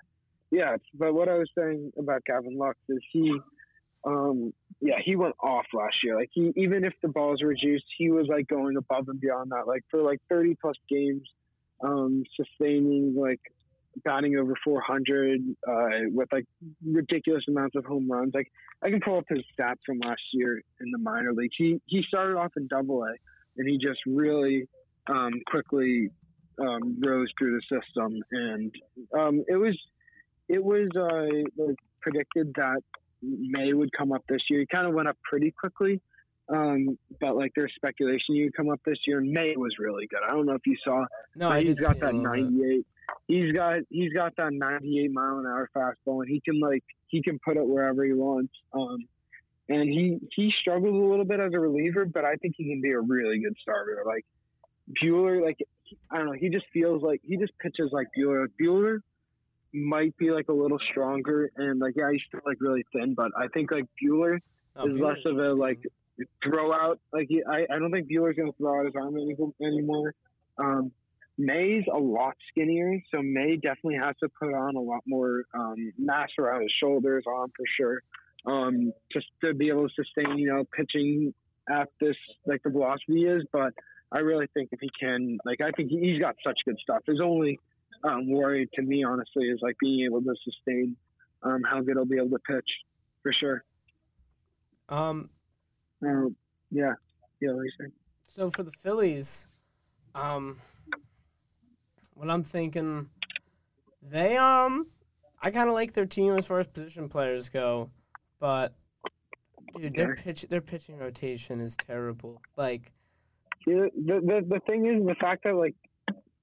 yeah, 0.50 0.76
but 0.94 1.14
what 1.14 1.28
I 1.28 1.38
was 1.38 1.50
saying 1.56 1.92
about 1.98 2.24
Gavin 2.24 2.56
Lux 2.56 2.78
is 2.88 3.00
he, 3.12 3.36
um, 4.06 4.52
yeah, 4.80 4.96
he 5.04 5.16
went 5.16 5.34
off 5.42 5.66
last 5.74 5.96
year. 6.02 6.16
Like 6.16 6.30
he, 6.32 6.52
even 6.56 6.84
if 6.84 6.94
the 7.02 7.08
balls 7.08 7.42
were 7.42 7.48
reduced, 7.48 7.84
he 7.98 8.10
was 8.10 8.26
like 8.28 8.46
going 8.46 8.76
above 8.76 9.08
and 9.08 9.20
beyond 9.20 9.50
that. 9.50 9.66
Like 9.66 9.82
for 9.90 10.00
like 10.00 10.20
thirty 10.28 10.56
plus 10.60 10.76
games, 10.88 11.28
um, 11.82 12.24
sustaining 12.36 13.14
like 13.14 13.40
batting 14.04 14.36
over 14.36 14.54
400 14.62 15.40
uh, 15.66 15.72
with 16.12 16.28
like 16.32 16.44
ridiculous 16.84 17.44
amounts 17.48 17.76
of 17.76 17.84
home 17.84 18.10
runs. 18.10 18.32
Like 18.34 18.50
I 18.82 18.90
can 18.90 19.00
pull 19.00 19.18
up 19.18 19.24
his 19.28 19.40
stats 19.58 19.76
from 19.84 19.98
last 20.00 20.20
year 20.32 20.60
in 20.80 20.90
the 20.90 20.98
minor 20.98 21.32
league. 21.32 21.52
He 21.56 21.80
he 21.86 22.02
started 22.06 22.36
off 22.36 22.52
in 22.56 22.66
Double 22.66 23.02
A, 23.02 23.12
and 23.56 23.68
he 23.68 23.78
just 23.78 24.00
really 24.06 24.68
um, 25.08 25.32
quickly 25.46 26.10
um, 26.60 27.00
rose 27.04 27.28
through 27.38 27.58
the 27.58 27.80
system. 27.80 28.22
And 28.30 28.74
um, 29.18 29.44
it 29.48 29.56
was 29.56 29.76
it 30.48 30.62
was 30.62 30.88
uh, 30.96 31.62
like 31.62 31.76
predicted 32.00 32.52
that 32.56 32.80
May 33.22 33.72
would 33.72 33.90
come 33.96 34.12
up 34.12 34.24
this 34.28 34.42
year. 34.48 34.60
He 34.60 34.66
kind 34.66 34.86
of 34.86 34.94
went 34.94 35.08
up 35.08 35.16
pretty 35.28 35.50
quickly. 35.50 36.00
Um, 36.48 36.96
but 37.20 37.36
like 37.36 37.52
there's 37.56 37.72
speculation 37.74 38.36
he 38.36 38.44
would 38.44 38.56
come 38.56 38.70
up 38.70 38.80
this 38.86 38.98
year. 39.06 39.20
May 39.20 39.54
was 39.56 39.74
really 39.78 40.06
good. 40.06 40.20
I 40.26 40.30
don't 40.32 40.46
know 40.46 40.54
if 40.54 40.64
you 40.64 40.76
saw 40.84 41.04
No, 41.34 41.48
I 41.48 41.62
he's 41.62 41.74
got 41.74 41.98
that 42.00 42.14
little 42.14 42.32
bit. 42.32 42.50
98. 42.52 42.86
He's 43.26 43.52
got 43.52 43.78
he's 43.90 44.12
got 44.12 44.36
that 44.36 44.52
98 44.52 45.10
mile 45.12 45.38
an 45.38 45.46
hour 45.46 45.68
fastball, 45.76 46.22
and 46.22 46.28
he 46.28 46.40
can 46.40 46.60
like 46.60 46.84
he 47.08 47.22
can 47.22 47.40
put 47.44 47.56
it 47.56 47.66
wherever 47.66 48.04
he 48.04 48.12
wants. 48.12 48.52
Um, 48.72 48.98
and 49.68 49.88
he 49.88 50.18
he 50.34 50.52
struggled 50.60 50.94
a 50.94 51.06
little 51.06 51.24
bit 51.24 51.40
as 51.40 51.52
a 51.52 51.58
reliever, 51.58 52.04
but 52.04 52.24
I 52.24 52.36
think 52.36 52.54
he 52.56 52.64
can 52.64 52.80
be 52.80 52.92
a 52.92 53.00
really 53.00 53.40
good 53.40 53.56
starter. 53.60 54.02
Like 54.06 54.24
Buehler, 55.02 55.42
like 55.42 55.58
I 56.10 56.18
don't 56.18 56.26
know, 56.26 56.32
he 56.32 56.48
just 56.48 56.66
feels 56.72 57.02
like 57.02 57.20
he 57.24 57.36
just 57.36 57.52
pitches 57.58 57.90
like 57.92 58.08
Buehler. 58.16 58.46
Buehler 58.60 58.98
might 59.72 60.16
be 60.16 60.30
like 60.30 60.48
a 60.48 60.52
little 60.52 60.78
stronger, 60.90 61.50
and 61.56 61.80
like 61.80 61.94
yeah, 61.96 62.10
he's 62.12 62.22
still 62.28 62.40
like 62.46 62.58
really 62.60 62.84
thin, 62.92 63.14
but 63.14 63.32
I 63.36 63.48
think 63.48 63.70
like 63.70 63.86
Buehler 64.02 64.38
No, 64.76 64.86
is 64.86 65.00
less 65.00 65.18
of 65.24 65.38
a 65.38 65.52
like 65.52 65.78
throw 66.42 66.72
out. 66.72 66.98
Like 67.12 67.26
he, 67.28 67.42
I, 67.44 67.66
I 67.70 67.78
don't 67.78 67.90
think 67.90 68.10
Buehler's 68.10 68.36
gonna 68.36 68.52
throw 68.58 68.80
out 68.80 68.86
his 68.86 68.94
arm 68.94 69.16
any, 69.16 69.36
anymore. 69.60 70.14
Um, 70.58 70.92
May's 71.38 71.84
a 71.92 71.98
lot 71.98 72.34
skinnier, 72.48 72.98
so 73.14 73.20
May 73.20 73.56
definitely 73.56 73.96
has 73.96 74.14
to 74.22 74.28
put 74.40 74.54
on 74.54 74.74
a 74.76 74.80
lot 74.80 75.02
more 75.06 75.44
um, 75.52 75.92
mass 75.98 76.30
around 76.38 76.62
his 76.62 76.72
shoulders, 76.80 77.24
arm 77.26 77.52
for 77.54 77.66
sure, 77.76 78.02
um, 78.46 78.92
just 79.12 79.26
to 79.44 79.52
be 79.52 79.68
able 79.68 79.86
to 79.86 79.94
sustain, 79.94 80.38
you 80.38 80.48
know, 80.48 80.64
pitching 80.74 81.34
at 81.68 81.88
this 82.00 82.16
like 82.46 82.62
the 82.62 82.70
velocity 82.70 83.26
is. 83.26 83.42
But 83.52 83.74
I 84.12 84.18
really 84.20 84.46
think 84.54 84.68
if 84.72 84.80
he 84.80 84.88
can, 84.98 85.38
like, 85.44 85.60
I 85.60 85.70
think 85.72 85.90
he- 85.90 86.00
he's 86.00 86.20
got 86.20 86.36
such 86.44 86.58
good 86.64 86.78
stuff. 86.78 87.02
His 87.06 87.20
only 87.20 87.58
um, 88.04 88.28
worry 88.30 88.68
to 88.74 88.82
me, 88.82 89.02
honestly, 89.04 89.44
is 89.48 89.58
like 89.62 89.76
being 89.80 90.04
able 90.04 90.22
to 90.22 90.34
sustain 90.44 90.96
um, 91.42 91.62
how 91.64 91.80
good 91.80 91.96
he'll 91.96 92.04
be 92.04 92.16
able 92.18 92.30
to 92.30 92.38
pitch 92.40 92.68
for 93.22 93.32
sure. 93.32 93.64
Um, 94.88 95.30
Um, 96.04 96.36
yeah, 96.70 96.94
yeah, 97.40 97.50
what 97.52 97.60
are 97.60 97.64
you 97.64 97.70
saying? 97.78 97.92
so 98.22 98.50
for 98.50 98.62
the 98.62 98.70
Phillies, 98.72 99.48
um, 100.14 100.58
what 102.14 102.30
I'm 102.30 102.42
thinking, 102.42 103.08
they 104.02 104.36
um, 104.36 104.86
I 105.40 105.50
kind 105.50 105.68
of 105.68 105.74
like 105.74 105.92
their 105.94 106.06
team 106.06 106.36
as 106.36 106.46
far 106.46 106.58
as 106.60 106.66
position 106.66 107.08
players 107.08 107.48
go, 107.48 107.90
but 108.38 108.74
dude, 109.74 109.94
their 109.94 110.14
pitch, 110.16 110.42
their 110.48 110.60
pitching 110.60 110.98
rotation 110.98 111.60
is 111.60 111.76
terrible. 111.76 112.40
Like, 112.56 112.92
the, 113.66 113.90
the 113.96 114.44
the 114.48 114.60
thing 114.66 114.86
is 114.86 115.04
the 115.06 115.14
fact 115.20 115.44
that 115.44 115.54
like, 115.54 115.74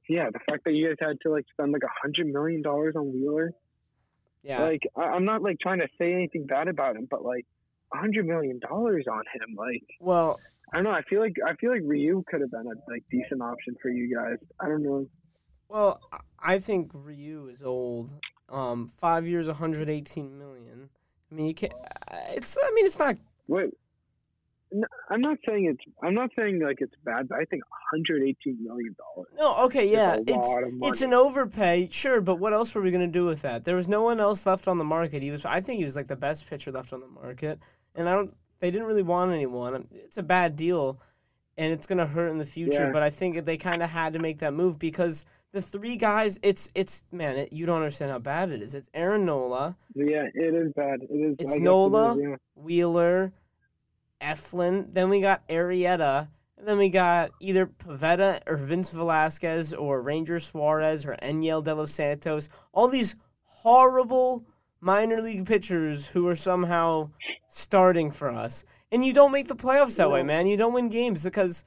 yeah, 0.09 0.29
the 0.31 0.39
fact 0.39 0.65
that 0.65 0.73
you 0.73 0.87
guys 0.89 0.97
had 0.99 1.17
to 1.23 1.31
like 1.31 1.45
spend 1.53 1.71
like 1.71 1.83
a 1.83 1.93
hundred 2.01 2.27
million 2.27 2.61
dollars 2.61 2.95
on 2.95 3.11
Wheeler. 3.13 3.51
yeah, 4.43 4.61
Like, 4.63 4.83
I, 4.97 5.03
I'm 5.03 5.25
not 5.25 5.41
like 5.41 5.59
trying 5.59 5.79
to 5.79 5.87
say 5.97 6.13
anything 6.13 6.45
bad 6.45 6.67
about 6.67 6.95
him, 6.95 7.07
but 7.09 7.23
like, 7.23 7.45
a 7.93 7.97
hundred 7.97 8.25
million 8.27 8.59
dollars 8.59 9.05
on 9.09 9.19
him, 9.33 9.55
like, 9.55 9.83
well, 9.99 10.39
I 10.71 10.77
don't 10.77 10.83
know. 10.85 10.91
I 10.91 11.03
feel 11.03 11.19
like 11.21 11.35
I 11.47 11.55
feel 11.55 11.71
like 11.71 11.81
Ryu 11.85 12.23
could 12.27 12.41
have 12.41 12.51
been 12.51 12.65
a 12.67 12.91
like 12.91 13.03
decent 13.11 13.41
option 13.41 13.75
for 13.81 13.89
you 13.89 14.13
guys. 14.15 14.37
I 14.59 14.67
don't 14.67 14.83
know. 14.83 15.07
well, 15.69 15.99
I- 16.39 16.59
think 16.59 16.91
Ryu 16.93 17.47
is 17.53 17.61
old. 17.63 18.13
Um, 18.49 18.87
five 18.87 19.25
years, 19.27 19.47
118 19.47 20.37
million. 20.37 20.89
I 21.31 21.35
mean, 21.35 21.47
you 21.47 21.53
can't. 21.53 21.73
uh, 22.11 22.17
It's. 22.31 22.57
I 22.61 22.71
mean, 22.75 22.85
it's 22.85 22.99
not 22.99 23.17
Wait, 23.47 23.69
I'm 25.09 25.21
not 25.21 25.37
saying 25.47 25.65
it's. 25.65 25.83
I'm 26.01 26.13
not 26.13 26.29
saying 26.35 26.59
like 26.61 26.77
it's 26.79 26.93
bad, 27.03 27.27
but 27.29 27.39
I 27.39 27.45
think 27.45 27.63
118 27.93 28.63
million 28.63 28.95
dollars. 28.97 29.29
No, 29.37 29.65
okay, 29.65 29.87
yeah, 29.89 30.17
it's 30.25 30.31
lot 30.47 30.63
of 30.63 30.73
money. 30.73 30.89
it's 30.89 31.01
an 31.01 31.13
overpay, 31.13 31.89
sure, 31.91 32.21
but 32.21 32.39
what 32.39 32.53
else 32.53 32.73
were 32.73 32.81
we 32.81 32.91
gonna 32.91 33.07
do 33.07 33.25
with 33.25 33.41
that? 33.43 33.65
There 33.65 33.75
was 33.75 33.87
no 33.87 34.01
one 34.01 34.19
else 34.19 34.45
left 34.45 34.67
on 34.67 34.77
the 34.77 34.83
market. 34.83 35.21
He 35.21 35.31
was, 35.31 35.45
I 35.45 35.61
think, 35.61 35.77
he 35.77 35.83
was 35.83 35.95
like 35.95 36.07
the 36.07 36.15
best 36.15 36.49
pitcher 36.49 36.71
left 36.71 36.91
on 36.93 37.01
the 37.01 37.07
market, 37.07 37.59
and 37.95 38.09
I 38.09 38.13
don't. 38.13 38.35
They 38.59 38.71
didn't 38.71 38.87
really 38.87 39.03
want 39.03 39.31
anyone. 39.31 39.87
It's 39.91 40.17
a 40.17 40.23
bad 40.23 40.55
deal, 40.55 40.99
and 41.57 41.71
it's 41.71 41.85
gonna 41.85 42.07
hurt 42.07 42.29
in 42.29 42.37
the 42.37 42.45
future. 42.45 42.85
Yeah. 42.85 42.91
But 42.91 43.03
I 43.03 43.09
think 43.09 43.45
they 43.45 43.57
kind 43.57 43.83
of 43.83 43.89
had 43.89 44.13
to 44.13 44.19
make 44.19 44.39
that 44.39 44.53
move 44.53 44.79
because 44.79 45.25
the 45.51 45.61
three 45.61 45.97
guys, 45.97 46.39
it's 46.41 46.69
it's 46.73 47.03
man, 47.11 47.37
it, 47.37 47.53
you 47.53 47.65
don't 47.65 47.77
understand 47.77 48.11
how 48.11 48.19
bad 48.19 48.51
it 48.51 48.61
is. 48.61 48.73
It's 48.73 48.89
Aaron 48.93 49.25
Nola, 49.25 49.75
Yeah, 49.93 50.23
it 50.33 50.53
is 50.55 50.73
bad. 50.73 51.01
It 51.03 51.13
is. 51.13 51.33
It's 51.33 51.43
guess 51.43 51.55
it 51.55 51.59
is, 51.59 51.63
Nola. 51.63 52.17
yeah. 52.19 52.35
Wheeler, 52.55 53.31
Eflin, 54.23 54.93
then 54.93 55.09
we 55.09 55.19
got 55.19 55.47
Arrieta, 55.47 56.29
and 56.57 56.67
then 56.67 56.77
we 56.77 56.89
got 56.89 57.31
either 57.39 57.65
Pivetta 57.65 58.41
or 58.47 58.55
Vince 58.55 58.91
Velasquez 58.91 59.73
or 59.73 60.01
Ranger 60.01 60.39
Suarez 60.39 61.05
or 61.05 61.17
Enyel 61.21 61.63
De 61.63 61.75
Los 61.75 61.91
Santos. 61.91 62.47
All 62.71 62.87
these 62.87 63.15
horrible 63.43 64.45
minor 64.79 65.21
league 65.21 65.45
pitchers 65.45 66.07
who 66.07 66.27
are 66.27 66.35
somehow 66.35 67.09
starting 67.49 68.11
for 68.11 68.29
us. 68.29 68.63
And 68.91 69.03
you 69.03 69.13
don't 69.13 69.31
make 69.31 69.47
the 69.47 69.55
playoffs 69.55 69.95
that 69.97 70.11
way, 70.11 70.23
man. 70.23 70.47
You 70.47 70.57
don't 70.57 70.73
win 70.73 70.89
games 70.89 71.23
because 71.23 71.65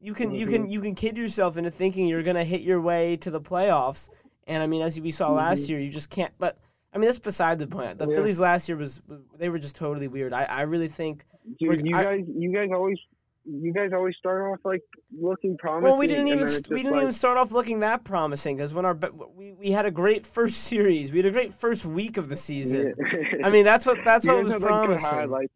you 0.00 0.14
can 0.14 0.34
you 0.34 0.46
can 0.46 0.62
mm-hmm. 0.62 0.72
you 0.72 0.80
can 0.80 0.94
kid 0.94 1.16
yourself 1.16 1.56
into 1.56 1.70
thinking 1.70 2.06
you're 2.06 2.22
gonna 2.22 2.44
hit 2.44 2.62
your 2.62 2.80
way 2.80 3.16
to 3.18 3.30
the 3.30 3.40
playoffs. 3.40 4.08
And 4.46 4.62
I 4.62 4.66
mean, 4.66 4.82
as 4.82 5.00
we 5.00 5.10
saw 5.10 5.32
last 5.32 5.62
mm-hmm. 5.62 5.72
year, 5.72 5.80
you 5.80 5.90
just 5.90 6.10
can't. 6.10 6.32
But 6.38 6.58
I 6.94 6.98
mean, 6.98 7.06
that's 7.06 7.18
beside 7.18 7.58
the 7.58 7.66
point. 7.66 7.98
The 7.98 8.06
Yeah. 8.08 8.16
Phillies 8.16 8.38
last 8.40 8.68
year 8.68 8.76
was 8.76 9.00
they 9.38 9.48
were 9.48 9.58
just 9.58 9.76
totally 9.76 10.08
weird. 10.08 10.32
I, 10.32 10.44
I 10.44 10.62
really 10.62 10.88
think. 10.88 11.24
Dude, 11.58 11.86
you 11.86 11.96
I- 11.96 12.02
guys, 12.04 12.24
you 12.28 12.52
guys 12.52 12.68
always, 12.72 12.98
you 13.44 13.72
guys 13.72 13.90
always 13.92 14.14
start 14.16 14.52
off 14.52 14.60
like 14.64 14.82
looking 15.18 15.56
promising. 15.58 15.88
Well, 15.88 15.98
we 15.98 16.06
didn't 16.06 16.26
even 16.28 16.38
then 16.40 16.46
it's 16.46 16.56
st- 16.56 16.68
we 16.70 16.76
didn't 16.82 16.92
like, 16.92 17.02
even 17.02 17.12
start 17.12 17.38
off 17.38 17.50
looking 17.50 17.80
that 17.80 18.04
promising 18.04 18.56
because 18.56 18.72
when 18.74 18.84
our 18.84 18.96
we 19.34 19.52
we 19.54 19.70
had 19.72 19.84
a 19.86 19.90
great 19.90 20.24
first 20.26 20.58
series, 20.64 21.10
we 21.12 21.18
had 21.18 21.26
a 21.26 21.30
great 21.32 21.52
first 21.52 21.84
week 21.84 22.16
of 22.18 22.28
the 22.28 22.36
season. 22.36 22.94
Yeah. 22.98 23.46
I 23.46 23.50
mean, 23.50 23.64
that's 23.64 23.84
what 23.86 24.04
that's 24.04 24.26
what 24.26 24.42
was 24.44 24.52
had, 24.52 24.60
like, 24.62 24.68
promising. 24.70 25.08
highlights. 25.10 25.52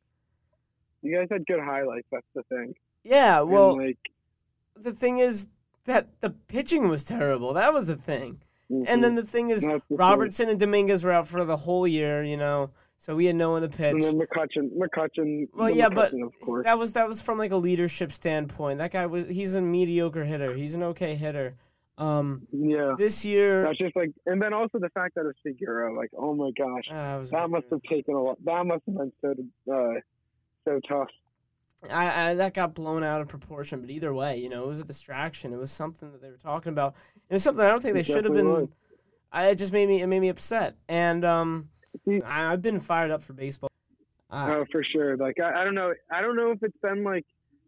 You 1.02 1.16
guys 1.16 1.28
had 1.30 1.46
good 1.46 1.60
highlights. 1.60 2.06
That's 2.10 2.26
the 2.34 2.42
thing. 2.44 2.74
Yeah, 3.04 3.42
And, 3.42 3.50
well, 3.50 3.76
like, 3.76 3.98
the 4.74 4.92
thing 4.92 5.18
is 5.20 5.46
that 5.84 6.08
the 6.20 6.30
pitching 6.30 6.88
was 6.88 7.04
terrible. 7.04 7.52
That 7.54 7.72
was 7.72 7.86
the 7.86 7.94
thing. 7.94 8.40
And 8.68 9.02
then 9.02 9.14
the 9.14 9.24
thing 9.24 9.50
is, 9.50 9.62
the. 9.62 9.80
Robertson 9.90 10.48
and 10.48 10.58
Dominguez 10.58 11.04
were 11.04 11.12
out 11.12 11.28
for 11.28 11.44
the 11.44 11.56
whole 11.56 11.86
year, 11.86 12.22
you 12.22 12.36
know, 12.36 12.70
so 12.98 13.14
we 13.14 13.26
had 13.26 13.36
no 13.36 13.50
one 13.50 13.62
to 13.62 13.68
pitch. 13.68 13.92
and 13.92 14.02
then 14.02 14.14
McCutchen, 14.14 14.70
McCutchen. 14.76 15.48
Well, 15.54 15.70
yeah, 15.70 15.88
but 15.88 16.12
McCutchen, 16.12 16.26
of 16.26 16.40
course. 16.40 16.64
that 16.64 16.78
was 16.78 16.92
that 16.94 17.08
was 17.08 17.22
from 17.22 17.38
like 17.38 17.52
a 17.52 17.56
leadership 17.56 18.10
standpoint. 18.10 18.78
That 18.78 18.92
guy 18.92 19.06
was 19.06 19.28
he's 19.28 19.54
a 19.54 19.60
mediocre 19.60 20.24
hitter. 20.24 20.54
He's 20.54 20.74
an 20.74 20.82
okay 20.82 21.14
hitter. 21.14 21.56
Um, 21.98 22.46
yeah, 22.52 22.94
this 22.98 23.24
year, 23.24 23.62
that's 23.64 23.78
just 23.78 23.96
like, 23.96 24.10
and 24.26 24.40
then 24.40 24.52
also 24.52 24.78
the 24.78 24.90
fact 24.90 25.14
that 25.14 25.26
it's 25.26 25.38
Figueroa. 25.42 25.96
Like, 25.96 26.10
oh 26.16 26.34
my 26.34 26.50
gosh, 26.56 26.84
uh, 26.90 27.18
was 27.18 27.30
that 27.30 27.48
must 27.48 27.66
have 27.70 27.82
taken 27.84 28.14
a 28.14 28.22
lot. 28.22 28.38
That 28.44 28.66
must 28.66 28.82
have 28.86 28.96
been 28.96 29.12
so, 29.22 29.34
uh, 29.72 30.00
so 30.64 30.80
tough. 30.86 31.08
I, 31.90 32.30
I 32.30 32.34
that 32.34 32.54
got 32.54 32.74
blown 32.74 33.02
out 33.02 33.20
of 33.20 33.28
proportion. 33.28 33.80
But 33.80 33.90
either 33.90 34.12
way, 34.12 34.38
you 34.38 34.48
know, 34.48 34.64
it 34.64 34.68
was 34.68 34.80
a 34.80 34.84
distraction. 34.84 35.52
It 35.52 35.58
was 35.58 35.70
something 35.70 36.12
that 36.12 36.20
they 36.22 36.30
were 36.30 36.36
talking 36.36 36.72
about. 36.72 36.94
It 37.28 37.34
was 37.34 37.42
something 37.42 37.64
I 37.64 37.68
don't 37.68 37.80
think 37.82 37.94
they 37.94 38.02
should 38.02 38.24
have 38.24 38.34
been. 38.34 38.48
was. 38.48 38.68
I 39.32 39.48
it 39.48 39.56
just 39.56 39.72
made 39.72 39.88
me 39.88 40.00
it 40.02 40.06
made 40.06 40.20
me 40.20 40.28
upset, 40.28 40.76
and 40.88 41.24
um, 41.24 41.68
I, 42.24 42.52
I've 42.52 42.62
been 42.62 42.78
fired 42.80 43.10
up 43.10 43.22
for 43.22 43.32
baseball. 43.32 43.70
Uh, 44.30 44.56
Oh, 44.58 44.64
for 44.72 44.82
sure. 44.82 45.16
Like, 45.16 45.38
I, 45.40 45.60
I 45.62 45.64
don't 45.64 45.74
know. 45.74 45.92
I 46.10 46.20
don't 46.20 46.36
know 46.36 46.50
if 46.50 46.62
it's 46.62 46.76
been 46.82 47.04
like 47.04 47.24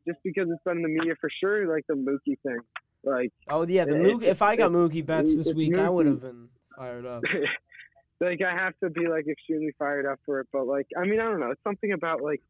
just 0.07 0.18
because 0.24 0.48
it's 0.50 0.62
been 0.64 0.78
in 0.78 0.83
the 0.83 0.88
media 0.88 1.14
for 1.20 1.31
sure. 1.40 1.72
Like 1.72 1.85
the 1.88 1.94
Mookie 1.94 2.38
thing. 2.42 2.59
Like, 3.04 3.33
oh 3.48 3.66
yeah, 3.66 3.85
the 3.85 3.96
it- 3.96 4.02
Mookie, 4.02 4.24
if 4.24 4.42
I 4.42 4.57
got 4.57 4.70
Mookie 4.72 5.04
Betts 5.04 5.37
this 5.37 5.52
week, 5.54 5.76
I 5.76 5.88
would 5.88 6.07
have 6.07 6.20
been 6.20 6.48
fired 6.76 7.07
up. 7.07 7.22
like 8.20 8.40
I 8.42 8.52
have 8.52 8.74
to 8.83 8.90
be 8.90 9.07
like 9.07 9.26
extremely 9.28 9.72
fired 9.78 10.07
up 10.07 10.18
for 10.26 10.40
it. 10.40 10.48
But 10.52 10.66
like, 10.66 10.87
I 10.96 11.04
mean, 11.04 11.20
I 11.20 11.24
don't 11.24 11.40
know. 11.40 11.50
It's 11.50 11.62
something 11.62 11.92
about 11.92 12.22
like 12.22 12.42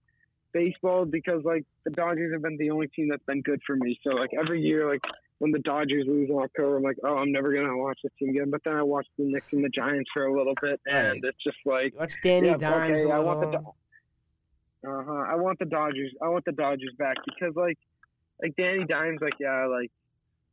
baseball 0.53 1.05
because 1.05 1.45
like 1.45 1.65
the 1.85 1.91
Dodgers 1.91 2.33
have 2.33 2.43
been 2.43 2.57
the 2.57 2.71
only 2.71 2.89
team 2.89 3.09
that's 3.11 3.25
been 3.25 3.43
good 3.43 3.61
for 3.67 3.77
me. 3.77 3.99
So 4.05 4.11
like 4.11 4.31
every 4.39 4.61
year, 4.61 4.89
like 4.89 5.01
when 5.39 5.53
the 5.53 5.59
Dodgers 5.61 6.05
lose 6.07 6.29
in 6.31 6.37
October, 6.37 6.77
I'm 6.79 6.83
like, 6.83 6.97
oh, 7.05 7.17
I'm 7.17 7.31
never 7.33 7.53
gonna 7.55 7.77
watch 7.77 7.99
this 8.03 8.13
team 8.19 8.31
again. 8.31 8.51
But 8.51 8.63
then 8.65 8.75
I 8.75 8.83
watch 8.83 9.07
the 9.19 9.25
Knicks 9.25 9.53
and 9.53 9.63
the 9.65 9.69
Giants 9.69 10.11
for 10.13 10.27
a 10.27 10.37
little 10.37 10.55
bit, 10.61 10.81
and 10.87 11.23
Right. 11.23 11.25
it's 11.25 11.43
just 11.45 11.59
like. 11.65 11.95
Watch 11.99 12.15
Danny 12.23 12.49
Yeah, 12.49 12.57
Dimes 12.57 13.03
okay, 13.03 13.11
a 13.11 13.15
I 13.15 13.19
want 13.21 13.41
the 13.41 13.47
little. 13.47 13.77
Uh 14.87 15.03
huh. 15.05 15.13
I 15.33 15.35
want 15.37 15.59
the 15.59 15.65
Dodgers. 15.65 16.13
I 16.23 16.29
want 16.29 16.45
the 16.45 16.53
Dodgers 16.53 16.93
back 16.99 17.17
because 17.25 17.55
like, 17.57 17.79
like 18.43 18.55
Danny 18.57 18.85
Dimes, 18.85 19.19
like 19.21 19.35
yeah, 19.41 19.67
like 19.67 19.91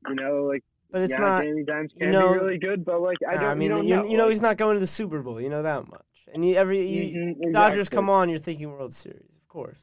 you 0.09 0.15
know, 0.15 0.45
like 0.45 0.63
but 0.91 1.01
it's 1.03 1.11
yeah, 1.13 1.17
not. 1.19 1.43
Danny 1.43 1.63
Dimes 1.63 1.91
you 1.95 2.01
can 2.01 2.11
know- 2.11 2.33
be 2.33 2.39
really 2.39 2.57
good, 2.57 2.83
but 2.85 3.01
like 3.01 3.17
I 3.27 3.35
don't. 3.35 3.43
I 3.43 3.53
mean, 3.53 3.69
you, 3.69 3.75
don't 3.75 3.87
you, 3.87 3.95
know, 3.97 4.05
you 4.05 4.17
know 4.17 4.29
he's 4.29 4.41
not 4.41 4.57
going 4.57 4.75
to 4.75 4.79
the 4.79 4.87
Super 4.87 5.21
Bowl. 5.21 5.39
You 5.39 5.49
know 5.49 5.61
that 5.63 5.87
much. 5.87 6.01
And 6.33 6.43
you, 6.47 6.55
every 6.55 6.85
you, 6.87 7.35
mhm, 7.39 7.51
Dodgers 7.53 7.87
come 7.87 8.09
on, 8.09 8.29
you're 8.29 8.39
thinking 8.39 8.71
World 8.71 8.93
Series, 8.93 9.39
of 9.41 9.44
course. 9.55 9.79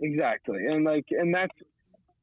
Exactly, 0.00 0.66
and 0.66 0.84
like, 0.84 1.06
and 1.10 1.34
that's, 1.34 1.52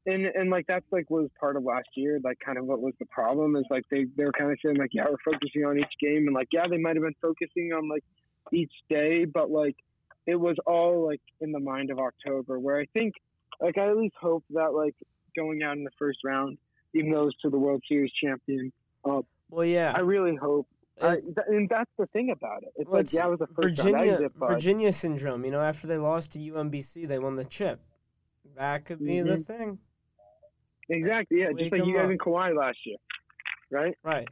and 0.06 0.26
and 0.26 0.50
like 0.50 0.66
that's 0.66 0.86
like 0.90 1.08
was 1.10 1.28
part 1.38 1.56
of 1.56 1.62
last 1.62 1.88
year. 1.94 2.18
Like, 2.24 2.38
kind 2.44 2.58
of 2.58 2.64
what 2.64 2.80
was 2.80 2.94
the 2.98 3.06
problem 3.06 3.56
is 3.56 3.64
like 3.70 3.84
they 3.90 4.06
they 4.16 4.24
were 4.24 4.32
kind 4.32 4.50
of 4.50 4.58
saying 4.64 4.76
like, 4.76 4.90
yeah, 4.92 5.04
we're 5.08 5.32
focusing 5.32 5.64
on 5.64 5.78
each 5.78 5.94
game, 6.00 6.26
and 6.26 6.34
like, 6.34 6.48
yeah, 6.52 6.66
they 6.68 6.78
might 6.78 6.96
have 6.96 7.04
been 7.04 7.14
focusing 7.22 7.72
on 7.72 7.88
like 7.88 8.04
each 8.52 8.72
day, 8.88 9.24
but 9.26 9.50
like 9.50 9.76
it 10.26 10.36
was 10.36 10.56
all 10.66 11.06
like 11.06 11.20
in 11.40 11.52
the 11.52 11.60
mind 11.60 11.90
of 11.90 11.98
October. 11.98 12.58
Where 12.58 12.80
I 12.80 12.86
think, 12.92 13.14
like, 13.60 13.78
I 13.78 13.88
at 13.90 13.96
least 13.96 14.16
hope 14.20 14.44
that 14.50 14.74
like 14.74 14.94
going 15.36 15.62
out 15.62 15.76
in 15.76 15.84
the 15.84 15.90
first 15.98 16.18
round, 16.24 16.58
even 16.94 17.12
though 17.12 17.28
it's 17.28 17.36
to 17.42 17.50
the 17.50 17.58
World 17.58 17.82
Series 17.88 18.12
champion, 18.12 18.72
uh, 19.08 19.22
Well, 19.50 19.64
yeah. 19.64 19.92
I 19.94 20.00
really 20.00 20.36
hope. 20.36 20.66
Th- 21.00 21.46
and 21.48 21.68
that's 21.68 21.90
the 21.98 22.06
thing 22.06 22.30
about 22.30 22.62
it. 22.62 22.72
It's 22.76 22.86
Well, 22.88 22.98
like, 22.98 23.04
it's 23.04 23.14
yeah, 23.14 23.26
it 23.26 23.30
was 23.30 23.40
a 23.40 23.46
first 23.46 23.80
Virginia 23.82 24.30
but 24.38 24.48
Virginia 24.48 24.92
syndrome. 24.92 25.44
You 25.44 25.50
know, 25.52 25.60
after 25.60 25.86
they 25.86 25.96
lost 25.98 26.32
to 26.32 26.38
UMBC, 26.38 27.06
they 27.06 27.18
won 27.18 27.36
the 27.36 27.44
chip. 27.44 27.80
That 28.56 28.84
could 28.84 28.98
be 28.98 29.20
the 29.20 29.36
Mhm. 29.36 29.46
thing, 29.46 29.78
exactly, 30.88 31.40
yeah, 31.40 31.48
Wake 31.48 31.58
just 31.58 31.72
like 31.72 31.84
you 31.84 31.94
guys 31.94 32.04
up. 32.04 32.10
and 32.10 32.20
Kawhi 32.20 32.56
last 32.56 32.78
year, 32.84 32.96
right? 33.70 33.96
right? 34.02 34.28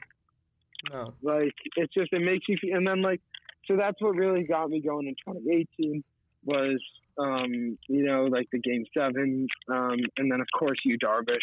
No, 0.90 1.14
Like 1.22 1.54
it's 1.76 1.92
just 1.94 2.12
it 2.12 2.20
makes 2.20 2.48
you 2.48 2.56
feel, 2.58 2.76
and 2.76 2.86
then 2.86 3.02
like 3.02 3.20
so 3.66 3.76
that's 3.76 4.00
what 4.00 4.14
really 4.14 4.44
got 4.44 4.70
me 4.70 4.80
going 4.80 5.06
in 5.08 5.14
2018 5.26 6.04
was 6.44 6.80
um 7.18 7.76
you 7.88 8.04
know 8.04 8.24
like 8.26 8.46
the 8.52 8.58
game 8.58 8.84
seven 8.96 9.48
um 9.68 9.96
and 10.16 10.30
then 10.30 10.40
of 10.40 10.46
course 10.56 10.78
Yu 10.84 10.96
Darvish 10.98 11.40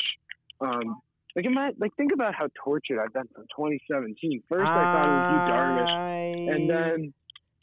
um 0.61 1.01
like 1.35 1.45
imagine, 1.45 1.77
like 1.79 1.95
think 1.95 2.11
about 2.11 2.35
how 2.35 2.47
tortured 2.63 2.99
I've 3.01 3.13
been 3.13 3.27
from 3.33 3.43
2017. 3.55 4.43
First 4.49 4.65
I 4.65 4.73
thought 4.73 5.07
it 5.07 5.87
was 5.87 6.47
Yu 6.47 6.53
Darvish, 6.53 6.55
and 6.55 6.69
then 6.69 7.13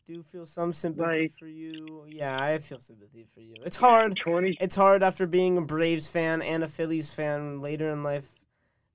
do 0.07 0.23
feel 0.23 0.47
some 0.47 0.73
sympathy 0.73 1.23
like- 1.23 1.33
for 1.39 1.47
you. 1.47 2.05
Yeah, 2.09 2.41
I 2.43 2.59
feel 2.59 2.81
sympathy 2.81 3.27
for 3.33 3.41
you. 3.41 3.55
It's 3.65 3.77
hard. 3.77 4.19
20 4.25 4.57
It's 4.61 4.75
hard 4.75 5.03
after 5.03 5.27
being 5.27 5.57
a 5.57 5.61
Braves 5.63 6.11
fan 6.11 6.43
and 6.43 6.65
a 6.65 6.69
Phillies 6.69 7.15
fan 7.15 7.61
later 7.61 7.91
in 7.91 8.03
life, 8.03 8.31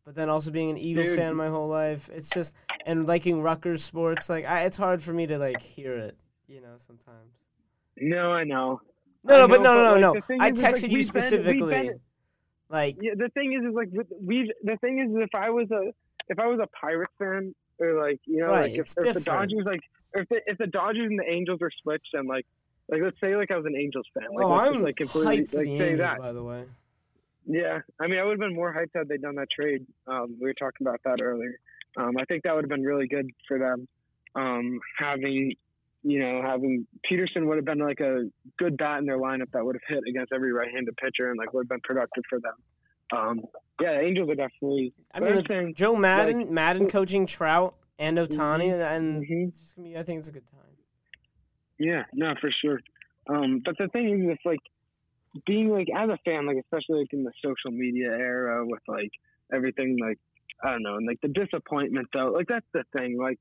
but 0.03 0.15
then 0.15 0.29
also 0.29 0.51
being 0.51 0.71
an 0.71 0.77
Eagles 0.77 1.07
Dude. 1.07 1.17
fan 1.17 1.35
my 1.35 1.47
whole 1.47 1.69
life. 1.69 2.09
It's 2.13 2.29
just 2.29 2.53
and 2.85 3.07
liking 3.07 3.41
Rutgers 3.41 3.83
sports. 3.83 4.29
Like, 4.29 4.45
I, 4.45 4.63
it's 4.65 4.77
hard 4.77 5.01
for 5.01 5.13
me 5.13 5.25
to 5.27 5.37
like 5.37 5.61
hear 5.61 5.93
it. 5.93 6.17
You 6.47 6.61
know, 6.61 6.73
sometimes. 6.77 7.31
No, 7.97 8.33
I 8.33 8.43
know. 8.43 8.81
No, 9.23 9.35
I 9.35 9.37
no, 9.39 9.47
but 9.47 9.61
know, 9.61 9.73
no, 9.75 9.97
no, 9.99 10.13
but, 10.13 10.29
like, 10.29 10.39
no. 10.39 10.45
I 10.45 10.49
is, 10.49 10.57
is, 10.57 10.63
like, 10.63 10.73
texted 10.75 10.75
you 10.75 10.81
we've 10.81 10.89
been- 10.89 10.93
we've 10.93 11.03
specifically. 11.23 11.73
been- 11.87 11.99
like, 12.69 12.97
Yeah, 13.01 13.13
the 13.15 13.29
thing 13.29 13.53
is, 13.53 13.67
is 13.67 13.75
like 13.75 13.89
we. 14.21 14.51
The 14.63 14.77
thing 14.77 14.99
is, 14.99 15.09
if 15.23 15.33
I 15.35 15.49
was 15.49 15.69
a 15.71 15.91
if 16.27 16.39
I 16.39 16.47
was 16.47 16.59
a 16.61 16.67
Pirates 16.67 17.13
fan, 17.19 17.53
or 17.79 18.01
like 18.01 18.19
you 18.25 18.41
know, 18.41 18.47
Right, 18.47 18.71
like 18.71 18.79
if, 18.79 18.93
if 18.97 19.13
the. 19.13 19.19
Dodgers 19.21 19.63
like 19.65 19.81
if 20.13 20.27
the 20.29 20.41
if 20.45 20.57
the 20.57 20.67
Dodgers 20.67 21.07
and 21.09 21.19
the 21.19 21.29
Angels 21.29 21.59
are 21.61 21.71
switched, 21.83 22.13
and 22.13 22.27
like 22.27 22.45
like 22.89 23.01
let's 23.01 23.19
say 23.19 23.35
like 23.35 23.51
I 23.51 23.57
was 23.57 23.65
an 23.65 23.75
Angels 23.75 24.05
fan, 24.13 24.29
like 24.33 24.45
oh, 24.45 24.53
I'm 24.53 24.83
like 24.83 24.95
completely 24.95 25.39
hyped 25.39 25.55
like 25.55 25.65
say 25.67 25.89
Angels, 25.89 25.99
that. 25.99 26.19
by 26.19 26.31
the 26.31 26.43
way. 26.43 26.65
Yeah, 27.47 27.81
I 27.99 28.07
mean, 28.07 28.19
I 28.19 28.23
would 28.23 28.31
have 28.31 28.39
been 28.39 28.55
more 28.55 28.73
hyped 28.73 28.97
had 28.97 29.07
they 29.07 29.17
done 29.17 29.35
that 29.35 29.49
trade. 29.51 29.85
Um, 30.07 30.37
we 30.41 30.47
were 30.47 30.53
talking 30.53 30.87
about 30.87 31.01
that 31.05 31.21
earlier. 31.21 31.59
Um, 31.95 32.17
I 32.17 32.25
think 32.25 32.43
that 32.43 32.55
would 32.55 32.63
have 32.63 32.69
been 32.69 32.83
really 32.83 33.07
good 33.07 33.29
for 33.47 33.59
them. 33.59 33.87
Um, 34.35 34.79
having, 34.97 35.53
you 36.07 36.19
know, 36.19 36.41
having 36.43 36.85
Pederson 37.09 37.47
would 37.47 37.55
have 37.55 37.65
been 37.65 37.79
like 37.79 37.99
a 37.99 38.29
good 38.59 38.77
bat 38.77 38.99
in 38.99 39.05
their 39.07 39.17
lineup 39.17 39.49
that 39.53 39.65
would 39.65 39.75
have 39.75 39.81
hit 39.97 40.03
against 40.07 40.31
every 40.31 40.53
right-handed 40.53 40.95
pitcher 40.97 41.31
and 41.31 41.37
like 41.37 41.51
would 41.51 41.63
have 41.63 41.69
been 41.69 41.81
productive 41.83 42.23
for 42.29 42.39
them. 42.39 42.53
Um, 43.11 43.41
yeah, 43.81 43.99
Angels 43.99 44.29
are 44.29 44.35
definitely. 44.35 44.93
I 45.13 45.19
mean, 45.19 45.43
saying, 45.47 45.73
Joe 45.75 45.95
Maddon, 45.95 46.53
Maddon 46.53 46.87
coaching 46.87 47.25
Trout 47.25 47.75
and 47.97 48.17
Ohtani, 48.19 48.71
and 48.71 49.23
Mhm. 49.23 49.47
it's 49.47 49.59
just 49.59 49.75
gonna 49.75 49.89
be. 49.89 49.97
I 49.97 50.03
think 50.03 50.19
it's 50.19 50.27
a 50.27 50.31
good 50.31 50.47
time. 50.47 50.61
Yeah, 51.79 52.03
no, 52.13 52.35
for 52.39 52.51
sure. 52.51 52.79
Um, 53.27 53.61
but 53.65 53.77
the 53.77 53.87
thing 53.87 54.07
is, 54.09 54.29
it's 54.29 54.45
like 54.45 54.59
being 55.45 55.69
like 55.69 55.87
as 55.95 56.09
a 56.09 56.17
fan, 56.23 56.45
like 56.45 56.57
especially 56.57 56.99
like 56.99 57.13
in 57.13 57.23
the 57.23 57.33
social 57.43 57.71
media 57.71 58.11
era 58.11 58.63
with 58.65 58.81
like 58.87 59.11
everything, 59.51 59.97
like 59.99 60.19
I 60.63 60.71
don't 60.71 60.83
know, 60.83 60.95
and 60.97 61.07
like 61.07 61.19
the 61.21 61.27
disappointment 61.29 62.07
though, 62.13 62.27
like 62.31 62.47
that's 62.47 62.67
the 62.73 62.83
thing. 62.95 63.17
Like 63.17 63.39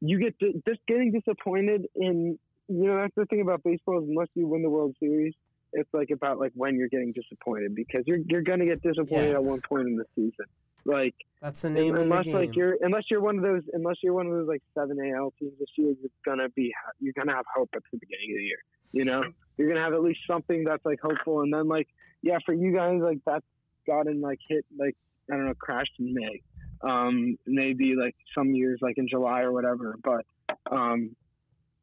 you 0.00 0.18
get 0.20 0.38
di- 0.38 0.60
just 0.66 0.80
getting 0.86 1.12
disappointed 1.12 1.86
in, 1.96 2.38
you 2.68 2.84
know, 2.86 2.96
that's 2.96 3.14
the 3.16 3.26
thing 3.26 3.40
about 3.40 3.62
baseball 3.64 4.02
is 4.02 4.08
unless 4.08 4.28
you 4.34 4.46
win 4.46 4.62
the 4.62 4.70
World 4.70 4.94
Series, 5.00 5.34
it's 5.72 5.88
like 5.92 6.10
about 6.10 6.38
like 6.38 6.52
when 6.54 6.76
you're 6.76 6.88
getting 6.88 7.12
disappointed 7.12 7.74
because 7.74 8.02
you're 8.06 8.18
you're 8.28 8.42
gonna 8.42 8.64
get 8.64 8.82
disappointed 8.82 9.30
Yeah. 9.30 9.34
at 9.34 9.44
one 9.44 9.60
point 9.60 9.86
in 9.88 9.96
the 9.96 10.04
season. 10.14 10.46
Like 10.84 11.14
That's 11.42 11.60
the 11.62 11.68
name 11.70 11.96
unless 11.96 12.20
of 12.20 12.24
the 12.24 12.30
game. 12.30 12.34
like 12.40 12.56
you're 12.56 12.76
unless 12.80 13.04
you're 13.10 13.20
one 13.20 13.36
of 13.36 13.42
those 13.42 13.62
unless 13.74 13.96
you're 14.02 14.14
one 14.14 14.26
of 14.26 14.32
those 14.32 14.48
like 14.48 14.62
seven 14.74 14.98
AL 14.98 15.34
teams 15.38 15.52
this 15.58 15.68
year, 15.76 15.94
you're 16.00 16.10
gonna 16.24 16.48
be 16.50 16.72
you're 17.00 17.12
gonna 17.12 17.34
have 17.34 17.44
hope 17.54 17.68
at 17.74 17.82
the 17.92 17.98
beginning 17.98 18.30
of 18.32 18.36
the 18.38 18.44
year. 18.44 18.58
You 18.92 19.04
know, 19.04 19.22
you're 19.58 19.68
gonna 19.68 19.82
have 19.84 19.92
at 19.92 20.02
least 20.02 20.20
something 20.26 20.64
that's 20.64 20.84
like 20.86 21.00
hopeful, 21.02 21.42
and 21.42 21.52
then 21.52 21.68
like 21.68 21.88
yeah, 22.22 22.38
for 22.46 22.54
you 22.54 22.72
guys 22.72 23.00
like 23.02 23.18
that's 23.26 23.44
gotten 23.86 24.20
like 24.22 24.38
hit 24.48 24.64
like 24.78 24.96
I 25.30 25.36
don't 25.36 25.44
know 25.46 25.54
crashed 25.54 25.92
in 25.98 26.14
May, 26.14 26.40
um 26.86 27.36
maybe 27.46 27.94
like 28.00 28.14
some 28.36 28.54
years 28.54 28.78
like 28.82 28.98
in 28.98 29.08
July 29.08 29.42
or 29.42 29.52
whatever, 29.52 29.96
but 30.02 30.24
um 30.70 31.14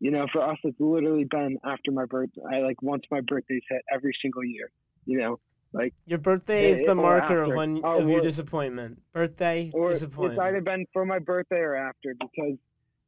You 0.01 0.11
know, 0.11 0.25
for 0.31 0.41
us, 0.41 0.57
it's 0.63 0.79
literally 0.79 1.23
been 1.23 1.57
after 1.63 1.91
my 1.91 2.05
birthday. 2.05 2.41
I 2.53 2.59
like 2.59 2.81
once 2.81 3.03
my 3.09 3.21
birthday's 3.21 3.63
hit 3.69 3.81
every 3.93 4.13
single 4.21 4.43
year. 4.43 4.69
You 5.05 5.17
know, 5.19 5.37
like 5.73 5.93
Your 6.05 6.19
birthday 6.19 6.69
is 6.69 6.81
Yeah, 6.81 6.87
the 6.87 6.95
marker 6.95 7.41
of 7.41 7.55
when 7.55 7.81
Oh, 7.83 8.01
of 8.01 8.09
your 8.09 8.21
disappointment. 8.21 9.01
Birthday 9.13 9.71
or 9.73 9.91
disappointment. 9.93 10.33
it's 10.33 10.41
either 10.47 10.61
been 10.61 10.85
for 10.93 11.05
my 11.05 11.19
birthday 11.19 11.63
or 11.69 11.75
after 11.75 12.13
because 12.19 12.57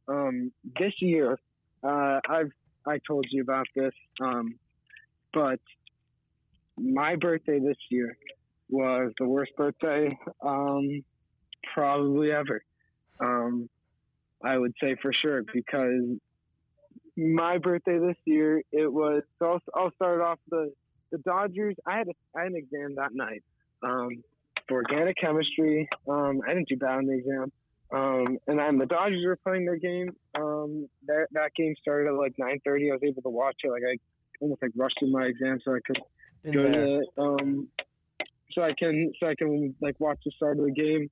um, 0.07 0.51
this 0.79 0.93
year 1.01 1.37
uh, 1.83 2.19
I've 2.29 2.51
I 2.87 2.99
told 3.05 3.25
you 3.29 3.41
about 3.41 3.67
this, 3.75 3.93
um, 4.21 4.55
but 5.33 5.59
my 6.77 7.15
birthday 7.17 7.59
this 7.59 7.77
year 7.91 8.15
was 8.69 9.11
the 9.19 9.27
worst 9.27 9.51
birthday 9.57 10.17
um, 10.45 10.85
probably 11.73 12.31
ever. 12.31 12.61
Um, 13.19 13.69
I 14.43 14.57
would 14.57 14.73
say 14.81 14.95
for 15.01 15.11
sure 15.11 15.43
because 15.51 16.03
my 17.17 17.57
birthday 17.57 17.97
this 17.99 18.17
year 18.25 18.61
it 18.71 18.91
was. 18.91 19.23
So 19.39 19.53
I'll, 19.53 19.61
I'll 19.75 19.91
start 19.95 20.21
off 20.21 20.39
the 20.49 20.71
the 21.11 21.17
Dodgers. 21.19 21.75
I 21.85 21.97
had 21.97 22.07
a, 22.07 22.37
I 22.37 22.43
had 22.43 22.51
an 22.51 22.57
exam 22.57 22.95
that 22.95 23.13
night. 23.13 23.43
Um, 23.81 24.23
for 24.67 24.77
organic 24.77 25.17
chemistry. 25.17 25.87
Um, 26.07 26.41
I 26.45 26.53
didn't 26.53 26.67
do 26.67 26.77
bad 26.77 26.97
on 26.97 27.05
the 27.05 27.13
exam. 27.13 27.51
Um, 27.91 28.37
and 28.47 28.59
then 28.59 28.77
the 28.77 28.85
Dodgers 28.85 29.23
were 29.25 29.37
playing 29.37 29.65
their 29.65 29.77
game. 29.77 30.09
Um, 30.35 30.89
that 31.07 31.27
that 31.31 31.51
game 31.55 31.73
started 31.81 32.09
at 32.09 32.15
like 32.15 32.33
9:30. 32.37 32.89
I 32.89 32.93
was 32.93 33.01
able 33.03 33.21
to 33.21 33.29
watch 33.29 33.55
it. 33.63 33.71
Like 33.71 33.83
I 33.89 33.97
almost 34.41 34.61
like 34.61 34.71
rushed 34.75 34.97
through 34.99 35.11
my 35.11 35.25
exam 35.25 35.59
so 35.63 35.73
I 35.73 35.79
could 35.85 35.99
Been 36.43 36.53
go 36.53 36.63
there. 36.63 37.01
to 37.01 37.21
um, 37.21 37.67
so 38.51 38.61
I 38.61 38.73
can 38.77 39.13
so 39.19 39.27
I 39.27 39.35
can 39.35 39.73
like 39.81 39.99
watch 39.99 40.19
the 40.25 40.31
start 40.31 40.59
of 40.59 40.65
the 40.65 40.71
game. 40.71 41.09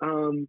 Um, 0.00 0.48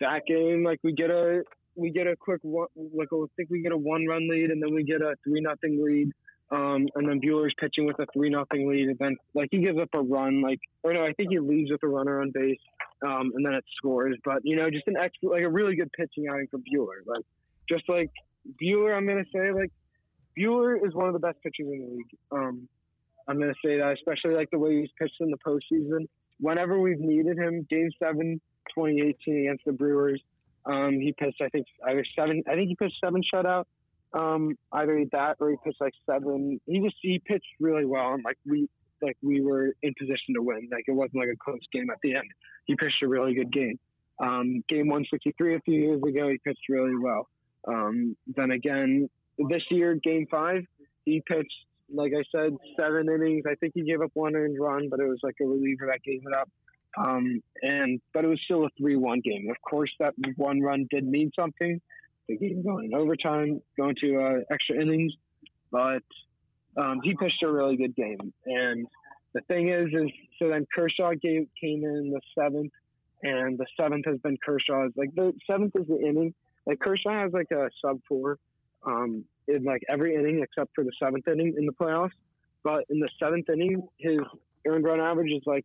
that 0.00 0.22
game, 0.26 0.64
like 0.64 0.80
we 0.82 0.92
get 0.92 1.10
a 1.10 1.42
we 1.76 1.90
get 1.90 2.06
a 2.06 2.16
quick 2.16 2.40
one, 2.42 2.68
like 2.76 3.08
I 3.12 3.24
think 3.36 3.50
we 3.50 3.62
get 3.62 3.72
a 3.72 3.76
one 3.76 4.06
run 4.06 4.28
lead 4.28 4.50
and 4.50 4.62
then 4.62 4.74
we 4.74 4.84
get 4.84 5.02
a 5.02 5.14
three 5.24 5.40
nothing 5.40 5.84
lead. 5.84 6.10
Um, 6.50 6.86
and 6.94 7.08
then 7.08 7.20
Buehler's 7.20 7.54
pitching 7.58 7.86
with 7.86 7.98
a 7.98 8.06
three 8.12 8.30
nothing 8.30 8.68
lead, 8.68 8.88
and 8.88 8.98
then 8.98 9.16
like 9.34 9.48
he 9.50 9.58
gives 9.58 9.78
up 9.78 9.88
a 9.94 10.00
run, 10.00 10.42
like 10.42 10.60
or 10.82 10.92
no, 10.92 11.04
I 11.04 11.12
think 11.14 11.30
he 11.30 11.38
leaves 11.38 11.70
with 11.70 11.82
a 11.82 11.88
runner 11.88 12.20
on 12.20 12.30
base, 12.32 12.60
um, 13.04 13.32
and 13.34 13.44
then 13.44 13.54
it 13.54 13.64
scores. 13.76 14.16
But 14.24 14.40
you 14.44 14.54
know, 14.56 14.70
just 14.70 14.86
an 14.86 14.96
ex 14.96 15.14
like 15.22 15.42
a 15.42 15.48
really 15.48 15.74
good 15.74 15.90
pitching 15.92 16.28
outing 16.30 16.46
for 16.50 16.58
Buehler. 16.58 17.00
Like 17.06 17.24
just 17.68 17.88
like 17.88 18.10
Buehler, 18.62 18.94
I'm 18.96 19.06
gonna 19.06 19.24
say 19.34 19.52
like 19.52 19.72
Buehler 20.38 20.76
is 20.86 20.94
one 20.94 21.08
of 21.08 21.14
the 21.14 21.18
best 21.18 21.38
pitchers 21.42 21.66
in 21.66 21.80
the 21.80 21.96
league. 21.96 22.18
Um, 22.30 22.68
I'm 23.26 23.40
gonna 23.40 23.54
say 23.64 23.78
that, 23.78 23.92
especially 23.94 24.36
like 24.36 24.50
the 24.50 24.58
way 24.58 24.80
he's 24.80 24.90
pitched 24.98 25.16
in 25.20 25.30
the 25.30 25.38
postseason. 25.38 26.06
Whenever 26.40 26.78
we've 26.80 26.98
needed 26.98 27.38
him, 27.38 27.66
Game 27.70 27.90
Seven, 27.98 28.40
2018 28.74 29.40
against 29.40 29.64
the 29.64 29.72
Brewers, 29.72 30.20
um, 30.66 30.98
he 31.00 31.12
pitched 31.12 31.40
I 31.42 31.48
think 31.48 31.66
either 31.86 32.04
seven. 32.16 32.42
I 32.48 32.54
think 32.54 32.68
he 32.68 32.76
pitched 32.76 32.98
seven 33.02 33.22
shutout. 33.32 33.64
Um, 34.12 34.56
either 34.72 35.04
that 35.12 35.36
or 35.40 35.50
he 35.50 35.56
pitched 35.64 35.80
like 35.80 35.94
seven. 36.06 36.60
He 36.66 36.80
just 36.80 36.96
he 37.02 37.20
pitched 37.24 37.46
really 37.60 37.84
well, 37.84 38.14
and 38.14 38.24
like 38.24 38.38
we 38.46 38.68
like 39.02 39.16
we 39.22 39.40
were 39.40 39.74
in 39.82 39.94
position 39.98 40.34
to 40.34 40.42
win. 40.42 40.68
Like 40.70 40.84
it 40.86 40.92
wasn't 40.92 41.16
like 41.16 41.28
a 41.28 41.36
close 41.44 41.60
game 41.72 41.90
at 41.90 41.98
the 42.02 42.14
end. 42.14 42.30
He 42.66 42.76
pitched 42.76 43.02
a 43.02 43.08
really 43.08 43.34
good 43.34 43.52
game. 43.52 43.78
Um, 44.20 44.62
game 44.68 44.88
163 44.88 45.56
a 45.56 45.60
few 45.60 45.74
years 45.74 46.02
ago, 46.02 46.28
he 46.28 46.38
pitched 46.38 46.68
really 46.68 46.96
well. 46.96 47.28
Um, 47.66 48.16
then 48.26 48.52
again, 48.52 49.08
this 49.38 49.62
year, 49.70 49.96
game 49.96 50.26
five, 50.30 50.62
he 51.04 51.22
pitched, 51.26 51.52
like 51.94 52.12
I 52.12 52.22
said, 52.30 52.56
seven 52.78 53.08
innings. 53.08 53.44
I 53.48 53.54
think 53.56 53.72
he 53.74 53.82
gave 53.82 54.00
up 54.00 54.10
one 54.14 54.34
earned 54.34 54.58
run, 54.60 54.88
but 54.88 55.00
it 55.00 55.06
was 55.06 55.20
like 55.22 55.36
a 55.40 55.44
reliever 55.44 55.86
that 55.86 56.02
gave 56.02 56.22
it 56.26 56.34
up. 56.34 56.48
Um, 56.96 57.42
and 57.62 58.00
but 58.12 58.24
it 58.24 58.28
was 58.28 58.40
still 58.44 58.64
a 58.64 58.68
three-one 58.78 59.20
game. 59.20 59.48
Of 59.50 59.56
course, 59.68 59.90
that 59.98 60.14
one 60.36 60.60
run 60.60 60.86
did 60.90 61.06
mean 61.06 61.30
something. 61.38 61.80
The 62.28 62.36
game 62.36 62.62
going 62.62 62.86
in 62.86 62.94
overtime, 62.94 63.60
going 63.76 63.96
to 64.00 64.20
uh, 64.20 64.52
extra 64.52 64.80
innings, 64.80 65.12
but 65.70 66.02
um, 66.76 67.00
he 67.02 67.14
pitched 67.14 67.42
a 67.42 67.50
really 67.50 67.76
good 67.76 67.94
game. 67.94 68.32
And 68.46 68.86
the 69.34 69.40
thing 69.42 69.68
is, 69.68 69.88
is 69.92 70.10
so 70.38 70.48
then 70.48 70.66
Kershaw 70.74 71.12
gave, 71.20 71.48
came 71.60 71.84
in 71.84 72.10
the 72.10 72.20
seventh, 72.38 72.72
and 73.22 73.58
the 73.58 73.66
seventh 73.78 74.06
has 74.06 74.18
been 74.18 74.38
Kershaw's. 74.44 74.92
Like 74.96 75.14
the 75.14 75.32
seventh 75.46 75.74
is 75.74 75.86
the 75.88 75.98
inning. 75.98 76.32
Like 76.66 76.78
Kershaw 76.78 77.10
has 77.10 77.32
like 77.32 77.50
a 77.50 77.68
sub 77.84 78.00
four 78.08 78.38
um, 78.86 79.24
in 79.48 79.64
like 79.64 79.82
every 79.88 80.14
inning 80.14 80.40
except 80.42 80.70
for 80.74 80.84
the 80.84 80.92
seventh 81.02 81.26
inning 81.28 81.54
in 81.58 81.66
the 81.66 81.72
playoffs. 81.72 82.10
But 82.62 82.84
in 82.88 82.98
the 83.00 83.08
seventh 83.22 83.48
inning, 83.50 83.86
his 83.98 84.18
earned 84.66 84.84
run 84.84 84.98
average 85.00 85.30
is 85.30 85.42
like 85.44 85.64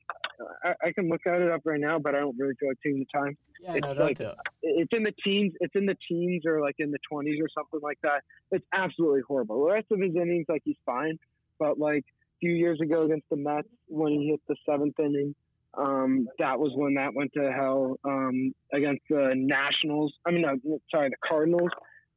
I, 0.63 0.73
I 0.87 0.91
can 0.91 1.07
look 1.09 1.21
at 1.25 1.41
it 1.41 1.49
up 1.51 1.61
right 1.63 1.79
now, 1.79 1.97
but 1.99 2.15
I 2.15 2.19
don't 2.19 2.37
really 2.37 2.53
feel 2.59 2.69
like 2.69 2.77
taking 2.83 2.99
the 2.99 3.17
time 3.17 3.37
Yeah, 3.61 3.75
it's 3.75 3.87
no, 3.87 3.93
don't 3.93 4.07
like- 4.07 4.17
do 4.17 4.25
it. 4.27 4.35
it's 4.61 4.91
in 4.93 5.03
the 5.03 5.13
teens. 5.23 5.53
It's 5.61 5.75
in 5.75 5.85
the 5.85 5.95
teens 6.07 6.43
or 6.45 6.59
like 6.61 6.75
in 6.79 6.91
the 6.91 6.99
twenties 7.09 7.39
or 7.41 7.47
something 7.57 7.79
like 7.81 7.99
that. 8.03 8.23
It's 8.51 8.65
absolutely 8.73 9.21
horrible. 9.27 9.63
The 9.65 9.71
rest 9.71 9.87
of 9.91 9.99
his 10.01 10.15
innings, 10.15 10.45
like 10.49 10.61
he's 10.65 10.77
fine, 10.85 11.17
but 11.57 11.79
like 11.79 12.03
a 12.03 12.37
few 12.41 12.51
years 12.51 12.79
ago 12.81 13.03
against 13.03 13.29
the 13.29 13.37
Mets 13.37 13.67
when 13.87 14.11
he 14.13 14.27
hit 14.29 14.41
the 14.49 14.55
seventh 14.69 14.99
inning, 14.99 15.33
um, 15.77 16.27
that 16.39 16.59
was 16.59 16.71
when 16.75 16.95
that 16.95 17.13
went 17.13 17.31
to 17.33 17.51
hell. 17.51 17.97
Um, 18.03 18.53
against 18.73 19.03
the 19.09 19.31
Nationals, 19.35 20.13
I 20.25 20.31
mean, 20.31 20.41
no, 20.41 20.79
sorry, 20.91 21.09
the 21.09 21.15
Cardinals. 21.25 21.69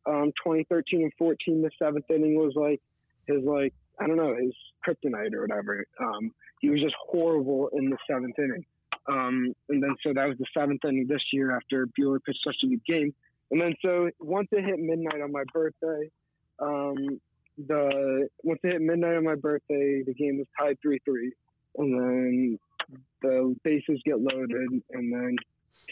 Um, 0.07 0.33
2013 0.45 1.03
and 1.03 1.13
14, 1.19 1.63
the 1.63 1.71
seventh 1.79 2.11
inning 2.11 2.35
was 2.37 2.55
like 2.57 2.81
his 3.27 3.45
like 3.45 3.73
I 4.01 4.07
don't 4.07 4.17
know 4.17 4.35
his 4.35 4.55
kryptonite 4.87 5.35
or 5.35 5.43
whatever. 5.43 5.85
Um, 6.01 6.33
he 6.61 6.71
was 6.71 6.81
just 6.81 6.95
horrible 7.07 7.69
in 7.73 7.91
the 7.91 7.97
seventh 8.11 8.39
inning. 8.39 8.65
Um, 9.09 9.55
and 9.69 9.83
then 9.83 9.97
so 10.05 10.13
that 10.15 10.29
was 10.29 10.39
the 10.39 10.47
seventh 10.57 10.85
inning 10.85 11.07
this 11.09 11.23
year 11.33 11.55
after 11.55 11.87
Buehler 11.99 12.19
pitched 12.25 12.41
such 12.45 12.57
a 12.65 12.67
good 12.69 12.85
game. 12.85 13.15
And 13.51 13.61
then 13.61 13.75
so 13.85 14.11
once 14.21 14.49
it 14.53 14.65
hit 14.65 14.79
midnight 14.79 15.21
on 15.21 15.33
my 15.33 15.45
birthday, 15.53 16.11
um, 16.59 17.21
the 17.59 18.29
once 18.43 18.61
it 18.63 18.73
hit 18.73 18.81
midnight 18.81 19.17
on 19.17 19.25
my 19.25 19.35
birthday, 19.35 20.03
the 20.07 20.15
game 20.15 20.39
was 20.39 20.47
tied 20.59 20.79
three 20.81 21.01
three, 21.05 21.33
and 21.77 21.93
then 21.93 22.59
the 23.21 23.55
bases 23.63 24.01
get 24.05 24.21
loaded, 24.21 24.83
and 24.91 25.13
then 25.13 25.37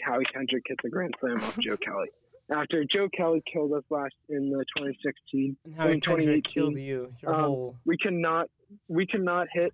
Howie 0.03 0.25
Kendrick 0.25 0.63
hits 0.67 0.83
a 0.85 0.89
grand 0.89 1.13
slam 1.19 1.37
off 1.37 1.57
Joe 1.59 1.77
Kelly. 1.77 2.09
After 2.51 2.83
Joe 2.83 3.07
Kelly 3.15 3.41
killed 3.51 3.71
us 3.73 3.83
last 3.89 4.13
in 4.29 4.49
the 4.49 4.65
2016, 4.77 5.55
And 5.65 5.73
in 5.89 6.01
Kendrick 6.01 6.43
2018, 6.43 6.43
killed 6.43 6.77
you. 6.77 7.13
Your 7.21 7.33
um, 7.33 7.41
whole. 7.41 7.75
we 7.85 7.97
cannot 7.97 8.47
we 8.87 9.05
cannot 9.05 9.47
hit 9.53 9.73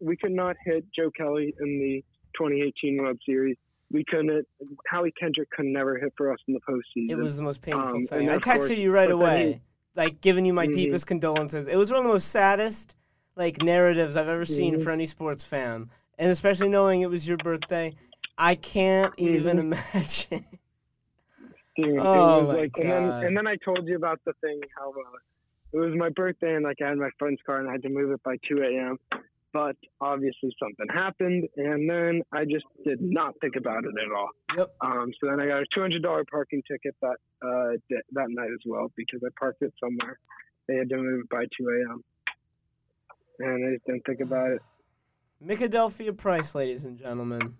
we 0.00 0.16
could 0.16 0.32
not 0.32 0.56
hit 0.64 0.84
Joe 0.94 1.10
Kelly 1.16 1.54
in 1.60 1.78
the 1.78 2.04
2018 2.36 2.98
World 2.98 3.18
Series. 3.24 3.56
We 3.92 4.04
couldn't. 4.04 4.46
Howie 4.88 5.12
Kendrick 5.18 5.48
could 5.50 5.66
never 5.66 5.96
hit 5.98 6.12
for 6.16 6.32
us 6.32 6.38
in 6.48 6.54
the 6.54 6.60
postseason. 6.68 7.10
It 7.10 7.16
was 7.16 7.36
the 7.36 7.42
most 7.44 7.62
painful 7.62 7.82
um, 7.96 8.06
thing. 8.06 8.28
I 8.28 8.34
of 8.34 8.42
course- 8.42 8.68
texted 8.68 8.78
you 8.78 8.90
right 8.92 9.10
away, 9.10 9.52
he- 9.52 9.60
like 9.94 10.20
giving 10.20 10.44
you 10.44 10.52
my 10.52 10.66
Mhm. 10.66 10.74
deepest 10.74 11.06
condolences. 11.06 11.66
It 11.68 11.76
was 11.76 11.90
one 11.90 11.98
of 11.98 12.04
the 12.04 12.10
most 12.12 12.28
saddest 12.30 12.96
like 13.36 13.62
narratives 13.62 14.16
I've 14.16 14.28
ever 14.28 14.44
seen 14.44 14.74
Mhm. 14.74 14.82
for 14.82 14.90
any 14.90 15.06
sports 15.06 15.44
fan, 15.46 15.90
and 16.18 16.30
especially 16.30 16.68
knowing 16.68 17.02
it 17.02 17.10
was 17.10 17.28
your 17.28 17.36
birthday. 17.36 17.94
I 18.36 18.54
can't 18.56 19.14
even 19.18 19.58
imagine. 19.72 20.44
Dude, 21.76 21.98
Oh 21.98 22.40
it 22.40 22.46
was 22.46 22.46
my 22.48 22.54
like, 22.62 22.72
and 22.78 22.90
then 22.90 23.08
God. 23.08 23.24
and 23.24 23.36
then 23.36 23.46
I 23.46 23.56
told 23.56 23.86
you 23.86 23.96
about 23.96 24.20
the 24.24 24.32
thing 24.40 24.60
how 24.78 24.90
uh, 24.90 25.18
it 25.72 25.78
was 25.78 25.94
my 25.96 26.08
birthday 26.10 26.54
and 26.54 26.64
like 26.64 26.78
I 26.82 26.88
had 26.88 26.98
my 26.98 27.10
friend's 27.18 27.40
car 27.44 27.58
and 27.58 27.68
I 27.68 27.72
had 27.72 27.82
to 27.82 27.88
move 27.90 28.10
it 28.12 28.22
by 28.22 28.36
2 28.48 28.62
a.m. 28.62 28.98
But 29.52 29.76
obviously 30.02 30.54
something 30.62 30.86
happened, 30.92 31.48
and 31.56 31.88
then 31.88 32.20
I 32.30 32.44
just 32.44 32.66
did 32.84 33.00
not 33.00 33.34
think 33.40 33.56
about 33.56 33.84
it 33.84 33.94
at 34.04 34.12
all. 34.14 34.28
Yep. 34.54 34.74
Um, 34.82 35.12
so 35.18 35.30
then 35.30 35.40
I 35.40 35.46
got 35.46 35.62
a 35.62 35.66
two 35.74 35.80
hundred 35.80 36.02
dollar 36.02 36.24
parking 36.30 36.62
ticket 36.70 36.94
that 37.00 37.16
uh, 37.42 37.76
d- 37.88 37.96
that 38.12 38.26
night 38.28 38.50
as 38.52 38.60
well 38.66 38.92
because 38.96 39.20
I 39.24 39.28
parked 39.38 39.62
it 39.62 39.72
somewhere. 39.82 40.18
They 40.68 40.74
had 40.76 40.90
to 40.90 40.96
move 40.98 41.20
it 41.24 41.28
by 41.30 41.44
2 41.58 41.68
a.m. 41.68 42.04
And 43.38 43.66
I 43.68 43.72
just 43.74 43.86
didn't 43.86 44.04
think 44.04 44.20
about 44.20 44.50
it. 44.50 44.62
Micadelphia 45.42 46.14
Price, 46.14 46.54
ladies 46.54 46.84
and 46.84 46.98
gentlemen. 46.98 47.56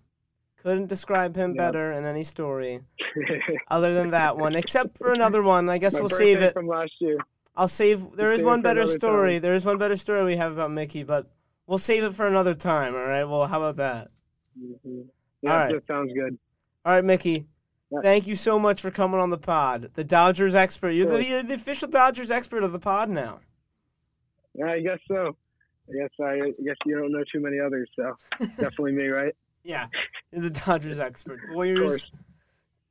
Couldn't 0.63 0.87
describe 0.87 1.35
him 1.35 1.51
Yep. 1.51 1.57
better 1.57 1.91
in 1.91 2.05
any 2.05 2.23
story 2.23 2.81
other 3.69 3.93
than 3.93 4.09
that 4.11 4.37
one, 4.37 4.55
except 4.55 4.97
for 4.97 5.13
another 5.13 5.41
one. 5.43 5.69
I 5.69 5.77
guess 5.77 5.93
My 5.93 5.99
we'll 6.01 6.09
save 6.09 6.41
it. 6.41 6.53
from 6.53 6.67
last 6.67 6.91
year. 6.99 7.17
I'll 7.55 7.67
save. 7.67 8.11
There 8.13 8.31
is 8.31 8.39
save 8.39 8.45
one 8.47 8.61
better 8.61 8.85
story. 8.85 9.33
time. 9.35 9.41
There 9.43 9.53
is 9.53 9.65
one 9.65 9.77
better 9.77 9.95
story 9.95 10.23
we 10.25 10.35
have 10.37 10.51
about 10.53 10.71
Mickey, 10.71 11.03
but 11.03 11.27
we'll 11.67 11.77
save 11.77 12.03
it 12.03 12.13
for 12.13 12.27
another 12.27 12.53
time. 12.55 12.95
All 12.95 13.01
right. 13.05 13.23
Well, 13.23 13.45
how 13.47 13.61
about 13.61 13.77
that? 13.77 14.09
hmm 14.57 15.01
Yeah, 15.41 15.51
All 15.51 15.57
right. 15.57 15.73
that 15.73 15.87
sounds 15.87 16.11
good. 16.13 16.37
All 16.85 16.93
right, 16.93 17.03
Mickey. 17.03 17.47
Yeah. 17.91 17.99
Thank 18.01 18.27
you 18.27 18.35
so 18.35 18.59
much 18.59 18.81
for 18.81 18.91
coming 18.91 19.19
on 19.19 19.29
the 19.29 19.37
pod. 19.37 19.91
The 19.93 20.03
Dodgers 20.03 20.55
expert. 20.55 20.89
You're 20.91 21.07
the, 21.07 21.23
you're 21.23 21.43
the 21.43 21.53
official 21.53 21.87
Dodgers 21.87 22.31
expert 22.31 22.63
of 22.63 22.71
the 22.73 22.79
pod 22.79 23.09
now. 23.09 23.39
Yeah, 24.53 24.71
I 24.71 24.79
guess 24.81 24.99
so. 25.07 25.37
I 25.89 25.93
guess 26.01 26.09
I, 26.19 26.25
I 26.47 26.51
guess 26.65 26.75
you 26.85 26.97
don't 26.99 27.11
know 27.13 27.23
too 27.31 27.39
many 27.39 27.59
others, 27.59 27.89
so 27.95 28.17
definitely 28.57 28.91
me, 28.91 29.07
right? 29.07 29.33
Yeah, 29.67 29.87
you're 30.31 30.41
the 30.43 30.49
Dodgers 30.49 30.99
expert. 30.99 31.39
Doyers. 31.51 32.09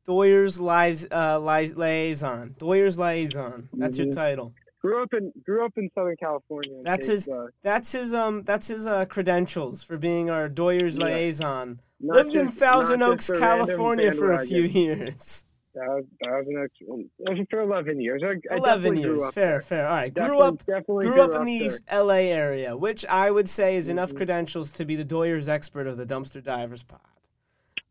Doyers 0.07 0.61
lies, 0.61 1.07
uh, 1.11 1.41
lies, 1.41 1.74
liaison. 1.74 2.55
Doyers 2.59 2.99
liaison. 2.99 3.68
That's 3.72 3.97
your 3.99 4.09
Mhm. 4.09 4.14
title. 4.14 4.53
Grew 4.83 5.03
up 5.03 5.12
in 5.14 5.33
grew 5.43 5.64
up 5.64 5.72
in 5.79 5.89
Southern 5.95 6.16
California. 6.16 6.83
That's 6.85 7.07
his- 7.07 7.27
Uh, 7.29 7.47
That's 7.62 7.91
his 7.93 8.12
um. 8.12 8.43
That's 8.43 8.68
his 8.68 8.87
uh, 8.87 9.07
credentials 9.07 9.83
for 9.83 9.97
being 9.97 10.29
our 10.29 10.49
Doyers 10.51 10.99
Yeah. 10.99 11.07
liaison. 11.07 11.81
not 11.99 12.16
Lived 12.16 12.37
in 12.37 12.49
Thousand 12.49 13.03
Oaks, 13.03 13.29
just 13.29 13.41
California 13.41 14.12
for 14.12 14.33
a 14.33 14.45
few 14.45 14.62
years. 14.83 15.45
That 15.77 15.89
was, 15.89 16.05
that 16.22 16.31
was 16.31 16.47
an 16.49 16.64
excellent. 16.64 17.11
It 17.18 17.39
was 17.39 17.47
for 17.51 17.61
eleven 17.61 18.01
years. 18.01 18.22
I, 18.24 18.37
I 18.53 18.57
Eleven 18.57 18.95
grew 18.95 19.03
years, 19.03 19.22
up 19.24 19.35
fair, 19.35 19.49
there. 19.51 19.61
fair. 19.61 19.87
All 19.87 19.95
right, 19.97 20.14
grew 20.14 20.41
up, 20.41 20.64
Definitely 20.64 21.05
grew 21.05 21.20
up 21.20 21.35
in 21.35 21.45
the 21.45 21.53
East 21.53 21.83
L.A. 21.89 22.33
area, 22.33 22.74
which 22.74 23.05
I 23.05 23.31
would 23.31 23.47
say 23.47 23.77
is 23.77 23.91
enough 23.91 24.12
Mhm. 24.12 24.16
credentials 24.16 24.72
to 24.72 24.87
be 24.87 24.97
the 24.97 25.05
Doyers 25.05 25.51
expert 25.51 25.87
of 25.87 25.99
the 25.99 26.07
Dumpster 26.07 26.43
Divers 26.43 26.83
pod. 26.83 27.01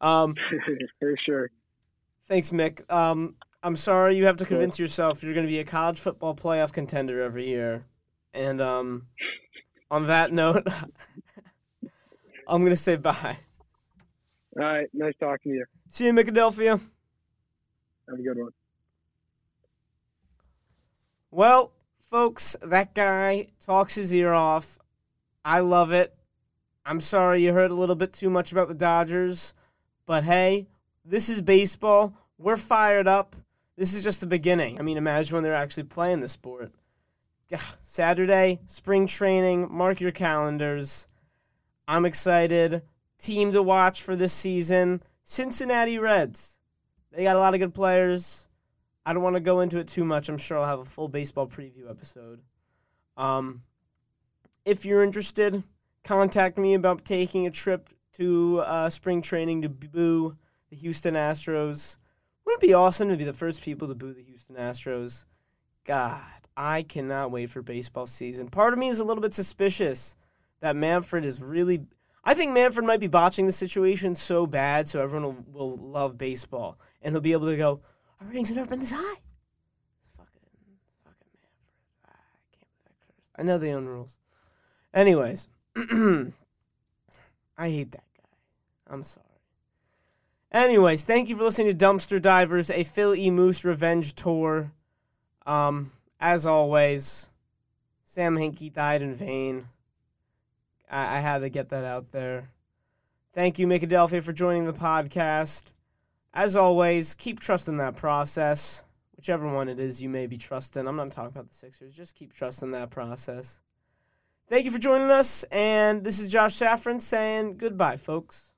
Um, 0.01 0.33
for 0.99 1.15
sure. 1.25 1.51
thanks, 2.23 2.49
Mick. 2.49 2.91
Um, 2.91 3.35
I'm 3.61 3.75
sorry 3.75 4.17
you 4.17 4.25
have 4.25 4.37
to 4.37 4.45
convince 4.45 4.79
yourself 4.79 5.21
you're 5.21 5.33
going 5.35 5.45
to 5.45 5.51
be 5.51 5.59
a 5.59 5.63
college 5.63 5.99
football 5.99 6.35
playoff 6.35 6.71
contender 6.73 7.21
every 7.21 7.47
year. 7.47 7.85
And 8.33 8.61
um, 8.61 9.05
on 9.91 10.07
that 10.07 10.33
note, 10.33 10.67
I'm 12.47 12.61
going 12.61 12.71
to 12.71 12.75
say 12.75 12.95
bye. 12.95 13.37
All 14.57 14.63
right, 14.63 14.87
nice 14.93 15.13
talking 15.19 15.51
to 15.51 15.57
you. 15.59 15.65
See 15.89 16.05
you 16.05 16.09
in 16.11 16.15
Philadelphia. 16.15 16.79
Have 18.09 18.19
a 18.19 18.21
good 18.21 18.37
one. 18.37 18.51
Well, 21.31 21.71
folks, 21.99 22.55
that 22.61 22.93
guy 22.93 23.47
talks 23.59 23.95
his 23.95 24.13
ear 24.13 24.31
off. 24.31 24.79
I 25.43 25.59
love 25.59 25.91
it. 25.91 26.15
I'm 26.85 27.01
sorry 27.01 27.41
you 27.41 27.51
heard 27.53 27.71
a 27.71 27.75
little 27.75 27.95
bit 27.95 28.13
too 28.13 28.29
much 28.29 28.51
about 28.51 28.67
the 28.67 28.75
Dodgers, 28.75 29.53
but 30.05 30.23
hey, 30.23 30.67
this 31.03 31.29
is 31.29 31.41
baseball. 31.41 32.13
We're 32.37 32.57
fired 32.57 33.07
up. 33.07 33.35
This 33.75 33.93
is 33.93 34.03
just 34.03 34.21
the 34.21 34.27
beginning. 34.27 34.79
I 34.79 34.83
mean, 34.83 34.97
imagine 34.97 35.33
when 35.33 35.43
they're 35.43 35.55
actually 35.55 35.83
playing 35.83 36.19
the 36.19 36.27
sport. 36.27 36.71
Saturday, 37.81 38.59
spring 38.65 39.07
training, 39.07 39.67
mark 39.71 39.99
your 39.99 40.11
calendars. 40.11 41.07
I'm 41.87 42.05
excited. 42.05 42.83
Team 43.17 43.51
to 43.51 43.61
watch 43.61 44.01
for 44.01 44.15
this 44.15 44.33
season 44.33 45.01
Cincinnati 45.23 45.97
Reds. 45.97 46.59
They 47.15 47.23
got 47.23 47.37
a 47.37 47.39
lot 47.39 47.53
of 47.53 47.61
good 47.61 47.73
players. 47.73 48.47
I 49.05 49.13
don't 49.13 49.23
want 49.23 49.35
to 49.35 49.39
go 49.39 49.61
into 49.61 49.79
it 49.79 49.87
too 49.87 50.03
much. 50.03 50.27
I'm 50.27 50.37
sure 50.37 50.57
I'll 50.57 50.65
have 50.65 50.79
a 50.79 50.85
full 50.85 51.07
baseball 51.07 51.47
preview 51.47 51.89
episode. 51.89 52.41
Um, 53.15 53.63
if 54.65 54.85
you're 54.85 55.03
interested, 55.03 55.63
contact 56.03 56.57
me 56.57 56.73
about 56.73 57.05
taking 57.05 57.47
a 57.47 57.51
trip 57.51 57.89
to 58.13 58.59
uh, 58.65 58.89
spring 58.89 59.21
training 59.21 59.61
to 59.61 59.69
boo 59.69 60.35
the 60.69 60.75
Houston 60.75 61.13
Astros. 61.13 61.97
Wouldn't 62.43 62.63
it 62.63 62.67
be 62.67 62.73
awesome 62.73 63.09
to 63.09 63.15
be 63.15 63.23
the 63.23 63.33
first 63.33 63.61
people 63.61 63.87
to 63.87 63.95
boo 63.95 64.13
the 64.13 64.23
Houston 64.23 64.57
Astros? 64.57 65.25
God, 65.85 66.19
I 66.57 66.83
cannot 66.83 67.31
wait 67.31 67.49
for 67.49 67.61
baseball 67.61 68.07
season. 68.07 68.49
Part 68.49 68.73
of 68.73 68.79
me 68.79 68.89
is 68.89 68.99
a 68.99 69.05
little 69.05 69.21
bit 69.21 69.33
suspicious 69.33 70.17
that 70.59 70.75
Manfred 70.75 71.23
is 71.23 71.41
really. 71.41 71.85
I 72.25 72.33
think 72.33 72.51
Manfred 72.51 72.85
might 72.85 72.99
be 72.99 73.07
botching 73.07 73.45
the 73.45 73.51
situation 73.51 74.15
so 74.15 74.47
bad, 74.47 74.87
so 74.87 75.01
everyone 75.01 75.45
will, 75.53 75.69
will 75.69 75.75
love 75.75 76.17
baseball, 76.17 76.79
and 77.01 77.13
they'll 77.13 77.21
be 77.21 77.33
able 77.33 77.47
to 77.47 77.57
go. 77.57 77.81
Our 78.19 78.27
ratings 78.27 78.49
have 78.49 78.57
never 78.57 78.69
been 78.69 78.79
this 78.79 78.91
high. 78.91 79.21
Fucking, 80.17 80.41
fucking 81.03 81.31
Manfred. 81.37 81.75
I 82.07 82.57
can't 82.57 82.73
believe 82.83 83.03
I. 83.37 83.41
I 83.41 83.43
know 83.43 83.57
they 83.59 83.71
own 83.71 83.85
rules. 83.85 84.17
Anyways, 84.91 85.49
I 87.57 87.69
hate 87.69 87.91
that 87.91 88.05
guy. 88.17 88.29
I'm 88.89 89.03
sorry. 89.03 89.25
Anyways, 90.51 91.03
thank 91.03 91.29
you 91.29 91.35
for 91.35 91.43
listening 91.43 91.77
to 91.77 91.85
Dumpster 91.85 92.19
Divers, 92.19 92.71
a 92.71 92.83
Phil 92.85 93.13
E. 93.13 93.29
Moose 93.29 93.65
revenge 93.65 94.15
tour. 94.15 94.71
Um, 95.45 95.91
as 96.19 96.47
always, 96.47 97.29
Sam 98.03 98.37
Hinkie 98.37 98.73
died 98.73 99.03
in 99.03 99.13
vain. 99.13 99.67
I, 100.89 101.17
I 101.17 101.19
had 101.19 101.39
to 101.39 101.49
get 101.49 101.69
that 101.69 101.83
out 101.83 102.09
there. 102.11 102.49
Thank 103.33 103.59
you, 103.59 103.67
Micadelphia, 103.67 104.23
for 104.23 104.33
joining 104.33 104.65
the 104.65 104.73
podcast. 104.73 105.73
As 106.33 106.55
always, 106.55 107.15
keep 107.15 107.39
trusting 107.39 107.77
that 107.77 107.95
process, 107.95 108.83
whichever 109.15 109.47
one 109.47 109.69
it 109.69 109.79
is 109.79 110.01
you 110.01 110.09
may 110.09 110.27
be 110.27 110.37
trusting. 110.37 110.87
I'm 110.87 110.95
not 110.95 111.11
talking 111.11 111.29
about 111.29 111.49
the 111.49 111.55
Sixers. 111.55 111.93
Just 111.93 112.15
keep 112.15 112.33
trusting 112.33 112.71
that 112.71 112.89
process. 112.89 113.61
Thank 114.49 114.65
you 114.65 114.71
for 114.71 114.79
joining 114.79 115.11
us, 115.11 115.43
and 115.51 116.03
this 116.03 116.19
is 116.19 116.29
Josh 116.29 116.55
Saffron 116.55 116.99
saying 116.99 117.57
goodbye, 117.57 117.97
folks. 117.97 118.53